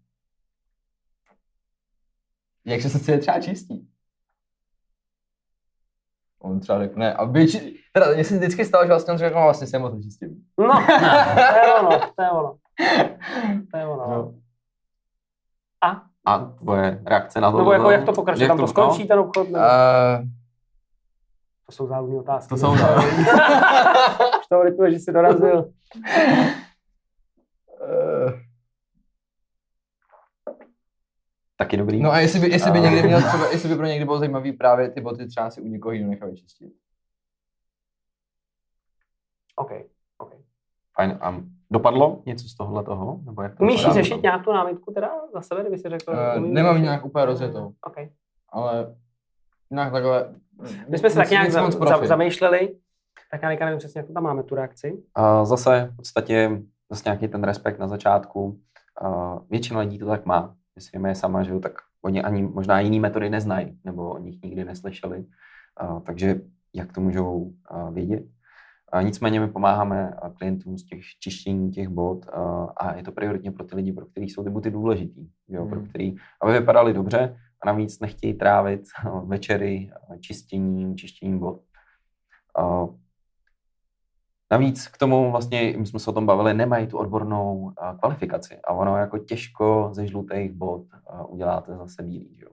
Jak 2.65 2.83
se 2.83 2.91
srdce 2.91 3.19
třeba 3.19 3.41
čistí? 3.41 3.89
On 6.39 6.61
třeba 6.61 6.79
řekne, 6.79 7.15
a 7.15 7.25
větši, 7.25 7.77
teda 7.93 8.07
mně 8.15 8.25
se 8.25 8.37
vždycky 8.37 8.65
stalo, 8.65 8.85
že 8.85 8.89
vlastně 8.89 9.13
on 9.13 9.19
řekl, 9.19 9.35
no 9.37 9.43
vlastně 9.43 9.67
jsem 9.67 9.83
to 9.91 10.03
čistím. 10.03 10.45
no, 10.59 10.87
to 10.87 11.61
je 11.61 11.75
ono, 11.81 11.99
to 12.17 12.23
je 12.23 12.31
ono. 12.31 12.57
To 13.71 13.77
je 13.79 13.87
ono. 13.87 14.07
No. 14.11 14.35
A? 15.85 16.03
a 16.25 16.39
tvoje 16.39 17.03
reakce 17.07 17.41
na 17.41 17.51
to? 17.51 17.59
Nebo 17.59 17.73
jako, 17.73 17.83
bylo- 17.83 17.91
jak 17.91 18.05
to 18.05 18.13
pokračuje? 18.13 18.49
Tam 18.49 18.59
to 18.59 18.67
skončí 18.69 19.09
ten 19.09 19.19
obchod? 19.19 19.51
Nebo... 19.51 19.65
Uh, 19.65 20.29
To 21.67 21.73
jsou 21.73 21.87
záludné 21.87 22.17
otázky. 22.19 22.49
to 22.49 22.57
jsou 22.57 22.73
Už 24.41 24.47
to 24.49 24.61
lituje, 24.63 24.93
že 24.93 24.99
jsi 24.99 25.13
dorazil. 25.13 25.71
Taky 31.67 31.77
dobrý. 31.77 32.03
No 32.03 32.13
a 32.13 32.19
jestli 32.19 32.41
by, 32.41 32.51
jestli 32.51 32.71
by 32.71 32.79
A- 32.79 32.83
někdy 32.83 33.03
měl 33.03 33.23
třeba, 33.23 33.49
jestli 33.51 33.69
by 33.69 33.77
pro 33.77 33.87
někdy 33.87 34.05
bylo 34.05 34.19
zajímavý 34.19 34.53
právě 34.53 34.91
ty 34.91 35.01
boty 35.01 35.27
třeba 35.27 35.51
si 35.51 35.61
u 35.61 35.67
někoho 35.69 35.93
jiného 35.93 36.11
nechat 36.11 36.27
vyčistit. 36.27 36.73
OK, 39.57 39.71
OK. 40.19 40.35
Fajn. 40.97 41.19
A 41.21 41.43
dopadlo 41.71 42.23
něco 42.27 42.49
z 42.49 42.55
tohohle 42.55 42.85
toho? 42.85 43.21
Nebo 43.25 43.43
jak 43.43 43.57
to 43.57 43.63
Umíš 43.65 43.87
řešit 43.87 44.23
nějak 44.23 44.45
tu 44.45 44.53
námitku 44.53 44.93
teda 44.93 45.11
za 45.35 45.43
sebe, 45.43 45.61
kdyby 45.61 45.79
si 45.79 45.89
řekl? 45.89 46.13
Uh, 46.13 46.47
nemám 46.47 46.83
nějak 46.83 47.05
úplně 47.05 47.25
rozjetou, 47.25 47.73
OK. 47.87 47.97
ale 48.49 48.97
nějak 49.71 49.93
takhle... 49.93 50.35
My 50.89 50.99
jsme 50.99 51.11
se 51.11 51.17
tak 51.17 51.31
nějak 51.31 51.51
za, 51.51 51.63
moc 51.63 51.79
za, 51.89 52.07
zamýšleli, 52.07 52.77
tak 53.31 53.43
já 53.43 53.49
nevím 53.49 53.79
přesně, 53.79 53.99
jak 53.99 54.07
to 54.07 54.13
tam 54.13 54.23
máme, 54.23 54.43
tu 54.43 54.55
reakci. 54.55 55.03
A 55.15 55.45
zase 55.45 55.89
v 55.93 55.97
podstatě 55.97 56.63
zase 56.91 57.03
nějaký 57.05 57.29
ten 57.29 57.45
respekt 57.45 57.79
na 57.79 57.89
začátku. 57.89 58.61
Uh, 59.03 59.39
většina 59.51 59.81
lidí 59.81 59.99
to 59.99 60.07
tak 60.07 60.27
má. 60.27 60.55
Když 60.77 60.91
firma 60.91 61.09
je 61.09 61.15
sama, 61.15 61.43
že 61.43 61.53
jo, 61.53 61.61
tak 61.61 61.73
oni 62.03 62.23
ani 62.23 62.43
možná 62.43 62.81
jiný 62.81 63.01
metody 63.01 63.31
neznají, 63.31 63.79
nebo 63.85 64.11
o 64.11 64.19
nich 64.19 64.43
nikdy 64.43 64.65
neslyšeli. 64.65 65.25
Uh, 65.83 66.01
takže 66.01 66.41
jak 66.75 66.93
to 66.93 67.01
můžou 67.01 67.39
uh, 67.41 67.95
vědět? 67.95 68.25
Nicméně 69.03 69.41
my 69.41 69.49
pomáháme 69.49 70.15
klientům 70.39 70.79
z 70.79 70.85
těch 70.85 71.01
čištění 71.21 71.71
těch 71.71 71.89
bod 71.89 72.27
uh, 72.27 72.71
a 72.77 72.97
je 72.97 73.03
to 73.03 73.13
prioritně 73.13 73.53
pro 73.53 73.65
ty 73.65 73.77
lidi, 73.77 73.93
pro 73.93 74.07
který 74.07 74.29
jsou 74.29 74.45
ty 74.45 74.51
boty 74.51 74.71
důležitý, 74.71 75.31
jo, 75.49 75.61
Hmm. 75.63 75.71
pro 75.71 75.81
který, 75.81 76.15
aby 76.43 76.53
vypadaly 76.53 76.93
dobře 76.95 77.37
a 77.63 77.67
navíc 77.67 78.01
nechtějí 78.01 78.35
trávit 78.35 78.83
uh, 79.07 79.29
večery 79.29 79.91
uh, 80.09 80.17
čistěním, 80.17 80.97
čištěním 80.97 81.39
bod. 81.39 81.61
Uh, 82.59 82.97
Navíc 84.51 84.89
k 84.89 84.99
tomu 84.99 85.31
vlastně, 85.31 85.75
my 85.79 85.87
jsme 85.87 85.99
se 85.99 86.11
o 86.11 86.13
tom 86.13 86.27
bavili, 86.27 86.55
nemají 86.55 86.87
tu 86.87 86.99
odbornou 86.99 87.73
a, 87.77 87.95
kvalifikaci 87.95 88.61
a 88.65 88.73
ono 88.73 88.97
jako 88.97 89.19
těžko 89.19 89.89
ze 89.93 90.07
žlutých 90.07 90.53
bod 90.53 90.87
a, 91.07 91.25
uděláte 91.25 91.77
zase 91.77 92.03
bílý. 92.03 92.37
Že? 92.37 92.45
jo. 92.45 92.51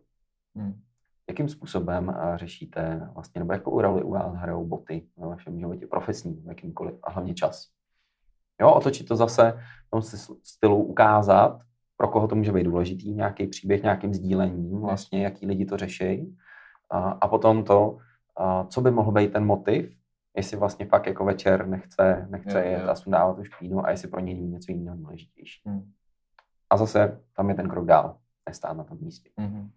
Hmm. 0.55 0.81
Jakým 1.29 1.49
způsobem 1.49 2.09
a, 2.09 2.37
řešíte 2.37 3.09
vlastně, 3.13 3.39
nebo 3.39 3.53
jakou 3.53 3.81
roli 3.81 4.03
u 4.03 4.11
vás 4.11 4.35
hrajou 4.35 4.65
boty 4.65 5.07
ve 5.17 5.27
vašem 5.27 5.59
životě 5.59 5.87
profesním, 5.87 6.43
jakýmkoliv 6.47 6.95
a 7.03 7.11
hlavně 7.11 7.33
čas? 7.33 7.67
Jo, 8.61 8.71
otočit 8.71 9.07
to 9.07 9.15
zase 9.15 9.59
v 9.87 9.89
tom 9.89 9.99
styl- 9.99 10.37
stylu 10.43 10.83
ukázat, 10.83 11.59
pro 11.97 12.07
koho 12.07 12.27
to 12.27 12.35
může 12.35 12.51
být 12.51 12.63
důležitý, 12.63 13.13
nějaký 13.13 13.47
příběh, 13.47 13.83
nějakým 13.83 14.13
sdílením, 14.13 14.81
vlastně, 14.81 15.23
jaký 15.23 15.47
lidi 15.47 15.65
to 15.65 15.77
řeší. 15.77 16.37
A, 16.89 16.99
a 16.99 17.27
potom 17.27 17.63
to, 17.63 17.97
a, 18.37 18.63
co 18.63 18.81
by 18.81 18.91
mohl 18.91 19.11
být 19.11 19.33
ten 19.33 19.45
motiv, 19.45 20.02
jestli 20.35 20.57
vlastně 20.57 20.85
fakt 20.85 21.07
jako 21.07 21.25
večer 21.25 21.67
nechce, 21.67 22.27
nechce 22.29 22.65
Jo, 22.65 22.71
jet 22.71 22.83
jo. 22.83 22.89
a 22.89 22.95
sundávat 22.95 23.35
tu 23.35 23.43
špínu 23.43 23.85
a 23.85 23.91
jestli 23.91 24.07
pro 24.07 24.19
něj 24.19 24.35
není 24.35 24.47
něco 24.49 24.71
jiného 24.71 24.97
důležitější. 24.97 25.61
Hmm. 25.65 25.91
A 26.69 26.77
zase 26.77 27.21
tam 27.35 27.49
je 27.49 27.55
ten 27.55 27.69
krok 27.69 27.85
dál, 27.85 28.17
nestát 28.49 28.73
na 28.73 28.83
tom 28.83 28.97
místě. 29.01 29.29
Mhm. 29.37 29.69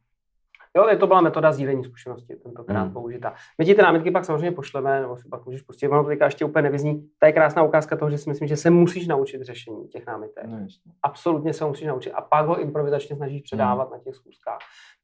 Jo, 0.77 0.89
je 0.89 0.97
to 0.97 1.07
byla 1.07 1.21
metoda 1.21 1.53
sdílení 1.53 1.85
zkušenosti, 1.85 2.37
tentokrát 2.37 2.83
Hmm. 2.83 2.93
použitá. 2.93 3.35
My 3.59 3.65
ti 3.65 3.75
ty 3.75 3.83
námitky 3.83 4.11
pak 4.11 4.25
samozřejmě 4.25 4.53
pošleme, 4.53 5.01
nebo 5.01 5.17
si 5.17 5.29
pak 5.29 5.47
můžeš 5.47 5.63
pustit, 5.63 5.89
ono 5.89 6.03
to 6.03 6.09
teďka 6.09 6.25
ještě 6.25 6.45
úplně 6.45 6.63
nevyzní. 6.63 7.09
To 7.19 7.27
je 7.27 7.33
krásná 7.33 7.63
ukázka 7.63 7.97
toho, 7.97 8.11
že 8.11 8.19
si 8.19 8.31
myslím, 8.31 8.49
že 8.49 8.57
se 8.57 8.71
musíš 8.71 9.07
naučit 9.09 9.43
řešení 9.43 9.89
těch 9.89 10.07
námitek. 10.07 10.45
No, 10.47 10.59
jasně. 10.59 10.93
Absolutně 11.03 11.53
se 11.53 11.65
musíš 11.65 11.87
naučit 11.87 12.13
a 12.13 12.21
pak 12.21 12.47
ho 12.47 12.61
improvizačně 12.61 13.17
snažíš 13.17 13.43
předávat 13.43 13.91
na 13.91 13.99
těch 13.99 14.15
schůzkách. 14.15 14.59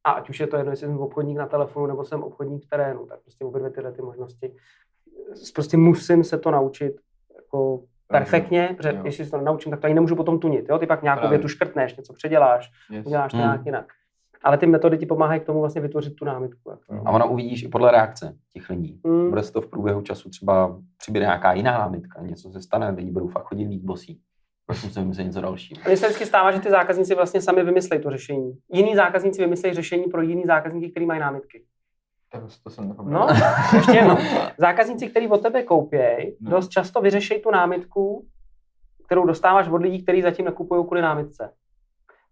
A 0.05 0.11
ať 0.11 0.31
už 0.31 0.41
je 0.41 0.47
to 0.47 0.57
jedno, 0.57 0.73
jestli 0.73 0.87
jsem 0.87 0.99
obchodník 0.99 1.39
na 1.39 1.47
telefonu 1.47 1.87
nebo 1.87 2.05
jsem 2.05 2.23
obchodník 2.23 2.65
v 2.65 2.69
terénu, 2.69 3.07
tak 3.07 3.21
prostě 3.21 3.45
obě 3.45 3.59
dvě 3.59 3.71
tyhle 3.71 3.93
ty 3.93 4.03
možnosti. 4.03 4.55
Prostě 5.55 5.77
musím 5.77 6.25
se 6.25 6.39
to 6.39 6.51
naučit 6.51 6.93
jako 7.37 7.83
perfektně, 8.09 8.75
protože 8.77 8.89
Jo. 8.89 9.01
jestli 9.05 9.25
se 9.25 9.31
to 9.31 9.39
naučím, 9.41 9.71
tak 9.71 9.81
to 9.81 9.85
ani 9.87 9.95
nemůžu 9.95 10.17
potom 10.17 10.39
tunit. 10.39 10.67
Jo? 10.69 10.79
Ty 10.79 10.87
pak 10.87 11.03
nějakou 11.03 11.21
Právě. 11.21 11.39
větu 11.39 11.49
škrtneš, 11.49 11.97
něco 11.97 12.13
předěláš, 12.13 12.71
Yes. 12.91 13.07
uděláš 13.07 13.31
to 13.31 13.37
Hmm. 13.37 13.47
nějak 13.47 13.67
jinak. 13.67 13.87
Ale 14.45 14.59
ty 14.59 14.67
metody 14.67 14.99
ti 14.99 15.07
pomáhají 15.07 15.41
k 15.41 15.45
tomu 15.45 15.61
vlastně 15.61 15.81
vytvořit 15.81 16.15
tu 16.17 16.25
námitku. 16.25 16.71
Jako. 16.71 17.03
A 17.09 17.11
ono 17.11 17.29
uvidíš 17.31 17.63
i 17.63 17.69
podle 17.69 17.91
reakce 17.91 18.37
těch 18.53 18.71
lidí. 18.71 19.01
Hmm. 19.05 19.29
Bude 19.31 19.43
se 19.43 19.53
to 19.53 19.61
v 19.61 19.67
průběhu 19.67 20.03
času 20.03 20.31
třeba 20.31 20.81
přibude 20.97 21.21
nějaká 21.25 21.53
jiná 21.53 21.79
námitka, 21.79 22.23
něco 22.23 22.51
se 22.51 22.63
stane, 22.63 22.91
lidi 22.91 23.11
budou 23.11 23.29
fakt 23.29 23.43
chodit 23.45 23.67
víc 23.67 23.83
bosí. 23.85 24.21
Proč 24.67 24.85
musím 24.85 25.03
vymyslet 25.03 25.25
něco 25.25 25.41
dalšího? 25.41 25.81
Mně 25.87 25.97
se 25.97 26.07
vždycky 26.07 26.27
stává, 26.27 26.53
že 26.53 26.61
ty 26.61 26.71
zákazníci 26.71 27.15
vlastně 27.15 27.41
sami 27.43 27.65
vymyslejí 27.65 28.03
to 28.03 28.11
řešení. 28.11 28.53
Jiní 28.73 28.97
zákazníci 28.97 29.43
vymyslejí 29.43 29.75
řešení 29.75 30.05
pro 30.05 30.23
jiný 30.23 30.43
zákazníky, 30.47 30.91
který 30.91 31.07
mají 31.07 31.21
námitky. 31.21 31.65
To 32.65 32.71
jsem. 32.71 32.97
No, 33.03 33.27
ještě 33.75 33.93
jednou. 33.93 34.17
Zákazníci, 34.59 35.09
kteří 35.09 35.29
od 35.29 35.43
tebe 35.43 35.63
koupějí, 35.63 36.37
No. 36.41 36.51
dost 36.51 36.69
často 36.69 37.01
vyřešejí 37.01 37.43
tu 37.43 37.51
námitku, 37.51 38.27
kterou 39.07 39.27
dostáváš 39.27 39.69
od 39.69 39.83
lidí, 39.83 40.03
kteří 40.03 40.23
zatím 40.23 40.45
nekupují 40.45 40.85
kvůli 40.87 41.03
námitce. 41.03 41.53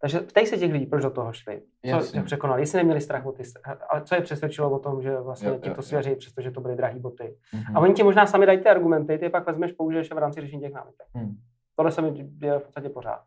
Takže 0.00 0.20
ptej 0.20 0.46
se 0.46 0.56
těch 0.56 0.72
lidí, 0.72 0.86
proč 0.86 1.02
do 1.02 1.10
toho 1.10 1.32
šli. 1.32 1.60
Co 1.60 1.90
Jasně. 1.90 2.22
překonali, 2.22 2.62
jestli 2.62 2.76
neměli 2.78 3.00
strach 3.00 3.26
o 3.26 3.32
ty, 3.32 3.42
ale 3.90 4.02
co 4.04 4.14
je 4.14 4.20
přesvědčilo 4.20 4.70
o 4.70 4.78
tom, 4.78 5.02
že 5.02 5.20
vlastně 5.20 5.48
Jo, 5.48 5.58
ti 5.58 5.70
to 5.70 5.82
svěří, 5.82 6.14
přestože 6.16 6.50
to 6.50 6.60
byly 6.60 6.76
drahé 6.76 6.98
boty. 6.98 7.36
Mhm. 7.54 7.76
A 7.76 7.80
oni 7.80 7.94
ti 7.94 8.02
možná 8.02 8.26
sami 8.26 8.46
dají 8.46 8.58
ty 8.58 8.68
argumenty, 8.68 9.18
ty 9.18 9.24
je 9.24 9.30
pak 9.30 9.46
vezmeš, 9.46 9.72
použiješ 9.72 10.10
je 10.10 10.14
v 10.14 10.18
rámci 10.18 10.40
řešení 10.40 10.62
těch 10.62 10.72
námitek. 10.72 11.06
Hmm. 11.14 11.34
Tohle 11.76 11.92
se 11.92 12.02
mi 12.02 12.10
děje 12.10 12.58
v 12.58 12.62
podstatě 12.62 12.88
pořád. 12.88 13.20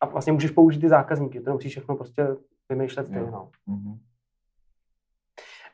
A 0.00 0.06
vlastně 0.06 0.32
můžeš 0.32 0.50
použít 0.50 0.80
ty 0.80 0.88
zákazníky, 0.88 1.40
to 1.40 1.50
nemusíš 1.50 1.72
všechno 1.72 1.96
prostě 1.96 2.26
vymýšlet 2.68 3.06
ty. 3.08 3.14
No. 3.14 3.50
Mhm. 3.66 3.98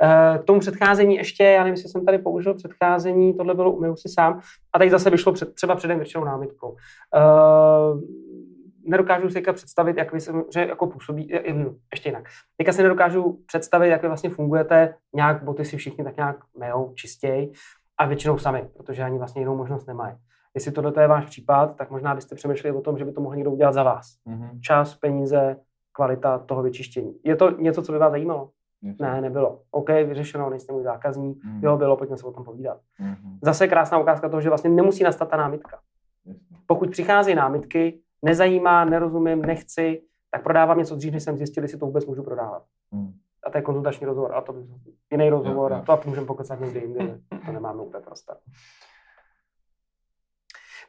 Eh, 0.03 0.39
K 0.39 0.45
tomu 0.45 0.61
předcházení 0.61 1.17
ještě, 1.17 1.45
já 1.45 1.59
nevím, 1.59 1.75
jestli 1.75 1.89
jsem 1.89 2.05
tady 2.05 2.19
použil 2.19 2.55
předcházení, 2.55 3.35
tohle 3.35 3.55
bylo 3.55 3.73
umyl 3.73 3.97
si 3.97 4.09
sám, 4.09 4.41
a 4.73 4.79
tady 4.79 4.91
zase 4.91 5.11
vyšlo 5.11 5.33
před, 5.33 5.55
třeba 5.55 5.75
předem 5.75 5.99
většinou 5.99 6.25
námitkou. 6.25 6.69
Uh, 6.71 8.01
nedokážu 8.85 9.29
si 9.29 9.35
teďka 9.35 9.53
představit, 9.53 9.97
jak 9.97 10.13
vy 10.13 10.21
se, 10.21 10.33
že 10.53 10.67
jako 10.67 10.87
působí, 10.87 11.35
eh, 11.35 11.53
hm, 11.53 11.77
ještě 11.93 12.09
jinak. 12.09 12.25
Teďka 12.57 12.73
si 12.73 12.83
nedokážu 12.83 13.39
představit, 13.47 13.89
jak 13.89 14.03
vy 14.03 14.09
vlastně 14.09 14.31
fungujete, 14.31 14.95
nějak 15.15 15.45
boty 15.45 15.65
si 15.65 15.77
všichni 15.77 16.05
tak 16.05 16.17
nějak 16.17 16.37
mejou, 16.59 16.93
čistěj 16.95 17.53
a 17.99 18.07
většinou 18.07 18.39
sami, 18.39 18.69
protože 18.77 19.03
ani 19.03 19.19
vlastně 19.19 19.43
jinou 19.43 19.57
možnost 19.57 19.87
nemají. 19.87 20.15
Jestli 20.55 20.73
tohle 20.73 20.93
je 21.01 21.09
váš 21.09 21.27
případ, 21.27 21.77
tak 21.77 21.91
možná 21.91 22.15
byste 22.15 22.35
přemýšleli 22.35 22.77
o 22.77 22.81
tom, 22.81 22.99
že 22.99 23.05
by 23.05 23.13
to 23.13 23.21
mohl 23.21 23.37
někdo 23.37 23.51
udělat 23.51 23.73
za 23.73 23.83
vás. 23.83 24.07
Mhm. 24.25 24.61
Čas, 24.61 24.95
peníze, 24.95 25.57
kvalita 25.93 26.39
toho 26.39 26.63
vyčištění. 26.63 27.15
Je 27.25 27.37
to 27.37 27.51
něco, 27.51 27.83
co 27.83 27.93
by 27.93 27.99
vás 27.99 28.11
zajímalo? 28.11 28.51
Ne, 28.83 29.21
nebylo. 29.21 29.63
OK, 29.71 29.89
vyřešeno, 29.89 30.51
nejste 30.51 30.73
můj 30.73 30.83
zákazník. 30.83 31.45
Mhm. 31.45 31.61
Jo, 31.65 31.77
bylo, 31.77 31.97
pojďme 31.97 32.17
se 32.17 32.27
o 32.27 32.33
tom 32.33 32.45
povídat. 32.45 32.81
Mhm. 32.99 33.39
Zase 33.43 33.69
krásná 33.69 33.99
ukázka 33.99 34.29
toho, 34.29 34.41
že 34.41 34.49
vlastně 34.49 34.71
nemusí 34.71 35.05
nastat 35.05 35.29
ta 35.31 35.37
námitka. 35.37 35.79
Jasně. 36.27 36.57
Pokud 36.67 36.91
přicházejí 36.91 37.37
námitky, 37.37 38.01
nezajímá, 38.23 38.85
nerozumím, 38.85 39.43
nechci, 39.43 40.03
tak 40.31 40.43
prodávám 40.43 40.79
něco 40.79 40.97
dřív, 40.97 41.13
než 41.13 41.23
jsem 41.23 41.37
zjistil, 41.37 41.65
jestli 41.65 41.79
to 41.79 41.87
vůbec 41.87 42.07
můžu 42.07 42.23
prodávat. 42.23 42.63
Mhm. 42.91 43.13
A 43.47 43.51
to 43.51 43.59
je 43.59 43.63
konzultační 43.63 44.07
rozhovor, 44.07 44.35
a 44.35 44.41
to 44.41 44.55
je 44.55 44.63
jiný 45.11 45.31
rozhovor, 45.31 45.73
Jo, 45.73 45.83
a 45.89 45.97
to 45.97 46.09
můžeme 46.09 46.27
pokecat 46.27 46.61
někdy 46.61 46.81
jindy, 46.81 47.15
to 47.47 47.53
nemáme 47.53 47.83
úplně 47.83 48.05
prostor. 48.05 48.37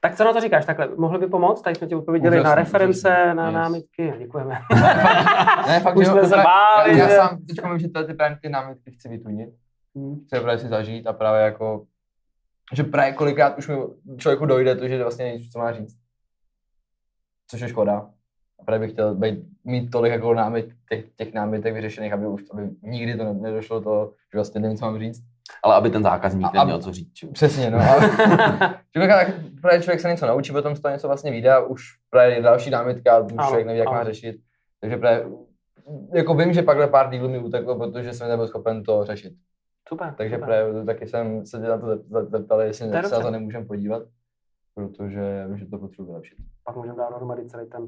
Tak 0.04 0.16
co 0.16 0.24
na 0.24 0.34
to 0.34 0.40
říkáš 0.42 0.66
takhle? 0.66 0.90
Mohli 0.98 1.20
by 1.20 1.28
pomoct? 1.28 1.62
Tady 1.62 1.76
jsme 1.76 1.88
ti 1.88 1.96
odpověděli 1.96 2.36
Úžasný, 2.36 2.50
na 2.50 2.56
reference, 2.56 3.10
úžasný. 3.10 3.36
na 3.36 3.46
Yes. 3.46 3.54
námitky. 3.54 4.14
Děkujeme. 4.18 4.56
Ne, 5.68 5.80
fakt, 5.80 5.96
Už 5.96 6.08
jsme 6.08 6.26
se 6.26 6.36
báli, 6.36 6.90
Já, 7.00 7.08
že- 7.08 7.14
já 7.14 7.28
sám 7.28 7.38
teď 7.46 7.66
vím, 7.70 7.80
že 7.80 7.88
tyhle 7.88 8.06
ty, 8.06 8.14
právě 8.14 8.38
ty 8.42 8.50
námitky 8.50 8.92
chci 8.92 9.10
vytunit. 9.10 9.50
Hmm. 9.96 10.16
Chci 10.26 10.36
je 10.36 10.42
právě 10.42 10.60
si 10.60 10.68
zažít 10.68 11.08
a 11.08 11.14
právě 11.14 11.42
jako, 11.42 11.86
že 12.74 12.84
právě 12.84 13.14
kolikrát 13.14 13.58
už 13.58 13.68
mi 13.68 13.76
člověku 14.18 14.46
dojde 14.46 14.76
to, 14.76 14.88
že 14.88 15.02
vlastně 15.04 15.26
nevíš, 15.26 15.50
co 15.52 15.60
má 15.60 15.72
říct. 15.74 15.98
Což 17.48 17.62
je 17.62 17.68
škoda. 17.70 18.10
A 18.60 18.64
právě 18.64 18.80
bych 18.88 18.92
chtěl 18.94 19.16
být, 19.16 19.40
mít 19.64 19.90
tolik 19.92 20.12
jako 20.12 20.34
námit, 20.34 20.70
těch, 20.90 21.06
těch 21.16 21.34
námitek 21.34 21.74
vyřešených, 21.74 22.14
aby 22.14 22.28
už 22.28 22.44
aby 22.54 22.70
nikdy 22.82 23.16
to 23.18 23.24
ne- 23.24 23.34
nedošlo 23.34 23.82
to, 23.82 24.12
že 24.34 24.38
vlastně 24.38 24.62
nevím, 24.62 24.78
co 24.78 24.86
mám 24.86 25.00
říct. 25.00 25.24
Ale 25.64 25.76
aby 25.76 25.90
ten 25.90 26.04
zákazník 26.04 26.48
A- 26.48 26.52
neměl 26.60 26.78
a- 26.78 26.80
co 26.80 26.92
říct. 26.94 27.24
jo. 27.24 27.32
Přesně, 27.32 27.72
no. 27.72 27.80
Tak 29.08 29.28
právě 29.62 29.82
člověk 29.82 30.00
se 30.00 30.08
něco 30.08 30.26
naučí, 30.28 30.52
potom 30.52 30.76
z 30.76 30.82
toho 30.82 30.92
něco 30.94 31.08
vlastně 31.08 31.32
vyjde 31.32 31.54
a 31.54 31.60
už 31.60 31.84
právě 32.10 32.36
je 32.36 32.42
další 32.42 32.70
námitka, 32.70 33.20
už 33.20 33.32
Ano, 33.38 33.48
člověk 33.48 33.68
neví, 33.68 33.80
jak 33.80 33.88
má 33.88 34.04
řešit. 34.04 34.36
Takže 34.82 34.98
právě, 34.98 35.26
jako 36.14 36.34
vím, 36.34 36.54
že 36.54 36.62
pakhle 36.62 36.88
pár 36.88 37.10
dílů 37.10 37.30
mi 37.30 37.40
uteklo, 37.40 37.76
protože 37.80 38.14
jsem 38.14 38.30
nebyl 38.30 38.48
schopen 38.48 38.84
to 38.84 39.06
řešit. 39.06 39.34
Super. 39.88 40.14
Takže 40.18 40.36
super. 40.36 40.48
právě 40.48 40.86
taky 40.86 41.08
jsem 41.08 41.46
se 41.46 41.58
tě 41.60 41.68
na 41.68 41.78
to 41.78 41.86
zep- 41.86 42.30
zeptal, 42.30 42.62
jestli 42.62 42.90
To 42.90 42.96
je 42.98 43.04
se 43.04 43.16
na 43.16 43.22
to 43.22 43.32
nemůžeme 43.32 43.66
podívat, 43.66 44.04
protože 44.76 45.46
vím, 45.48 45.58
že 45.58 45.66
to 45.66 45.78
potřebuji 45.78 46.06
vylepšit. 46.08 46.38
pak 46.64 46.76
můžeme 46.76 46.98
dát 46.98 47.10
dohromady 47.10 47.46
celý 47.46 47.70
ten 47.70 47.88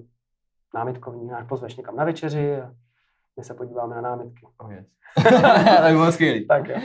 námitkový, 0.76 1.28
náš 1.28 1.47
pozveš 1.47 1.76
někam 1.76 1.95
na 1.95 2.04
večeři 2.06 2.62
a 2.62 2.72
my 3.38 3.43
se 3.43 3.54
podíváme 3.54 3.95
na 3.95 4.01
námitky. 4.01 4.47
Oh 4.58 4.72
yes. 4.72 4.86
tak 5.82 5.93
bylo 5.93 6.12
skvělý. 6.12 6.47
Tak 6.47 6.68
jo. 6.68 6.76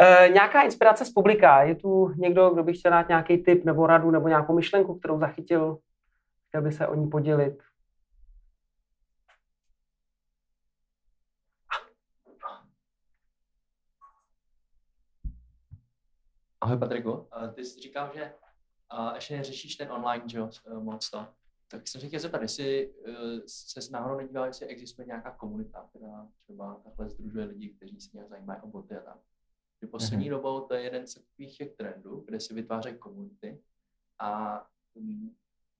E, 0.00 0.28
nějaká 0.28 0.62
inspirace 0.62 1.04
z 1.04 1.10
publika? 1.10 1.62
Je 1.62 1.74
tu 1.74 2.08
někdo, 2.16 2.50
kdo 2.50 2.62
by 2.62 2.72
chtěl 2.72 2.90
dát 2.90 3.08
nějaký 3.08 3.38
tip 3.38 3.64
nebo 3.64 3.86
radu 3.86 4.10
nebo 4.10 4.28
nějakou 4.28 4.54
myšlenku, 4.54 4.98
kterou 4.98 5.18
zachytil? 5.20 5.78
Chtěl 6.48 6.62
by 6.62 6.72
se 6.72 6.86
o 6.86 6.94
ní 6.94 7.10
podělit? 7.10 7.62
Ahoj 16.60 16.78
Patriku. 16.78 17.28
A 17.32 17.48
ty 17.48 17.64
jsi 17.64 17.80
říkal, 17.80 18.10
že 18.14 18.32
a 18.90 19.14
ještě 19.14 19.36
neřešíš 19.36 19.76
ten 19.76 19.92
online, 19.92 20.28
že 20.28 20.38
jo, 20.38 20.52
s- 20.52 20.66
eh, 20.66 20.74
moc 20.74 21.10
to. 21.10 21.26
Tak 21.68 21.88
jsem 21.88 22.00
se 22.00 22.06
chtěl 22.06 22.20
zeptat, 22.20 22.42
jestli 22.42 22.94
se 23.46 23.92
náhodou 23.92 24.16
nedíval, 24.16 24.46
jestli 24.46 24.66
existuje 24.66 25.06
nějaká 25.06 25.30
komunita, 25.30 25.86
která 25.90 26.28
třeba 26.42 26.80
takhle 26.84 27.08
združuje 27.10 27.44
lidi, 27.44 27.68
kteří 27.68 28.00
se 28.00 28.10
nějak 28.14 28.28
zajímají 28.28 28.60
o 28.62 28.66
boty 28.66 28.96
a 28.96 29.00
tak. 29.00 29.18
Že 29.82 29.86
poslední 29.86 30.26
Mhm. 30.26 30.30
dobou 30.36 30.60
to 30.60 30.74
je 30.74 30.82
jeden 30.82 31.06
z 31.06 31.14
takových 31.14 31.56
těch 31.58 31.72
trendů, 31.76 32.24
kde 32.26 32.40
si 32.40 32.54
vytvářejí 32.54 32.96
komunity 32.98 33.58
a 34.18 34.60
mm, 34.94 35.30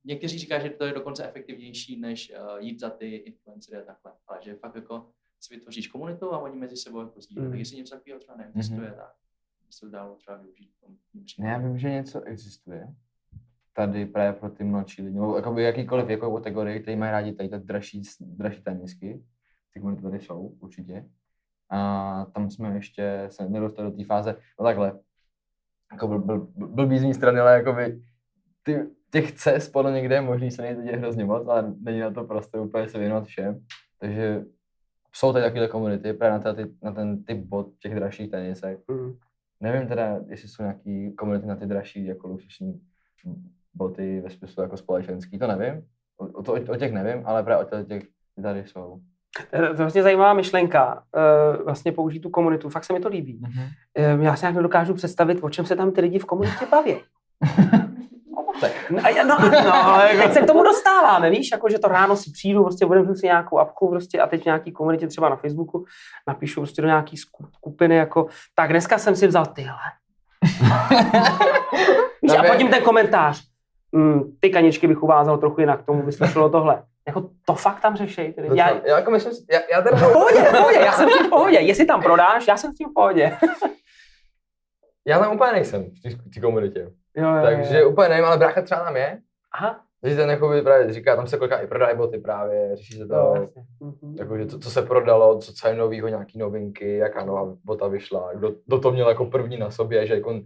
někteří 0.04 0.38
říkají, 0.38 0.62
že 0.62 0.70
to 0.70 0.84
je 0.84 0.92
dokonce 0.92 1.28
efektivnější, 1.28 2.00
než 2.00 2.32
uh, 2.32 2.58
jít 2.58 2.80
za 2.80 2.90
ty 2.90 3.16
influencery 3.16 3.82
a 3.82 3.84
takhle. 3.84 4.12
Ale 4.26 4.38
že 4.42 4.54
fakt 4.54 4.74
jako 4.74 5.10
si 5.40 5.54
vytvoříš 5.54 5.86
komunitu 5.88 6.32
a 6.32 6.38
oni 6.38 6.56
mezi 6.58 6.76
sebou 6.76 7.00
jako 7.00 7.20
sdílejí. 7.20 7.44
Mhm. 7.46 7.52
Tak 7.52 7.58
jestli 7.58 7.76
něco 7.76 7.94
takového 7.94 8.20
třeba 8.20 8.36
neexistuje, 8.36 8.90
tak 8.92 9.14
by 9.66 9.72
se 9.72 9.80
to 9.80 9.88
dalo 9.90 10.14
třeba 10.16 10.36
využít 10.36 10.70
v 10.76 10.80
tom 10.80 10.96
Ne, 11.38 11.48
já 11.48 11.58
vím, 11.58 11.78
že 11.78 11.90
něco 11.90 12.20
existuje. 12.22 12.94
tady 13.72 14.06
právě 14.06 14.40
pro 14.40 14.50
ty 14.50 14.64
mladší 14.64 15.02
lidi, 15.02 15.14
nebo 15.14 15.36
jakoby 15.36 15.62
jakýkoliv 15.62 16.06
věkovou 16.06 16.36
kategorii, 16.36 16.80
který 16.80 16.96
mají 16.96 17.12
rádi 17.12 17.32
tady 17.32 17.48
ty 17.48 17.58
dražší, 17.58 18.02
dražší 18.20 18.62
tenisky, 18.62 19.24
ty 19.72 19.80
komunity 19.80 20.02
tady 20.02 20.20
jsou 20.20 20.40
určitě. 20.60 21.10
A 21.74 22.26
tam 22.34 22.50
jsme 22.50 22.74
ještě 22.74 23.26
se 23.28 23.48
nedostali 23.48 23.90
do 23.90 23.96
té 23.96 24.04
fáze, 24.04 24.36
no 24.60 24.64
takhle, 24.64 24.98
jako 25.92 26.08
byl, 26.08 26.18
byl, 26.18 26.38
byl 26.56 26.68
blbý 26.68 26.98
z 26.98 27.04
mé 27.04 27.14
strany, 27.14 27.40
ale 27.40 27.54
jakoby 27.54 28.02
ty, 28.62 28.86
těch 29.10 29.32
cest 29.32 29.68
podle 29.68 29.92
někde 29.92 30.14
je 30.14 30.20
možný 30.20 30.50
se 30.50 30.62
nejde 30.62 30.82
dělat 30.82 30.98
hrozně 30.98 31.24
moc, 31.24 31.48
ale 31.48 31.74
není 31.80 32.00
na 32.00 32.10
to 32.10 32.24
prostě 32.24 32.58
úplně 32.58 32.88
se 32.88 32.98
věnovat 32.98 33.24
všem. 33.24 33.60
Takže 33.98 34.44
jsou 35.12 35.32
tady 35.32 35.44
takové 35.44 35.68
komunity 35.68 36.12
právě 36.12 36.44
na, 36.44 36.54
ty, 36.54 36.74
na 36.82 36.92
ten 36.92 37.24
typ 37.24 37.38
bod 37.38 37.78
těch 37.78 37.94
dražších 37.94 38.30
tenisek. 38.30 38.78
Mm. 38.88 39.14
Nevím 39.60 39.88
teda, 39.88 40.20
jestli 40.26 40.48
jsou 40.48 40.62
nějaký 40.62 41.12
komunity 41.12 41.46
na 41.46 41.56
ty 41.56 41.66
dražší 41.66 42.06
jako 42.06 42.28
luxusní 42.28 42.80
boty 43.74 44.20
ve 44.20 44.30
smyslu 44.30 44.62
jako 44.62 44.76
společenský, 44.76 45.38
to 45.38 45.46
nevím. 45.46 45.86
O, 46.16 46.26
o, 46.26 46.72
o 46.72 46.76
těch 46.76 46.92
nevím, 46.92 47.26
ale 47.26 47.42
právě 47.42 47.66
o 47.66 47.84
těch 47.84 48.04
ty 48.34 48.42
tady 48.42 48.64
jsou. 48.64 49.00
To 49.50 49.62
je 49.62 49.72
vlastně 49.72 50.02
zajímavá 50.02 50.34
myšlenka, 50.34 51.02
uh, 51.56 51.64
vlastně 51.64 51.92
použít 51.92 52.20
tu 52.20 52.30
komunitu, 52.30 52.68
fakt 52.68 52.84
se 52.84 52.92
mi 52.92 53.00
to 53.00 53.08
líbí. 53.08 53.40
Mm-hmm. 53.40 54.20
Já 54.22 54.36
si 54.36 54.44
nějak 54.44 54.56
nedokážu 54.56 54.94
představit, 54.94 55.38
o 55.42 55.50
čem 55.50 55.66
se 55.66 55.76
tam 55.76 55.92
ty 55.92 56.00
lidi 56.00 56.18
v 56.18 56.24
komunitě 56.24 56.66
baví. 56.70 56.96
No, 58.90 59.00
no, 59.24 59.38
no, 59.64 59.98
teď 60.22 60.32
se 60.32 60.40
k 60.40 60.46
tomu 60.46 60.62
dostáváme, 60.62 61.30
víš, 61.30 61.48
jako, 61.52 61.68
že 61.68 61.78
to 61.78 61.88
ráno 61.88 62.16
si 62.16 62.30
přijdu, 62.30 62.62
prostě 62.62 62.86
budem 62.86 63.16
si 63.16 63.26
nějakou 63.26 63.58
apku 63.58 63.88
prostě 63.88 64.20
a 64.20 64.26
teď 64.26 64.42
v 64.42 64.44
nějaký 64.44 64.72
komunitě 64.72 65.06
třeba 65.06 65.28
na 65.28 65.36
Facebooku 65.36 65.84
napíšu 66.28 66.60
prostě 66.60 66.82
do 66.82 66.88
nějaký 66.88 67.16
sku- 67.16 67.48
skupiny 67.52 67.96
jako, 67.96 68.26
tak 68.54 68.70
dneska 68.70 68.98
jsem 68.98 69.16
si 69.16 69.26
vzal 69.26 69.46
tyhle. 69.46 69.74
víš, 72.22 72.32
a 72.38 72.42
potom 72.42 72.68
ten 72.68 72.82
komentář, 72.82 73.42
mm, 73.92 74.36
ty 74.40 74.50
kaničky 74.50 74.86
bych 74.86 75.02
uvázal 75.02 75.38
trochu 75.38 75.60
jinak, 75.60 75.82
tomu 75.82 76.02
by 76.02 76.12
slušelo 76.12 76.48
tohle. 76.48 76.82
Jako 77.06 77.30
to 77.46 77.54
fakt 77.54 77.80
tam 77.80 77.96
řešej. 77.96 78.34
Lidi. 78.38 78.58
Já, 78.58 78.86
já, 78.86 78.98
jako 78.98 79.10
myslím, 79.10 79.32
já, 79.50 79.60
já 79.72 79.82
teda... 79.82 79.96
v 79.96 80.12
pohodě, 80.12 80.40
v 80.40 80.50
pohodě, 80.52 80.78
já 80.78 80.92
jsem 80.92 81.10
s 81.10 81.18
tím 81.18 81.26
v 81.26 81.30
pohodě. 81.30 81.58
Jestli 81.60 81.84
tam 81.86 82.02
prodáš, 82.02 82.48
já 82.48 82.56
jsem 82.56 82.72
s 82.72 82.76
tím 82.76 82.88
v 82.88 82.94
pohodě. 82.94 83.36
Já 85.06 85.18
tam 85.18 85.34
úplně 85.34 85.52
nejsem 85.52 85.90
v 85.90 86.34
té- 86.34 86.40
komunitě. 86.40 86.80
Jo, 87.16 87.28
jo, 87.28 87.34
jo. 87.36 87.42
Takže 87.42 87.84
úplně 87.84 88.08
nevím, 88.08 88.24
ale 88.24 88.38
brácha 88.38 88.62
třeba 88.62 88.84
tam 88.84 88.96
je. 88.96 89.18
Aha, 89.54 89.80
Takže 90.00 90.16
ten 90.16 90.30
jakoby 90.30 90.62
právě 90.62 90.92
říká, 90.92 91.16
tam 91.16 91.26
se 91.26 91.36
kolikrát 91.38 91.60
i 91.60 91.66
prodají 91.66 91.96
boty 91.96 92.18
právě, 92.18 92.76
řeší 92.76 92.98
se 92.98 93.06
to, 93.06 93.14
jo, 93.14 93.34
jasně. 93.34 93.62
Mhm. 93.80 94.16
jakože 94.18 94.46
to, 94.46 94.58
co 94.58 94.70
se 94.70 94.82
prodalo, 94.82 95.38
co, 95.38 95.52
co 95.52 95.68
je 95.68 95.74
novýho, 95.74 96.08
nějaký 96.08 96.38
novinky, 96.38 96.96
jaká 96.96 97.24
nová 97.24 97.56
bota 97.64 97.88
vyšla, 97.88 98.30
kdo, 98.34 98.52
kdo 98.66 98.80
to 98.80 98.92
měl 98.92 99.08
jako 99.08 99.24
první 99.26 99.56
na 99.56 99.70
sobě, 99.70 100.06
že 100.06 100.14
jako 100.14 100.40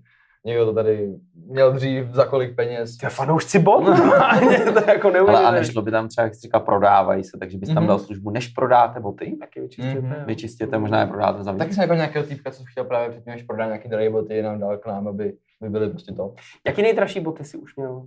někdo 0.48 0.64
to 0.66 0.72
tady 0.74 1.14
měl 1.46 1.72
dřív, 1.72 2.06
za 2.10 2.24
kolik 2.24 2.56
peněz. 2.56 2.96
Ty 2.96 3.06
fanoušci 3.06 3.58
bot, 3.58 3.84
normálně, 3.84 4.58
to 4.58 4.78
je 4.80 4.84
jako 4.88 5.08
Ale 5.08 5.18
a 5.18 5.20
neuvěřitelné. 5.20 5.58
nešlo 5.58 5.82
by 5.82 5.90
tam 5.90 6.08
třeba, 6.08 6.24
jak 6.24 6.34
jsi 6.34 6.40
říkal, 6.40 6.60
prodávají 6.60 7.24
se, 7.24 7.38
takže 7.38 7.58
bys 7.58 7.68
tam 7.68 7.76
Mhm. 7.78 7.86
dal 7.86 7.98
službu, 7.98 8.30
než 8.30 8.48
prodáte 8.48 9.00
boty, 9.00 9.36
Taky 9.40 9.60
vyčistěte. 9.60 10.00
Mhm. 10.00 10.12
jo. 10.12 10.18
vyčistěte, 10.26 10.78
možná 10.78 11.00
je 11.00 11.06
prodáte 11.06 11.42
za 11.42 11.52
víc. 11.52 11.58
Taky 11.58 11.72
jsem 11.74 11.82
jako 11.82 11.94
nějakého 11.94 12.26
týpka, 12.26 12.50
co 12.50 12.64
chtěl 12.64 12.84
právě 12.84 13.10
předtím, 13.10 13.32
než 13.32 13.42
prodá 13.42 13.66
nějaký 13.66 13.88
drahé 13.88 14.10
boty, 14.10 14.42
nám 14.42 14.58
dal 14.60 14.76
k 14.78 14.86
nám, 14.86 15.08
aby, 15.08 15.34
aby 15.60 15.70
byly 15.70 15.90
prostě 15.90 16.12
to. 16.12 16.34
Jaký 16.66 16.82
nejdražší 16.82 17.20
boty 17.20 17.44
si 17.44 17.56
už 17.56 17.76
měl 17.76 18.06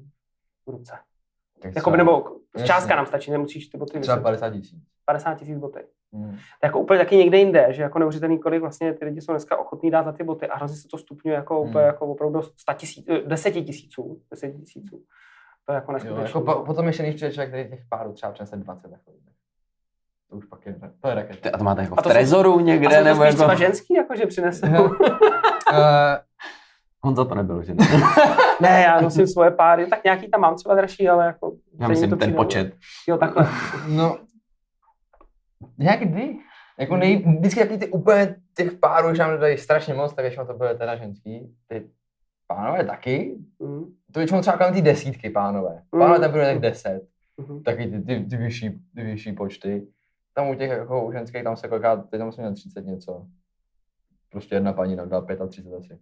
v 0.68 0.72
ruce? 0.72 0.94
Jako, 1.64 1.80
třeba- 1.80 1.98
nebo 1.98 2.26
částka 2.64 2.96
nám 2.96 3.06
stačí, 3.06 3.32
nemusíš 3.32 3.68
ty 3.68 3.78
boty 3.78 3.90
Třeba 3.90 4.00
vysvětlit. 4.16 4.24
50 4.24 4.50
tisíc. 4.50 4.80
50 5.06 5.36
tisíc 5.36 5.58
boty. 5.58 5.80
Hmm. 6.14 6.30
To 6.32 6.36
je 6.36 6.68
jako 6.68 6.80
úplně 6.80 7.00
taky 7.00 7.16
někde 7.16 7.38
jinde, 7.38 7.68
že 7.70 7.82
jako 7.82 8.00
neuvěřitelný, 8.00 8.40
kolik 8.40 8.62
vlastně 8.62 8.94
ty 8.94 9.06
lidi 9.06 9.22
jsou 9.22 9.32
dneska 9.34 9.58
ochotní 9.58 9.92
dát 9.92 10.04
za 10.06 10.12
ty 10.12 10.24
boty 10.24 10.48
a 10.48 10.56
hrozně 10.58 10.78
se 10.78 10.88
to 10.88 10.98
stupňuje 10.98 11.36
jako 11.36 11.60
Hmm. 11.62 11.70
úplně 11.70 11.86
jako 11.86 12.06
opravdu 12.08 12.34
do 12.40 12.44
100 12.44 12.74
tisíc, 12.74 13.06
eh, 13.10 13.22
10 13.28 13.52
tisíců, 13.52 14.22
10 14.32 14.52
tisíců. 14.52 15.02
To 15.66 15.72
je 15.72 15.76
jako 15.76 15.92
neskutečné. 15.92 16.24
jako 16.24 16.42
po, 16.42 16.54
potom 16.66 16.88
ještě 16.88 17.04
než 17.04 17.16
člověk, 17.16 17.50
který 17.50 17.70
těch 17.70 17.80
párů 17.90 18.14
třeba 18.14 18.32
přinese 18.32 18.58
20 18.58 18.90
takových. 18.92 19.22
To 20.30 20.36
už 20.38 20.46
pak 20.46 20.66
je, 20.66 20.76
to 21.02 21.08
je 21.08 21.16
raket. 21.16 21.40
Ty- 21.40 21.52
A 21.52 21.58
to 21.58 21.64
máte 21.64 21.82
jako 21.82 21.96
A 21.98 22.02
v 22.02 22.04
to 22.04 22.10
jsou- 22.10 22.14
trezoru 22.14 22.58
a 22.58 22.62
někde, 22.62 22.90
jsou 22.96 22.98
to 22.98 23.04
nebo 23.04 23.24
spíš 23.26 23.40
jako... 23.40 23.56
ženský, 23.56 23.94
jako 23.94 24.16
že 24.16 24.26
přinesou. 24.26 24.68
Eh, 25.74 26.20
Honza 27.04 27.26
to 27.26 27.36
nebyl, 27.36 27.64
že? 27.64 27.74
ne, 28.62 28.82
já 28.88 29.02
nosím 29.02 29.28
svoje 29.28 29.52
páry, 29.52 29.88
tak 29.88 30.04
nějaký 30.04 30.30
tam 30.30 30.42
mám 30.42 30.56
třeba 30.56 30.76
dražší, 30.76 31.10
ale 31.10 31.26
jako... 31.26 31.52
Já 31.80 31.88
myslím 31.88 32.10
to 32.10 32.16
ten 32.16 32.20
přijde- 32.28 32.36
počet. 32.38 32.74
Jo, 33.08 33.18
takhle. 33.18 33.48
No, 33.88 34.18
nějaký 35.78 36.06
kdy? 36.06 36.38
Jako 36.80 36.98
nej, 36.98 37.18
vždycky 37.40 37.60
taky 37.60 37.78
ty 37.78 37.88
úplně 37.88 38.36
těch 38.58 38.72
párů, 38.74 39.16
že 39.16 39.22
nám 39.24 39.40
dají 39.40 39.58
strašně 39.58 39.94
moc, 39.94 40.14
tak 40.14 40.24
většinou 40.24 40.46
to 40.46 40.54
bude 40.54 40.76
teda 40.76 40.96
ženský. 40.96 41.56
Ty 41.68 41.90
pánové 42.48 42.84
taky. 42.86 43.38
Mhm, 43.60 43.84
To 44.12 44.20
většinou 44.20 44.42
třeba 44.42 44.58
kolem 44.58 44.74
ty 44.74 44.82
desítky 44.82 45.30
pánové. 45.30 45.82
Pánové 45.90 46.20
tam 46.20 46.32
budou 46.32 46.44
tak 46.44 46.60
deset. 46.60 47.02
mhm. 47.38 47.64
Taky 47.64 47.88
ty, 47.88 48.02
ty, 48.02 48.26
ty, 48.30 48.38
vyšší, 48.38 48.70
ty 48.96 49.04
vyšší 49.04 49.34
počty. 49.34 49.88
Tam 50.34 50.50
u 50.50 50.56
těch 50.56 50.70
jako 50.70 51.06
u 51.06 51.12
ženských 51.12 51.44
tam 51.44 51.58
se 51.58 51.68
kolikrát, 51.68 52.10
teď 52.10 52.20
tam 52.20 52.32
jsem 52.32 52.44
měl 52.44 52.54
30 52.54 52.86
něco. 52.86 53.26
Prostě 54.32 54.56
jedna 54.56 54.74
paní 54.74 54.96
nám 54.96 55.10
dala 55.10 55.26
35 55.48 55.78
asi. 55.78 56.00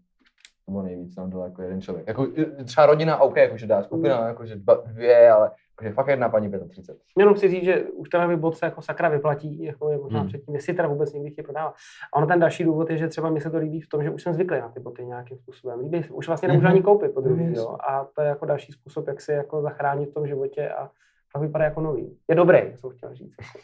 To 0.66 0.72
bylo 0.72 0.84
nejvíc, 0.84 1.16
nám 1.16 1.30
dala 1.30 1.46
jako 1.46 1.62
jeden 1.62 1.82
člověk. 1.82 2.08
Jako 2.08 2.28
třeba 2.66 2.86
rodina, 2.86 3.18
OK, 3.22 3.36
jakože 3.38 3.68
dá 3.68 3.84
skupina, 3.84 4.28
jakože 4.28 4.56
dva, 4.56 4.76
dvě, 4.86 5.32
ale 5.32 5.52
jakože 5.82 5.94
fakt 5.96 6.08
jedna 6.08 6.30
paní 6.30 6.52
35. 6.70 6.98
Jenom 7.18 7.34
chci 7.34 7.48
říct, 7.50 7.64
že 7.64 7.84
už 7.84 8.10
ten 8.10 8.40
bot 8.40 8.58
se 8.58 8.66
jako 8.66 8.82
sakra 8.82 9.10
vyplatí, 9.10 9.64
jako 9.64 9.92
je 9.92 9.98
možná 9.98 10.20
Hmm. 10.20 10.28
předtím, 10.30 10.56
jestli 10.56 10.74
teda 10.74 10.88
vůbec 10.88 11.14
někdy 11.14 11.32
chtějí 11.32 11.44
prodávat. 11.46 11.74
A 12.14 12.18
ono 12.18 12.28
ten 12.28 12.40
další 12.40 12.64
důvod 12.64 12.90
je, 12.90 12.98
že 12.98 13.08
třeba 13.08 13.30
mi 13.30 13.42
se 13.42 13.50
to 13.50 13.58
líbí 13.58 13.82
v 13.82 13.90
tom, 13.90 14.04
že 14.04 14.10
už 14.10 14.24
jsem 14.24 14.34
zvyklý 14.34 14.60
na 14.60 14.70
ty 14.70 14.80
boty 14.80 15.06
nějakým 15.06 15.38
způsobem. 15.38 15.80
Líbí 15.80 16.04
se, 16.04 16.10
už 16.10 16.28
vlastně 16.28 16.48
nemůžu 16.48 16.66
Mhm. 16.66 16.74
ani 16.74 16.82
koupit 16.84 17.14
po 17.14 17.22
druhý, 17.22 17.54
jo. 17.56 17.78
A 17.90 18.06
to 18.16 18.22
je 18.22 18.28
jako 18.28 18.46
další 18.46 18.72
způsob, 18.72 19.08
jak 19.08 19.22
si 19.22 19.32
jako 19.32 19.62
zachránit 19.62 20.10
v 20.10 20.14
tom 20.14 20.28
životě 20.28 20.70
a 20.70 20.90
pak 21.34 21.42
vypadá 21.42 21.66
jako 21.66 21.82
nový. 21.82 22.18
Je 22.28 22.36
dobrý, 22.36 22.58
jsem 22.76 22.90
chtěl 22.90 23.16
říct. 23.16 23.36
Jako. 23.40 23.60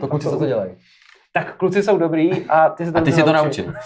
To 0.00 0.08
kluci, 0.08 0.28
co 0.28 0.38
to 0.38 0.46
dělají? 0.46 0.76
Tak 1.32 1.56
kluci 1.56 1.82
jsou 1.82 1.98
dobrý 1.98 2.46
a 2.48 2.68
ty 2.68 2.86
se 2.86 2.92
to 2.92 2.98
A 2.98 3.00
ty 3.00 3.12
si 3.12 3.22
to 3.22 3.32
naučil. 3.32 3.64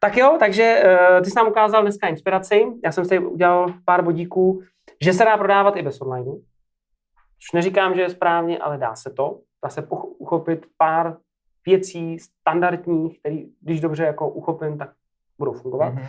Tak 0.00 0.16
jo, 0.16 0.36
takže 0.38 0.82
uh, 1.16 1.20
ty 1.24 1.30
jsi 1.30 1.36
nám 1.36 1.48
ukázal 1.48 1.82
dneska 1.82 2.06
inspiraci. 2.08 2.64
Já 2.84 2.92
jsem 2.92 3.04
si 3.04 3.18
udělal 3.18 3.74
pár 3.84 4.02
bodíků, 4.04 4.62
že 5.04 5.12
se 5.12 5.24
dá 5.24 5.36
prodávat 5.36 5.76
i 5.76 5.82
bez 5.82 6.00
online. 6.00 6.32
Což 7.38 7.52
neříkám, 7.54 7.94
že 7.94 8.00
je 8.00 8.10
správně, 8.10 8.58
ale 8.58 8.78
dá 8.78 8.94
se 8.94 9.10
to. 9.10 9.40
Dá 9.64 9.70
se 9.70 9.88
uchopit 10.18 10.66
pár 10.78 11.16
věcí 11.66 12.18
standardních, 12.18 13.20
které, 13.20 13.36
když 13.60 13.80
dobře 13.80 14.04
jako 14.04 14.28
uchopím, 14.28 14.78
tak 14.78 14.90
budou 15.38 15.52
fungovat. 15.52 15.94
Mhm. 15.94 16.06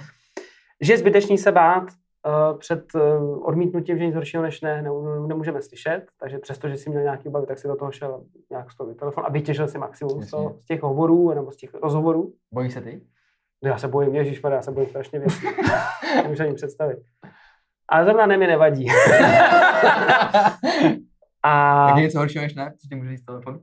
Že 0.82 0.94
je 0.94 0.98
zbytečný 0.98 1.38
se 1.38 1.52
bát 1.52 1.84
uh, 1.84 2.60
před 2.60 2.96
uh, 2.96 3.48
odmítnutím, 3.48 3.98
že 3.98 4.06
nic 4.06 4.16
horšího 4.16 4.44
než 4.44 4.62
ne, 4.62 4.82
ne, 4.82 4.90
nemůžeme 5.28 5.62
slyšet. 5.62 6.06
Takže 6.20 6.40
přesto, 6.40 6.70
že 6.70 6.78
jsi 6.78 6.90
měl 6.90 7.04
nějaký 7.04 7.28
obavy, 7.28 7.46
tak 7.46 7.60
si 7.60 7.68
do 7.68 7.76
toho 7.76 7.92
šel 7.92 8.24
nějak 8.50 8.72
z 8.72 8.78
toho 8.78 8.94
telefon 8.94 9.24
a 9.28 9.30
vytěžil 9.30 9.68
si 9.68 9.78
maximum 9.78 10.24
z, 10.24 10.32
toho, 10.32 10.58
z 10.62 10.66
těch 10.66 10.82
hovorů 10.82 11.34
nebo 11.34 11.52
z 11.52 11.58
těch 11.58 11.74
rozhovorů. 11.74 12.34
Bojí 12.52 12.72
se 12.72 12.82
ty? 12.82 13.02
No 13.64 13.70
já 13.70 13.78
se 13.78 13.88
bojím, 13.88 14.16
Ježíš, 14.16 14.42
já 14.50 14.62
se 14.62 14.72
bojím 14.72 14.90
strašně 14.90 15.20
věcí. 15.20 15.46
Nemůžu 16.24 16.44
ani 16.44 16.54
představit. 16.54 17.00
Ale 17.90 18.06
zrovna 18.06 18.26
ne 18.26 18.38
mi 18.38 18.48
nevadí. 18.48 18.88
A 21.44 21.86
Tak 21.88 21.98
je 21.98 22.04
něco 22.04 22.20
horšího 22.20 22.42
než 22.42 22.56
ne? 22.56 22.74
Co 22.82 22.88
ti 22.88 22.96
může 22.96 23.10
říct 23.10 23.26
telefon? 23.26 23.60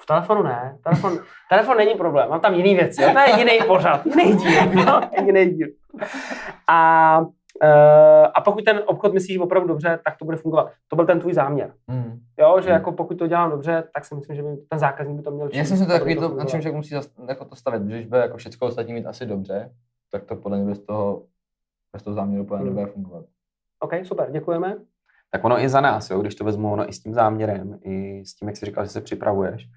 v 0.00 0.06
telefonu 0.06 0.42
ne. 0.42 0.78
Telefon, 0.84 1.18
telefon 1.50 1.76
není 1.76 1.94
problém, 1.94 2.30
mám 2.30 2.40
tam 2.40 2.54
jiný 2.54 2.74
věci. 2.74 3.02
jo. 3.02 3.12
To 3.12 3.18
je 3.18 3.38
jiný 3.38 3.58
pořad, 3.66 4.06
jiný 4.06 4.36
díl. 4.36 4.84
No, 4.86 5.00
jiný 5.26 5.46
díl. 5.54 5.68
A, 6.68 7.18
uh, 7.20 7.28
a 8.34 8.40
pokud 8.40 8.64
ten 8.64 8.82
obchod 8.86 9.12
myslíš 9.12 9.38
opravdu 9.38 9.68
dobře, 9.68 9.98
tak 10.04 10.16
to 10.18 10.24
bude 10.24 10.36
fungovat. 10.36 10.72
To 10.88 10.96
byl 10.96 11.06
ten 11.06 11.20
tvůj 11.20 11.32
záměr. 11.34 11.72
Hmm. 11.88 12.20
Jo, 12.38 12.56
že 12.60 12.66
Hmm. 12.68 12.74
jako 12.74 12.92
pokud 12.92 13.18
to 13.18 13.26
dělám 13.26 13.50
dobře, 13.50 13.84
tak 13.94 14.04
si 14.04 14.14
myslím, 14.14 14.36
že 14.36 14.42
by 14.42 14.48
ten 14.68 14.78
zákazník 14.78 15.16
by 15.16 15.22
to 15.22 15.30
měl 15.30 15.46
Já 15.52 15.62
číst, 15.62 15.68
si 15.68 15.72
myslím, 15.74 15.88
že 15.88 15.92
takový 15.92 16.16
to, 16.16 16.28
na 16.28 16.44
čem 16.44 16.60
člověk 16.60 16.74
musí 16.76 16.94
zas, 16.94 17.08
jako 17.28 17.44
to 17.44 17.56
stavit, 17.56 17.82
že 17.88 17.94
když 17.96 18.06
bude 18.06 18.20
jako 18.20 18.36
všechno 18.36 18.66
ostatní 18.66 18.92
mít 18.94 19.06
asi 19.06 19.26
dobře, 19.26 19.70
tak 20.12 20.24
to 20.24 20.36
podle 20.36 20.58
mě 20.58 20.66
bez 20.66 20.78
toho, 20.78 21.22
bez 21.94 22.02
toho 22.02 22.14
záměru 22.14 22.42
úplně 22.44 22.58
Hmm. 22.64 22.74
nebude 22.74 22.92
fungovat. 22.92 23.24
OK, 23.80 23.92
super, 24.02 24.30
děkujeme. 24.30 24.76
Tak 25.30 25.44
ono 25.44 25.58
i 25.60 25.68
za 25.68 25.80
nás, 25.80 26.10
jo, 26.10 26.20
když 26.20 26.34
to 26.34 26.44
vezmu 26.44 26.72
ono 26.72 26.88
i 26.88 26.92
s 26.92 27.00
tím 27.02 27.14
záměrem, 27.14 27.78
i 27.82 28.24
s 28.26 28.34
tím, 28.34 28.48
jak 28.48 28.56
jsi 28.56 28.66
říkal, 28.66 28.84
že 28.84 28.90
se 28.90 29.00
připravuješ, 29.00 29.68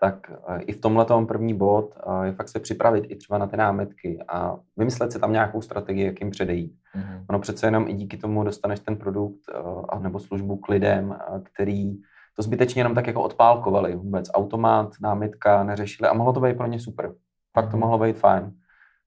tak 0.00 0.30
eh, 0.48 0.60
i 0.60 0.72
v 0.72 0.80
tomhle 0.80 1.06
první 1.26 1.54
bod 1.54 1.94
eh, 1.96 2.26
je 2.26 2.32
fakt 2.32 2.48
se 2.48 2.60
připravit 2.60 3.04
i 3.08 3.16
třeba 3.16 3.38
na 3.38 3.46
ty 3.46 3.56
námetky 3.56 4.18
a 4.28 4.56
vymyslet 4.76 5.12
si 5.12 5.18
tam 5.20 5.32
nějakou 5.32 5.62
strategii, 5.62 6.06
jak 6.06 6.20
jim 6.20 6.30
předejít. 6.30 6.72
Mhm. 6.94 7.24
Ono 7.28 7.38
přece 7.38 7.66
jenom 7.66 7.88
i 7.88 7.92
díky 7.94 8.16
tomu 8.16 8.44
dostaneš 8.44 8.80
ten 8.80 8.96
produkt 8.96 9.40
eh, 9.54 9.58
a 9.88 9.98
nebo 9.98 10.18
službu 10.20 10.56
k 10.56 10.68
lidem, 10.68 11.16
který 11.42 11.94
to 12.36 12.42
zbytečně 12.42 12.80
jenom 12.80 12.94
tak 12.94 13.06
jako 13.06 13.22
odpálkovali. 13.22 13.96
Vůbec 13.96 14.30
automat, 14.34 14.90
námitka 15.02 15.64
neřešili 15.64 16.08
a 16.08 16.14
mohlo 16.14 16.32
to 16.32 16.40
být 16.40 16.56
pro 16.56 16.66
ně 16.66 16.80
super. 16.80 17.12
Fakt 17.52 17.64
to 17.70 17.76
Mhm. 17.76 17.80
mohlo 17.80 17.98
být 17.98 18.16
fajn. 18.18 18.52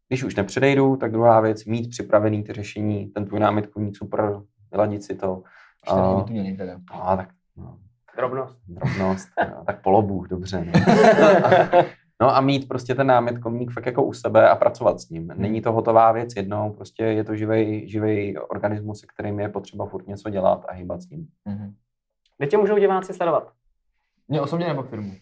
Když 0.08 0.24
už 0.24 0.36
nepředejdu, 0.36 0.96
tak 0.96 1.12
druhá 1.12 1.42
věc, 1.42 1.66
mít 1.66 1.90
připravený 1.90 2.44
ty 2.44 2.54
řešení, 2.54 3.08
ten 3.08 3.26
tvůj 3.26 3.40
námitku 3.40 3.80
mít 3.80 3.98
super, 3.98 4.42
vyladit 4.72 5.04
si 5.04 5.16
to. 5.16 5.44
A- 5.88 6.24
teda. 6.58 6.80
A 6.92 7.18
tak 7.18 7.30
no, 7.58 7.78
Drobnost. 8.18 8.58
drobnost, 8.68 9.28
no, 9.50 9.64
tak 9.66 9.82
polobůh, 9.82 10.28
dobře. 10.28 10.66
No. 10.66 10.72
No 12.22 12.36
a 12.36 12.42
mít 12.42 12.68
prostě 12.68 12.96
ten 12.96 13.08
námitkovník 13.08 13.72
fakt 13.72 13.86
jako 13.86 14.04
u 14.04 14.14
sebe 14.14 14.50
a 14.50 14.56
pracovat 14.56 15.00
s 15.00 15.10
ním. 15.10 15.32
Není 15.36 15.62
to 15.62 15.72
hotová 15.72 16.12
věc 16.12 16.36
jednou, 16.36 16.74
prostě 16.74 17.04
je 17.04 17.24
to 17.24 17.36
živej, 17.36 17.90
živej 17.90 18.38
organismus, 18.50 19.00
se 19.00 19.08
kterým 19.14 19.40
je 19.40 19.50
potřeba 19.50 19.86
furt 19.86 20.08
něco 20.08 20.30
dělat 20.30 20.66
a 20.70 20.74
hýbat 20.74 21.02
s 21.02 21.10
ním. 21.10 21.28
Mhm. 21.46 21.76
Kde 22.38 22.48
tě 22.48 22.58
můžou 22.58 22.78
diváci 22.78 23.14
sledovat? 23.14 23.52
Mě 24.28 24.42
osobně 24.42 24.68
nebo 24.68 24.84
firmu? 24.84 25.14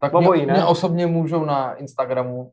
Tak 0.00 0.14
Obojí, 0.14 0.40
mě, 0.40 0.46
ne? 0.46 0.58
mě 0.58 0.64
osobně 0.64 1.06
můžou 1.06 1.44
na 1.44 1.74
Instagramu 1.74 2.52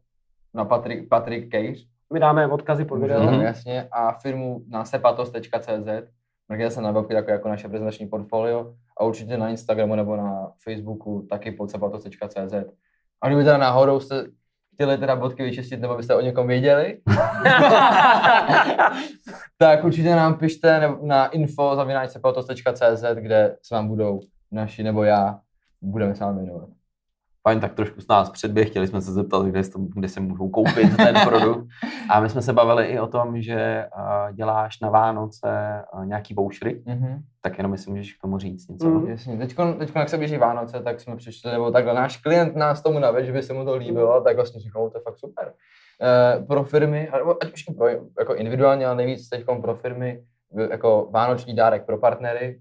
na 0.54 0.66
Patrik, 0.66 1.10
Patrik 1.10 1.52
Cage, 1.52 1.94
My 2.14 2.20
dáme 2.20 2.48
odkazy 2.48 2.86
pod 2.86 3.00
videem. 3.00 3.24
Mhm. 3.24 3.42
jasně, 3.42 3.88
a 3.92 4.12
firmu 4.12 4.62
na 4.68 4.86
sepatos.cz, 4.86 5.88
mrkněte 6.50 6.72
se 6.72 6.82
na 6.82 6.92
webky 6.92 7.14
jako, 7.14 7.32
jako 7.32 7.50
naše 7.50 7.70
prezentační 7.70 8.08
portfolio 8.08 8.74
a 8.98 9.04
určitě 9.04 9.38
na 9.38 9.50
Instagramu 9.50 9.96
nebo 9.96 10.16
na 10.16 10.52
Facebooku 10.64 11.28
taky 11.30 11.52
pod 11.52 11.72
sepatos.cz. 11.72 12.54
A 13.22 13.28
kdyby 13.28 13.44
teda 13.44 13.58
náhodou 13.58 14.00
jste 14.00 14.26
chtěli 14.74 14.98
teda 14.98 15.16
bodky 15.16 15.44
vyčistit, 15.44 15.82
nebo 15.82 15.96
byste 15.96 16.16
o 16.16 16.22
někom 16.22 16.48
věděli, 16.48 17.02
tak 19.58 19.84
určitě 19.84 20.16
nám 20.16 20.38
pište 20.38 20.90
na 21.02 21.28
info 21.28 21.76
kde 23.14 23.58
se 23.62 23.76
vám 23.76 23.88
budou 23.88 24.20
naši 24.52 24.84
nebo 24.84 25.04
já 25.04 25.40
budeme 25.82 26.16
se 26.16 26.24
vám 26.24 26.38
věnovat. 26.38 26.70
Fajn, 27.48 27.60
tak 27.60 27.74
trošku 27.74 28.02
s 28.02 28.08
nás 28.08 28.30
předběh, 28.30 28.70
chtěli 28.70 28.88
jsme 28.88 29.02
se 29.02 29.12
zeptat, 29.12 29.46
kde, 29.46 29.64
to, 29.64 29.80
kde 29.80 30.10
se 30.10 30.20
můžou 30.20 30.50
koupit 30.50 30.98
ten 30.98 31.16
produkt. 31.28 31.68
A 32.10 32.20
my 32.20 32.30
jsme 32.30 32.42
se 32.42 32.54
bavili 32.54 32.86
i 32.86 33.00
o 33.00 33.08
tom, 33.08 33.42
že 33.42 33.86
děláš 34.34 34.80
na 34.80 34.90
Vánoce 34.90 35.82
nějaký 36.04 36.34
vouchery, 36.34 36.84
Mhm. 36.86 37.22
tak 37.42 37.58
jenom 37.58 37.72
jestli 37.72 37.92
můžeš 37.92 38.14
k 38.14 38.22
tomu 38.22 38.38
říct 38.38 38.68
něco. 38.68 38.88
Mm. 38.90 39.08
Jasně, 39.10 39.38
teď, 39.38 39.56
teď 39.80 39.92
jak 39.96 40.10
se 40.10 40.18
blíží 40.18 40.38
Vánoce, 40.38 40.80
tak 40.80 41.00
jsme 41.00 41.16
přišli, 41.16 41.52
nebo 41.52 41.72
takhle 41.72 41.94
náš 41.94 42.18
klient 42.18 42.56
nás 42.56 42.82
tomu 42.84 43.00
navedl, 43.00 43.26
že 43.26 43.34
by 43.34 43.44
se 43.44 43.54
mu 43.54 43.66
to 43.66 43.76
líbilo, 43.76 44.22
tak 44.22 44.36
vlastně 44.36 44.62
říkal, 44.62 44.90
to 44.90 44.98
je 44.98 45.02
fakt 45.02 45.18
super. 45.18 45.54
E, 46.02 46.44
pro 46.46 46.64
firmy, 46.64 47.10
nebo 47.18 47.44
ať 47.44 47.54
už 47.54 47.64
pro, 47.78 47.88
jako 48.20 48.36
individuálně, 48.36 48.86
ale 48.88 48.96
nejvíc 48.96 49.30
teď 49.30 49.46
pro 49.62 49.76
firmy, 49.76 50.24
jako 50.72 51.08
vánoční 51.12 51.56
dárek 51.56 51.86
pro 51.86 51.98
partnery, 51.98 52.60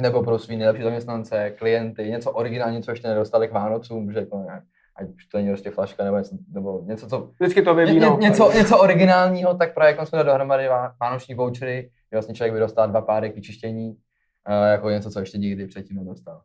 nebo 0.00 0.22
pro 0.22 0.38
svý 0.38 0.56
nejlepší 0.56 0.82
zaměstnance, 0.82 1.50
klienty, 1.50 2.10
něco 2.10 2.30
originální, 2.32 2.82
co 2.82 2.90
ještě 2.90 3.08
nedostali 3.08 3.48
k 3.48 3.52
Vánocům, 3.52 4.12
že 4.12 4.18
jako 4.18 4.38
nějak, 4.38 4.62
ať 4.96 5.08
už 5.14 5.26
to 5.26 5.38
není 5.38 5.48
prostě 5.50 5.70
flaška 5.70 6.04
nebo 6.04 6.16
něco, 6.16 6.36
nebo 6.48 6.82
něco 6.84 7.06
co 7.08 7.30
Vždycky 7.40 7.62
to 7.62 7.74
Ně, 7.74 7.84
vybínou. 7.86 8.18
ně, 8.18 8.28
něco, 8.28 8.52
něco 8.52 8.78
originálního, 8.78 9.54
tak 9.54 9.74
právě 9.74 9.96
jak 9.96 10.08
jsme 10.08 10.16
dali 10.16 10.26
dohromady 10.26 10.68
vá- 10.68 10.92
vánoční 11.00 11.34
vouchery, 11.34 11.82
že 11.82 12.16
vlastně 12.16 12.34
člověk 12.34 12.52
by 12.52 12.60
dostal 12.60 12.88
dva 12.88 13.00
párek 13.00 13.34
vyčištění, 13.34 13.88
uh, 13.90 14.66
jako 14.70 14.90
něco, 14.90 15.10
co 15.10 15.20
ještě 15.20 15.38
nikdy 15.38 15.66
předtím 15.66 15.96
nedostal. 15.96 16.42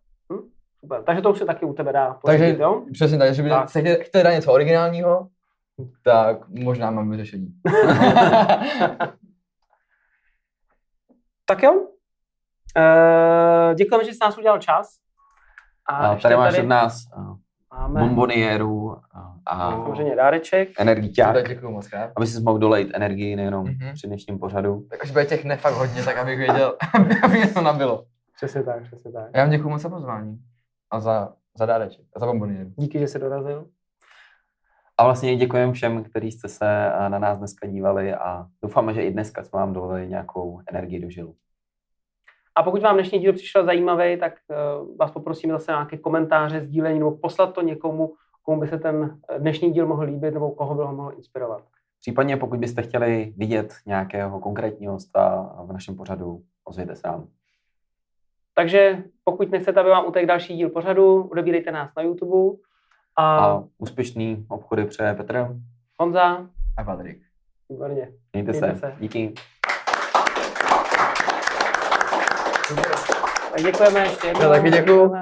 Super. 0.79 1.03
Takže 1.03 1.21
to 1.21 1.31
už 1.31 1.37
se 1.37 1.45
taky 1.45 1.65
u 1.65 1.73
tebe 1.73 1.93
dá 1.93 2.19
Takže 2.25 2.43
pořídit, 2.43 2.61
jo? 2.61 2.83
přesně 2.93 3.17
tak, 3.17 3.33
že 3.33 3.43
by 3.43 3.49
Tak. 3.49 3.69
se 3.69 3.79
chtěli, 3.81 4.03
chtěli 4.03 4.23
dát 4.23 4.31
něco 4.31 4.53
originálního, 4.53 5.27
tak 6.03 6.49
možná 6.49 6.91
mám 6.91 7.09
vyřešení. 7.11 7.47
Tak 11.49 11.63
jo. 11.63 11.87
Uh, 12.77 13.75
děkujeme, 13.75 14.03
že 14.05 14.11
jsi 14.11 14.17
nás 14.21 14.37
udělal 14.37 14.59
čas. 14.59 14.87
A 15.89 16.11
ještě 16.11 16.23
tady 16.23 16.35
máš 16.35 16.59
od 16.59 16.65
nás 16.65 17.03
uh, 17.17 17.35
máme 17.73 17.99
bomboniéru 17.99 18.97
a 19.45 19.71
samozřejmě 19.71 20.15
dáreček. 20.15 20.69
energiťák, 20.79 21.47
děkuji 21.47 21.71
moc 21.71 21.87
krát. 21.87 22.11
aby 22.17 22.27
si 22.27 22.41
mohl 22.41 22.57
dolejt 22.59 22.89
energii 22.93 23.35
nejenom 23.35 23.65
Mhm. 23.65 23.93
při 23.93 24.07
dnešním 24.07 24.39
pořadu. 24.39 24.87
Tak 24.89 25.03
až 25.03 25.11
bude 25.11 25.25
těch 25.25 25.45
ne 25.45 25.57
fakt 25.57 25.73
hodně, 25.73 26.03
tak 26.03 26.17
abych 26.17 26.37
věděl, 26.37 26.77
aby 27.23 27.37
mě 27.37 27.47
to 27.47 27.61
nabilo. 27.61 28.05
Přesně 28.35 28.63
tak, 28.63 28.83
přesně 28.83 29.11
tak. 29.11 29.29
Já 29.35 29.41
vám 29.41 29.51
děkuji 29.51 29.69
moc 29.69 29.81
za 29.81 29.89
pozvání 29.89 30.37
a 30.91 30.99
za, 30.99 31.33
za 31.57 31.65
dáreček 31.65 32.05
a 32.15 32.19
za 32.19 32.25
bombonieru. 32.25 32.69
Díky, 32.77 32.99
že 32.99 33.07
jsi 33.07 33.19
dorazil. 33.19 33.65
A 34.97 35.03
vlastně 35.03 35.35
děkujeme 35.35 35.73
všem, 35.73 36.03
kteří 36.03 36.31
jste 36.31 36.47
se 36.49 36.91
uh, 36.99 37.09
na 37.09 37.19
nás 37.19 37.37
dneska 37.37 37.67
dívali 37.67 38.13
a 38.13 38.45
doufáme, 38.61 38.93
že 38.93 39.01
i 39.01 39.11
dneska 39.11 39.43
jsme 39.43 39.59
vám 39.59 39.73
dovolili 39.73 40.07
nějakou 40.07 40.61
energii 40.67 40.99
do 40.99 41.09
žilu. 41.09 41.35
A 42.57 42.63
pokud 42.63 42.81
vám 42.81 42.95
dnešní 42.95 43.19
díl 43.19 43.33
přišel 43.33 43.65
zajímavý, 43.65 44.17
tak 44.19 44.33
uh, 44.49 44.97
vás 44.97 45.11
poprosím 45.11 45.51
zase 45.51 45.71
nějaké 45.71 45.97
komentáře, 45.97 46.61
sdílení 46.61 46.99
nebo 46.99 47.17
poslat 47.17 47.53
to 47.53 47.61
někomu, 47.61 48.13
komu 48.43 48.59
by 48.59 48.67
se 48.67 48.77
ten 48.77 49.19
eh, 49.29 49.39
dnešní 49.39 49.71
díl 49.71 49.87
mohl 49.87 50.03
líbit 50.03 50.33
nebo 50.33 50.51
koho 50.51 50.75
by 50.75 50.81
ho 50.83 50.95
mohl 50.95 51.11
inspirovat. 51.17 51.63
Případně 51.99 52.37
pokud 52.37 52.59
byste 52.59 52.81
chtěli 52.81 53.33
vidět 53.37 53.73
nějakého 53.85 54.39
konkrétního 54.39 54.93
hosta 54.93 55.53
v 55.65 55.73
našem 55.73 55.95
pořadu, 55.95 56.41
ozvěte 56.63 56.95
se 56.95 57.07
nám. 57.07 57.27
Takže 58.53 59.03
pokud 59.23 59.51
nechcete, 59.51 59.79
aby 59.79 59.89
vám 59.89 60.05
utek 60.07 60.25
další 60.25 60.57
díl 60.57 60.69
pořadu, 60.69 61.23
odebírejte 61.23 61.71
nás 61.71 61.91
na 61.97 62.03
YouTube. 62.03 62.57
A, 63.15 63.37
A 63.45 63.63
úspěšný 63.77 64.45
obchody 64.49 64.85
přeje 64.85 65.13
Petr. 65.13 65.47
Honza, 65.99 66.47
A 66.77 66.83
Patrik. 66.83 67.21
výborně. 67.69 68.11
Mějte 68.33 68.51
Mějte 68.51 68.73
se. 68.73 68.79
se. 68.79 68.95
Díky. 68.99 69.33
Tak 72.67 73.61
děkujeme 73.61 73.99
ještě 73.99 74.27
jednou. 74.27 74.41
Já 74.41 74.49
taky 74.49 74.71
děkuju. 74.71 75.13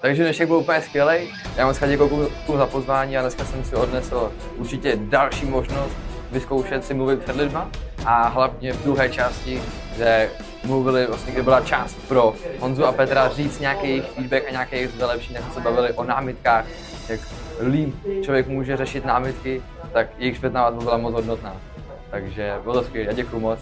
Takže 0.00 0.22
dnešek 0.22 0.48
byl 0.48 0.56
úplně 0.56 0.82
skvělý. 0.82 1.34
Já 1.56 1.66
moc 1.66 1.78
děkuji 1.88 2.56
za 2.56 2.66
pozvání 2.66 3.18
a 3.18 3.20
dneska 3.20 3.44
jsem 3.44 3.64
si 3.64 3.76
odnesl 3.76 4.32
určitě 4.56 4.96
další 4.96 5.46
možnost 5.46 5.96
vyzkoušet 6.32 6.84
si 6.84 6.94
mluvit 6.94 7.22
před 7.22 7.36
lidma 7.36 7.70
a 8.06 8.28
hlavně 8.28 8.72
v 8.72 8.82
druhé 8.82 9.08
části, 9.08 9.62
kde 9.96 10.30
mluvili, 10.64 11.06
vlastně 11.06 11.32
kde 11.32 11.42
byla 11.42 11.60
část 11.60 12.08
pro 12.08 12.34
Honzu 12.60 12.86
a 12.86 12.92
Petra 12.92 13.28
říct 13.28 13.60
nějaký 13.60 13.88
jejich 13.88 14.04
feedback 14.04 14.48
a 14.48 14.50
nějaké 14.50 14.76
jejich 14.76 14.96
vylepšení, 14.96 15.34
jak 15.34 15.44
jsme 15.44 15.54
se 15.54 15.60
bavili 15.60 15.92
o 15.92 16.04
námitkách, 16.04 16.64
jak 17.08 17.20
líp 17.60 17.94
člověk 18.22 18.48
může 18.48 18.76
řešit 18.76 19.04
námitky, 19.04 19.62
tak 19.92 20.08
jejich 20.18 20.36
zpětná 20.36 20.64
vazba 20.64 20.82
byla 20.82 20.96
moc 20.96 21.14
hodnotná. 21.14 21.56
Takže 22.10 22.54
bylo 22.62 22.74
to 22.74 22.84
skvělé, 22.84 23.14
děkuji 23.14 23.40
moc. 23.40 23.58